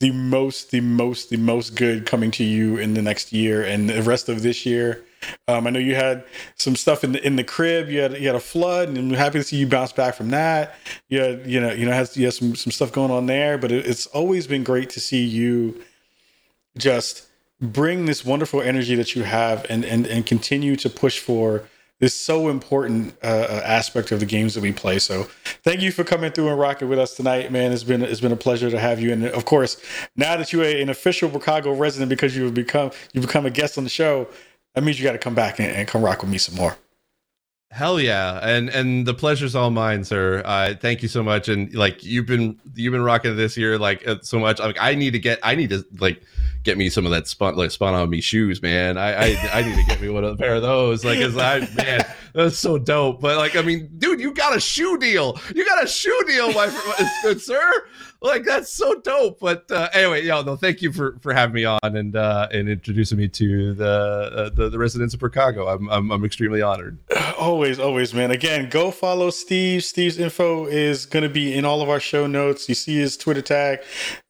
the 0.00 0.10
most, 0.10 0.70
the 0.70 0.80
most, 0.80 1.30
the 1.30 1.36
most 1.36 1.76
good 1.76 2.04
coming 2.04 2.30
to 2.32 2.44
you 2.44 2.76
in 2.76 2.94
the 2.94 3.02
next 3.02 3.32
year 3.32 3.64
and 3.64 3.88
the 3.88 4.02
rest 4.02 4.28
of 4.28 4.42
this 4.42 4.66
year. 4.66 5.04
Um, 5.48 5.66
I 5.66 5.70
know 5.70 5.78
you 5.78 5.94
had 5.94 6.24
some 6.56 6.76
stuff 6.76 7.02
in 7.02 7.12
the 7.12 7.26
in 7.26 7.36
the 7.36 7.44
crib. 7.44 7.88
You 7.88 8.00
had 8.00 8.12
you 8.20 8.26
had 8.26 8.36
a 8.36 8.40
flood, 8.40 8.88
and 8.88 8.98
I'm 8.98 9.10
happy 9.10 9.38
to 9.38 9.44
see 9.44 9.56
you 9.56 9.66
bounce 9.66 9.92
back 9.92 10.14
from 10.14 10.28
that. 10.30 10.74
You 11.08 11.20
had 11.20 11.46
you 11.46 11.60
know 11.60 11.72
you 11.72 11.86
know 11.86 11.92
has 11.92 12.14
you 12.16 12.26
have 12.26 12.34
some 12.34 12.54
some 12.54 12.70
stuff 12.70 12.92
going 12.92 13.10
on 13.10 13.24
there, 13.24 13.56
but 13.56 13.72
it, 13.72 13.86
it's 13.86 14.06
always 14.08 14.46
been 14.46 14.64
great 14.64 14.90
to 14.90 15.00
see 15.00 15.24
you 15.24 15.82
just 16.76 17.26
bring 17.60 18.04
this 18.04 18.24
wonderful 18.24 18.60
energy 18.60 18.94
that 18.96 19.16
you 19.16 19.22
have 19.22 19.64
and 19.70 19.84
and 19.84 20.06
and 20.06 20.26
continue 20.26 20.76
to 20.76 20.90
push 20.90 21.18
for 21.18 21.64
this 22.00 22.14
so 22.14 22.48
important 22.48 23.16
uh, 23.22 23.26
uh, 23.26 23.62
aspect 23.64 24.12
of 24.12 24.20
the 24.20 24.26
games 24.26 24.54
that 24.54 24.60
we 24.60 24.72
play. 24.72 24.98
So 24.98 25.24
thank 25.62 25.80
you 25.80 25.92
for 25.92 26.04
coming 26.04 26.32
through 26.32 26.48
and 26.48 26.58
rocking 26.58 26.88
with 26.88 26.98
us 26.98 27.14
tonight, 27.14 27.50
man. 27.52 27.72
It's 27.72 27.84
been 27.84 28.02
it's 28.02 28.20
been 28.20 28.32
a 28.32 28.36
pleasure 28.36 28.70
to 28.70 28.78
have 28.78 29.00
you. 29.00 29.12
And 29.12 29.26
of 29.26 29.44
course, 29.44 29.80
now 30.16 30.36
that 30.36 30.52
you're 30.52 30.64
an 30.64 30.88
official 30.88 31.30
Chicago 31.30 31.72
resident 31.72 32.10
because 32.10 32.36
you've 32.36 32.54
become 32.54 32.90
you 33.12 33.20
become 33.20 33.46
a 33.46 33.50
guest 33.50 33.78
on 33.78 33.84
the 33.84 33.90
show, 33.90 34.28
that 34.74 34.82
means 34.82 34.98
you 34.98 35.04
got 35.04 35.12
to 35.12 35.18
come 35.18 35.34
back 35.34 35.58
and, 35.60 35.70
and 35.70 35.86
come 35.88 36.02
rock 36.02 36.22
with 36.22 36.30
me 36.30 36.38
some 36.38 36.56
more. 36.56 36.76
Hell 37.70 37.98
yeah, 37.98 38.38
and 38.42 38.68
and 38.68 39.06
the 39.06 39.14
pleasure's 39.14 39.56
all 39.56 39.70
mine, 39.70 40.04
sir. 40.04 40.42
Uh, 40.44 40.74
thank 40.80 41.02
you 41.02 41.08
so 41.08 41.22
much. 41.22 41.48
And 41.48 41.74
like 41.74 42.04
you've 42.04 42.26
been 42.26 42.60
you've 42.74 42.92
been 42.92 43.02
rocking 43.02 43.36
this 43.36 43.56
year 43.56 43.78
like 43.78 44.06
uh, 44.06 44.16
so 44.22 44.38
much. 44.38 44.58
Like 44.60 44.76
I 44.80 44.94
need 44.94 45.12
to 45.12 45.18
get 45.18 45.38
I 45.42 45.54
need 45.54 45.70
to 45.70 45.84
like 45.98 46.22
get 46.64 46.78
me 46.78 46.88
some 46.88 47.04
of 47.04 47.12
that 47.12 47.28
spawn 47.28 47.54
like 47.56 47.70
spawn 47.70 47.94
on 47.94 48.10
me 48.10 48.20
shoes, 48.20 48.60
man. 48.62 48.98
I, 48.98 49.12
I 49.12 49.50
I 49.52 49.62
need 49.62 49.76
to 49.76 49.84
get 49.84 50.00
me 50.00 50.08
one 50.08 50.24
of 50.24 50.32
a 50.32 50.36
pair 50.36 50.54
of 50.56 50.62
those. 50.62 51.04
Like, 51.04 51.20
cause 51.20 51.36
I 51.36 51.60
man, 51.76 52.04
that's 52.32 52.58
so 52.58 52.78
dope. 52.78 53.20
But 53.20 53.36
like, 53.36 53.54
I 53.54 53.62
mean, 53.62 53.90
dude, 53.98 54.20
you 54.20 54.32
got 54.32 54.56
a 54.56 54.60
shoe 54.60 54.98
deal. 54.98 55.38
You 55.54 55.64
got 55.64 55.84
a 55.84 55.86
shoe 55.86 56.20
deal, 56.26 56.52
my 56.52 56.66
good 57.22 57.40
sir 57.40 57.84
like 58.24 58.44
that's 58.44 58.72
so 58.72 58.94
dope. 59.00 59.38
But 59.38 59.70
uh, 59.70 59.90
anyway, 59.92 60.24
yo, 60.24 60.42
no, 60.42 60.56
thank 60.56 60.82
you 60.82 60.90
for 60.90 61.18
for 61.20 61.32
having 61.32 61.54
me 61.54 61.64
on 61.64 61.78
and 61.82 62.16
uh, 62.16 62.48
and 62.50 62.68
introducing 62.68 63.18
me 63.18 63.28
to 63.28 63.74
the 63.74 63.86
uh, 63.86 64.48
the, 64.48 64.70
the 64.70 64.78
residents 64.78 65.14
of 65.14 65.20
Chicago. 65.20 65.68
I'm, 65.68 65.88
I'm 65.90 66.10
I'm 66.10 66.24
extremely 66.24 66.62
honored. 66.62 66.98
Always, 67.38 67.80
always, 67.80 68.14
man. 68.14 68.30
Again, 68.30 68.70
go 68.70 68.90
follow 68.90 69.28
Steve. 69.28 69.84
Steve's 69.84 70.18
info 70.18 70.66
is 70.66 71.04
going 71.04 71.24
to 71.24 71.28
be 71.28 71.52
in 71.52 71.64
all 71.64 71.82
of 71.82 71.90
our 71.90 71.98
show 71.98 72.26
notes. 72.26 72.68
You 72.68 72.76
see 72.76 72.96
his 72.96 73.16
Twitter 73.16 73.42
tag 73.42 73.80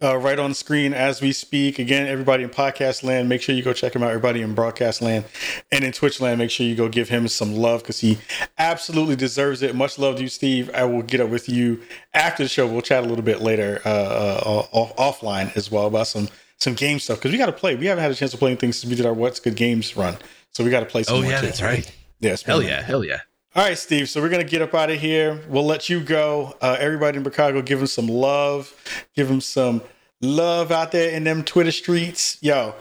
uh, 0.02 0.16
right 0.16 0.38
on 0.38 0.54
screen 0.54 0.94
as 0.94 1.20
we 1.20 1.30
speak. 1.30 1.78
Again, 1.78 2.06
everybody 2.24 2.42
in 2.42 2.48
podcast 2.48 3.04
land, 3.04 3.28
make 3.28 3.42
sure 3.42 3.54
you 3.54 3.62
go 3.62 3.74
check 3.74 3.94
him 3.94 4.02
out. 4.02 4.08
Everybody 4.08 4.40
in 4.40 4.54
broadcast 4.54 5.02
land 5.02 5.26
and 5.70 5.84
in 5.84 5.92
Twitch 5.92 6.22
land, 6.22 6.38
make 6.38 6.50
sure 6.50 6.64
you 6.64 6.74
go 6.74 6.88
give 6.88 7.10
him 7.10 7.28
some 7.28 7.54
love 7.54 7.82
because 7.82 8.00
he 8.00 8.16
absolutely 8.56 9.14
deserves 9.14 9.60
it. 9.60 9.74
Much 9.74 9.98
love 9.98 10.16
to 10.16 10.22
you, 10.22 10.28
Steve. 10.28 10.70
I 10.72 10.84
will 10.84 11.02
get 11.02 11.20
up 11.20 11.28
with 11.28 11.50
you 11.50 11.82
after 12.14 12.42
the 12.42 12.48
show. 12.48 12.66
We'll 12.66 12.80
chat 12.80 13.04
a 13.04 13.06
little 13.06 13.22
bit 13.22 13.42
later 13.42 13.82
uh, 13.84 13.88
uh, 13.90 14.66
off, 14.72 15.20
offline 15.20 15.54
as 15.54 15.70
well 15.70 15.86
about 15.86 16.06
some 16.06 16.30
some 16.56 16.72
game 16.72 16.98
stuff 16.98 17.18
because 17.18 17.30
we 17.30 17.36
got 17.36 17.46
to 17.46 17.52
play. 17.52 17.76
We 17.76 17.84
haven't 17.84 18.00
had 18.00 18.10
a 18.10 18.14
chance 18.14 18.30
to 18.30 18.38
play 18.38 18.54
things 18.54 18.78
since 18.78 18.88
we 18.88 18.96
did 18.96 19.04
our 19.04 19.12
What's 19.12 19.38
Good 19.38 19.56
Games 19.56 19.94
run, 19.94 20.16
so 20.50 20.64
we 20.64 20.70
got 20.70 20.80
to 20.80 20.86
play. 20.86 21.02
Some 21.02 21.18
oh 21.18 21.20
yeah, 21.20 21.40
too. 21.40 21.46
that's 21.46 21.60
right. 21.60 21.94
Yeah, 22.20 22.36
hell 22.46 22.62
yeah, 22.62 22.80
hell 22.80 23.04
yeah. 23.04 23.20
All 23.54 23.64
right, 23.64 23.76
Steve. 23.76 24.08
So 24.08 24.22
we're 24.22 24.30
gonna 24.30 24.44
get 24.44 24.62
up 24.62 24.72
out 24.72 24.88
of 24.88 24.98
here. 24.98 25.42
We'll 25.50 25.66
let 25.66 25.90
you 25.90 26.00
go. 26.00 26.56
Uh, 26.62 26.78
everybody 26.80 27.18
in 27.18 27.24
Chicago, 27.24 27.60
give 27.60 27.80
him 27.80 27.86
some 27.86 28.08
love. 28.08 28.74
Give 29.14 29.30
him 29.30 29.42
some 29.42 29.82
love 30.24 30.70
out 30.70 30.92
there 30.92 31.10
in 31.10 31.24
them 31.24 31.44
Twitter 31.44 31.72
streets. 31.72 32.38
Yo, 32.40 32.74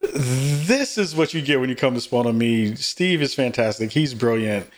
this 0.00 0.98
is 0.98 1.14
what 1.14 1.34
you 1.34 1.42
get 1.42 1.60
when 1.60 1.68
you 1.68 1.76
come 1.76 1.94
to 1.94 2.00
Spawn 2.00 2.26
on 2.26 2.38
Me. 2.38 2.74
Steve 2.74 3.22
is 3.22 3.34
fantastic. 3.34 3.90
He's 3.90 4.14
brilliant. 4.14 4.68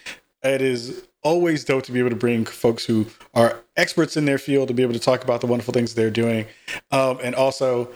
It 0.43 0.63
is 0.63 1.07
always 1.23 1.65
dope 1.65 1.83
to 1.85 1.93
be 1.93 1.99
able 1.99 2.11
to 2.11 2.17
bring 2.17 2.45
folks 2.45 2.85
who 2.85 3.07
are 3.35 3.61
experts 3.77 4.17
in 4.17 4.25
their 4.25 4.39
field 4.39 4.69
to 4.69 4.75
be 4.75 4.83
able 4.83 4.93
to 4.93 5.01
talk 5.01 5.25
about 5.25 5.41
the 5.41 5.47
wonderful 5.47 5.75
things 5.75 5.95
they're 5.95 6.11
doing. 6.11 6.47
Um, 6.93 7.19
and 7.23 7.35
also, 7.35 7.91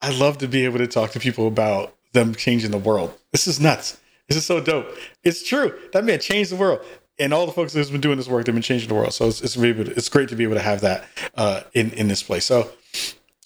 I 0.00 0.10
love 0.10 0.38
to 0.38 0.48
be 0.48 0.64
able 0.64 0.78
to 0.78 0.86
talk 0.86 1.10
to 1.12 1.20
people 1.20 1.48
about 1.48 1.94
them 2.12 2.34
changing 2.34 2.70
the 2.70 2.78
world. 2.78 3.12
This 3.32 3.46
is 3.46 3.60
nuts. 3.60 4.00
This 4.28 4.36
is 4.36 4.46
so 4.46 4.60
dope. 4.60 4.86
It's 5.24 5.46
true. 5.46 5.76
That 5.92 6.04
man 6.04 6.20
changed 6.20 6.52
the 6.52 6.56
world. 6.56 6.80
And 7.18 7.34
all 7.34 7.44
the 7.44 7.52
folks 7.52 7.74
who've 7.74 7.90
been 7.90 8.00
doing 8.00 8.16
this 8.16 8.28
work, 8.28 8.46
they've 8.46 8.54
been 8.54 8.62
changing 8.62 8.88
the 8.88 8.94
world. 8.94 9.12
So 9.12 9.26
it's 9.26 9.42
it's, 9.42 9.56
it's 9.56 10.08
great 10.08 10.28
to 10.30 10.36
be 10.36 10.44
able 10.44 10.54
to 10.54 10.62
have 10.62 10.80
that 10.80 11.04
uh, 11.34 11.62
in 11.74 11.90
in 11.90 12.08
this 12.08 12.22
place. 12.22 12.46
So 12.46 12.70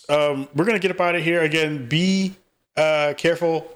um, 0.08 0.48
we're 0.54 0.64
gonna 0.64 0.78
get 0.78 0.90
up 0.90 1.00
out 1.00 1.14
of 1.14 1.22
here 1.22 1.42
again. 1.42 1.88
Be 1.88 2.34
uh, 2.76 3.14
careful 3.16 3.70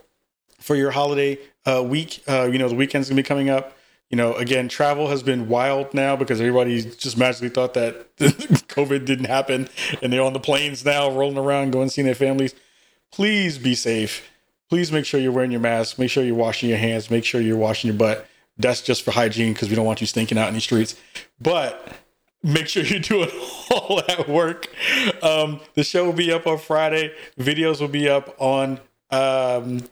for 0.60 0.76
your 0.76 0.90
holiday 0.90 1.38
uh, 1.66 1.82
week. 1.82 2.22
Uh, 2.28 2.48
you 2.50 2.58
know 2.58 2.68
the 2.68 2.74
weekend's 2.74 3.08
gonna 3.08 3.20
be 3.20 3.26
coming 3.26 3.48
up 3.50 3.74
you 4.10 4.16
know, 4.16 4.34
again, 4.34 4.68
travel 4.68 5.08
has 5.08 5.22
been 5.22 5.48
wild 5.48 5.92
now 5.92 6.16
because 6.16 6.40
everybody 6.40 6.82
just 6.82 7.18
magically 7.18 7.50
thought 7.50 7.74
that 7.74 8.16
COVID 8.16 9.04
didn't 9.04 9.26
happen 9.26 9.68
and 10.02 10.12
they're 10.12 10.22
on 10.22 10.32
the 10.32 10.40
planes 10.40 10.84
now 10.84 11.10
rolling 11.10 11.36
around 11.36 11.72
going 11.72 11.90
seeing 11.90 12.06
their 12.06 12.14
families. 12.14 12.54
Please 13.12 13.58
be 13.58 13.74
safe. 13.74 14.26
Please 14.70 14.90
make 14.90 15.04
sure 15.04 15.20
you're 15.20 15.32
wearing 15.32 15.50
your 15.50 15.60
mask. 15.60 15.98
Make 15.98 16.10
sure 16.10 16.24
you're 16.24 16.34
washing 16.34 16.70
your 16.70 16.78
hands. 16.78 17.10
Make 17.10 17.24
sure 17.24 17.40
you're 17.40 17.56
washing 17.56 17.88
your 17.88 17.98
butt. 17.98 18.26
That's 18.56 18.80
just 18.80 19.02
for 19.02 19.10
hygiene 19.10 19.52
because 19.52 19.68
we 19.68 19.76
don't 19.76 19.86
want 19.86 20.00
you 20.00 20.06
stinking 20.06 20.38
out 20.38 20.48
in 20.48 20.54
the 20.54 20.60
streets. 20.60 20.96
But 21.40 21.86
make 22.43 22.68
sure 22.68 22.82
you're 22.82 23.01
doing 23.01 23.30
all 23.70 24.03
that 24.07 24.28
work. 24.28 24.68
Um, 25.22 25.61
the 25.74 25.84
show 25.84 26.05
will 26.05 26.12
be 26.12 26.32
up 26.32 26.47
on 26.47 26.59
Friday. 26.59 27.12
Videos 27.39 27.80
will 27.80 27.89
be 27.89 28.09
up 28.09 28.34
on 28.39 28.80
um, 29.11 29.82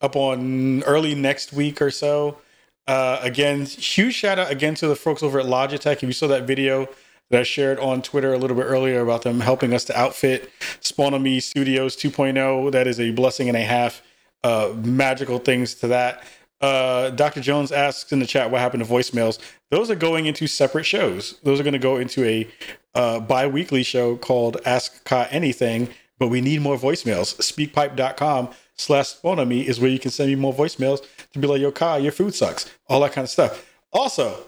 up 0.00 0.16
on 0.16 0.82
early 0.84 1.14
next 1.14 1.52
week 1.52 1.80
or 1.80 1.90
so. 1.90 2.38
Uh, 2.86 3.18
again, 3.22 3.64
huge 3.64 4.14
shout 4.14 4.38
out 4.38 4.50
again 4.50 4.74
to 4.76 4.86
the 4.86 4.96
folks 4.96 5.22
over 5.22 5.40
at 5.40 5.46
Logitech. 5.46 5.94
If 5.94 6.02
you 6.04 6.12
saw 6.12 6.28
that 6.28 6.46
video 6.46 6.88
that 7.30 7.40
I 7.40 7.42
shared 7.42 7.80
on 7.80 8.02
Twitter 8.02 8.32
a 8.32 8.38
little 8.38 8.56
bit 8.56 8.64
earlier 8.64 9.00
about 9.00 9.22
them 9.22 9.40
helping 9.40 9.74
us 9.74 9.84
to 9.86 9.98
outfit 9.98 10.50
Spawn 10.80 11.12
on 11.12 11.22
Me 11.22 11.40
Studios 11.40 11.96
2.0, 11.96 12.70
that 12.70 12.86
is 12.86 13.00
a 13.00 13.10
blessing 13.10 13.48
and 13.48 13.56
a 13.56 13.62
half. 13.62 14.02
Uh, 14.44 14.72
magical 14.76 15.38
things 15.38 15.74
to 15.74 15.88
that. 15.88 16.22
Uh, 16.60 17.10
Dr. 17.10 17.40
Jones 17.40 17.70
asks 17.70 18.12
in 18.12 18.18
the 18.18 18.26
chat 18.26 18.50
what 18.50 18.60
happened 18.60 18.84
to 18.84 18.90
voicemails. 18.90 19.38
Those 19.70 19.90
are 19.90 19.96
going 19.96 20.26
into 20.26 20.46
separate 20.46 20.84
shows. 20.84 21.38
Those 21.42 21.60
are 21.60 21.62
going 21.62 21.74
to 21.74 21.78
go 21.78 21.96
into 21.96 22.24
a 22.24 22.48
uh, 22.94 23.20
bi 23.20 23.46
weekly 23.46 23.82
show 23.82 24.16
called 24.16 24.58
Ask 24.64 25.04
Ka 25.04 25.28
Anything, 25.30 25.88
but 26.18 26.28
we 26.28 26.40
need 26.40 26.62
more 26.62 26.76
voicemails. 26.76 27.36
Speakpipe.com 27.36 28.50
slash 28.76 29.22
me 29.22 29.66
is 29.66 29.80
where 29.80 29.90
you 29.90 29.98
can 29.98 30.10
send 30.10 30.30
me 30.30 30.36
more 30.36 30.54
voicemails 30.54 31.04
to 31.32 31.38
be 31.38 31.46
like, 31.46 31.60
yo, 31.60 31.70
Ka, 31.70 31.96
your 31.96 32.12
food 32.12 32.34
sucks. 32.34 32.70
All 32.88 33.00
that 33.00 33.12
kind 33.12 33.24
of 33.24 33.30
stuff. 33.30 33.70
Also, 33.92 34.44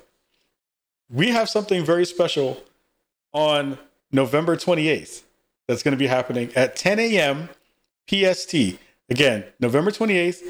we 1.10 1.28
have 1.28 1.48
something 1.48 1.84
very 1.84 2.06
special 2.06 2.62
on 3.32 3.78
November 4.12 4.56
28th 4.56 5.22
that's 5.66 5.82
going 5.82 5.92
to 5.92 5.98
be 5.98 6.06
happening 6.06 6.50
at 6.56 6.76
10 6.76 6.98
a.m. 6.98 7.48
PST. 8.08 8.54
Again, 9.10 9.44
November 9.60 9.90
28th, 9.90 10.42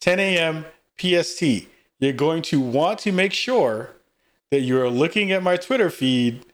10 0.00 0.18
a.m. 0.18 0.64
PST. 0.98 1.42
You're 1.98 2.12
going 2.12 2.42
to 2.42 2.60
want 2.60 2.98
to 3.00 3.12
make 3.12 3.32
sure 3.32 3.90
that 4.50 4.60
you're 4.60 4.90
looking 4.90 5.32
at 5.32 5.42
my 5.42 5.56
Twitter 5.56 5.88
feed, 5.88 6.44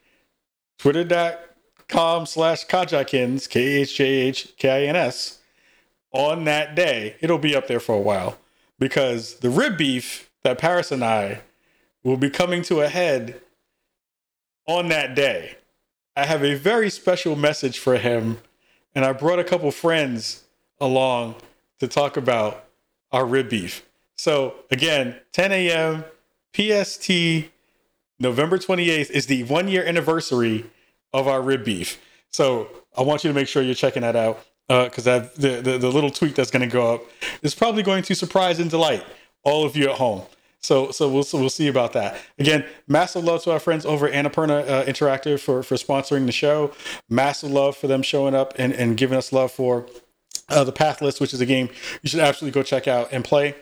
twitter.com 0.79 2.27
slash 2.27 2.67
Khajakins, 2.67 3.49
K 3.49 3.61
H 3.81 3.97
J 3.97 4.05
H 4.05 4.57
K 4.57 4.69
I 4.69 4.89
N 4.89 4.97
S, 4.97 5.39
on 6.13 6.45
that 6.45 6.75
day. 6.75 7.17
It'll 7.21 7.39
be 7.39 7.57
up 7.57 7.67
there 7.67 7.81
for 7.81 7.95
a 7.95 8.01
while 8.01 8.39
because 8.79 9.37
the 9.37 9.51
rib 9.51 9.77
beef 9.77 10.31
that 10.43 10.59
Paris 10.59 10.93
and 10.93 11.05
I 11.05 11.41
will 12.03 12.17
be 12.17 12.31
coming 12.31 12.63
to 12.63 12.81
a 12.81 12.89
head 12.89 13.41
on 14.67 14.89
that 14.89 15.15
day. 15.15 15.57
I 16.17 16.27
have 16.27 16.45
a 16.45 16.55
very 16.55 16.91
special 16.91 17.37
message 17.37 17.79
for 17.79 17.97
him, 17.97 18.39
and 18.95 19.05
I 19.05 19.13
brought 19.13 19.39
a 19.39 19.45
couple 19.45 19.71
friends 19.71 20.45
along 20.81 21.37
to 21.81 21.89
talk 21.89 22.17
about 22.17 22.65
our 23.13 23.25
rib 23.25 23.49
beef. 23.49 23.88
So 24.19 24.55
again, 24.71 25.17
10 25.33 25.53
a.m. 25.53 26.05
PST, 26.55 27.09
November 28.19 28.59
28th 28.59 29.11
is 29.11 29.27
the 29.27 29.45
one 29.45 29.69
year 29.69 29.85
anniversary 29.87 30.67
of 31.15 31.29
our 31.29 31.41
rib 31.41 31.65
beef. 31.65 32.01
So 32.31 32.69
I 32.97 33.03
want 33.03 33.25
you 33.25 33.29
to 33.29 33.35
make 33.35 33.49
sure 33.49 33.63
you're 33.63 33.75
checking 33.75 34.03
that 34.03 34.17
out 34.17 34.45
because 34.69 35.07
uh, 35.07 35.31
the, 35.37 35.63
the 35.63 35.79
the 35.79 35.91
little 35.91 36.11
tweet 36.11 36.35
that's 36.35 36.51
going 36.51 36.69
to 36.69 36.73
go 36.73 36.95
up 36.95 37.03
is 37.43 37.55
probably 37.55 37.83
going 37.83 38.03
to 38.03 38.15
surprise 38.15 38.59
and 38.59 38.69
delight 38.69 39.03
all 39.43 39.65
of 39.65 39.77
you 39.77 39.89
at 39.89 39.97
home. 39.97 40.23
So 40.61 40.91
so 40.91 41.09
we'll 41.09 41.23
so 41.23 41.39
we'll 41.39 41.49
see 41.49 41.69
about 41.69 41.93
that. 41.95 42.19
Again, 42.39 42.67
massive 42.87 43.25
love 43.25 43.43
to 43.45 43.53
our 43.53 43.61
friends 43.61 43.87
over 43.87 44.09
at 44.09 44.13
Annapurna 44.13 44.69
uh, 44.69 44.85
Interactive 44.85 45.41
for 45.41 45.63
for 45.63 45.77
sponsoring 45.77 46.27
the 46.27 46.33
show. 46.33 46.73
Massive 47.09 47.51
love 47.51 47.77
for 47.77 47.87
them 47.87 48.03
showing 48.03 48.35
up 48.35 48.53
and, 48.59 48.73
and 48.73 48.97
giving 48.97 49.17
us 49.17 49.33
love 49.33 49.53
for 49.53 49.87
uh, 50.49 50.65
the 50.65 50.73
Pathless, 50.73 51.21
which 51.21 51.33
is 51.33 51.41
a 51.41 51.47
game 51.47 51.71
you 52.03 52.11
should 52.11 52.21
absolutely 52.21 52.59
go 52.59 52.65
check 52.65 52.89
out 52.89 53.09
and 53.13 53.25
play. 53.25 53.55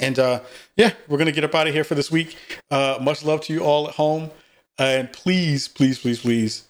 And 0.00 0.18
uh, 0.18 0.40
yeah, 0.76 0.92
we're 1.08 1.18
gonna 1.18 1.32
get 1.32 1.44
up 1.44 1.54
out 1.54 1.66
of 1.66 1.74
here 1.74 1.84
for 1.84 1.94
this 1.94 2.10
week. 2.10 2.36
Uh, 2.70 2.98
much 3.00 3.24
love 3.24 3.40
to 3.42 3.52
you 3.52 3.60
all 3.60 3.88
at 3.88 3.94
home, 3.94 4.30
and 4.78 5.12
please, 5.12 5.68
please, 5.68 5.98
please, 5.98 6.20
please, 6.20 6.64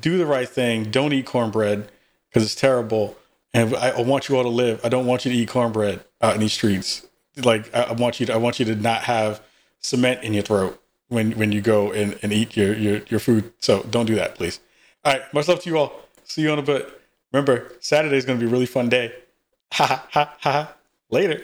do 0.00 0.18
the 0.18 0.26
right 0.26 0.48
thing. 0.48 0.90
Don't 0.90 1.12
eat 1.12 1.26
cornbread 1.26 1.90
because 2.28 2.44
it's 2.44 2.54
terrible. 2.54 3.16
And 3.52 3.74
I, 3.74 3.90
I, 3.90 4.00
want 4.02 4.28
you 4.28 4.36
all 4.36 4.42
to 4.42 4.50
live. 4.50 4.80
I 4.84 4.90
don't 4.90 5.06
want 5.06 5.24
you 5.24 5.32
to 5.32 5.36
eat 5.36 5.48
cornbread 5.48 6.04
out 6.20 6.34
in 6.34 6.40
these 6.40 6.52
streets. 6.52 7.06
Like 7.36 7.74
I, 7.74 7.84
I 7.84 7.92
want 7.92 8.20
you 8.20 8.26
to, 8.26 8.34
I 8.34 8.36
want 8.36 8.58
you 8.58 8.66
to 8.66 8.74
not 8.74 9.04
have 9.04 9.40
cement 9.80 10.22
in 10.22 10.34
your 10.34 10.42
throat 10.42 10.82
when 11.08 11.32
when 11.32 11.52
you 11.52 11.60
go 11.60 11.92
and, 11.92 12.18
and 12.22 12.32
eat 12.32 12.56
your, 12.56 12.74
your 12.74 13.00
your 13.08 13.20
food. 13.20 13.52
So 13.60 13.82
don't 13.84 14.06
do 14.06 14.14
that, 14.16 14.34
please. 14.34 14.60
All 15.04 15.12
right, 15.12 15.34
much 15.34 15.48
love 15.48 15.60
to 15.62 15.70
you 15.70 15.78
all. 15.78 16.00
See 16.24 16.42
you 16.42 16.50
on 16.50 16.58
a 16.58 16.62
bit. 16.62 17.00
Remember, 17.32 17.72
Saturday 17.80 18.16
is 18.16 18.24
going 18.24 18.38
to 18.38 18.44
be 18.44 18.48
a 18.48 18.52
really 18.52 18.66
fun 18.66 18.88
day. 18.88 19.12
Ha 19.72 19.86
ha 19.86 20.06
ha 20.10 20.36
ha. 20.40 20.74
Later. 21.10 21.40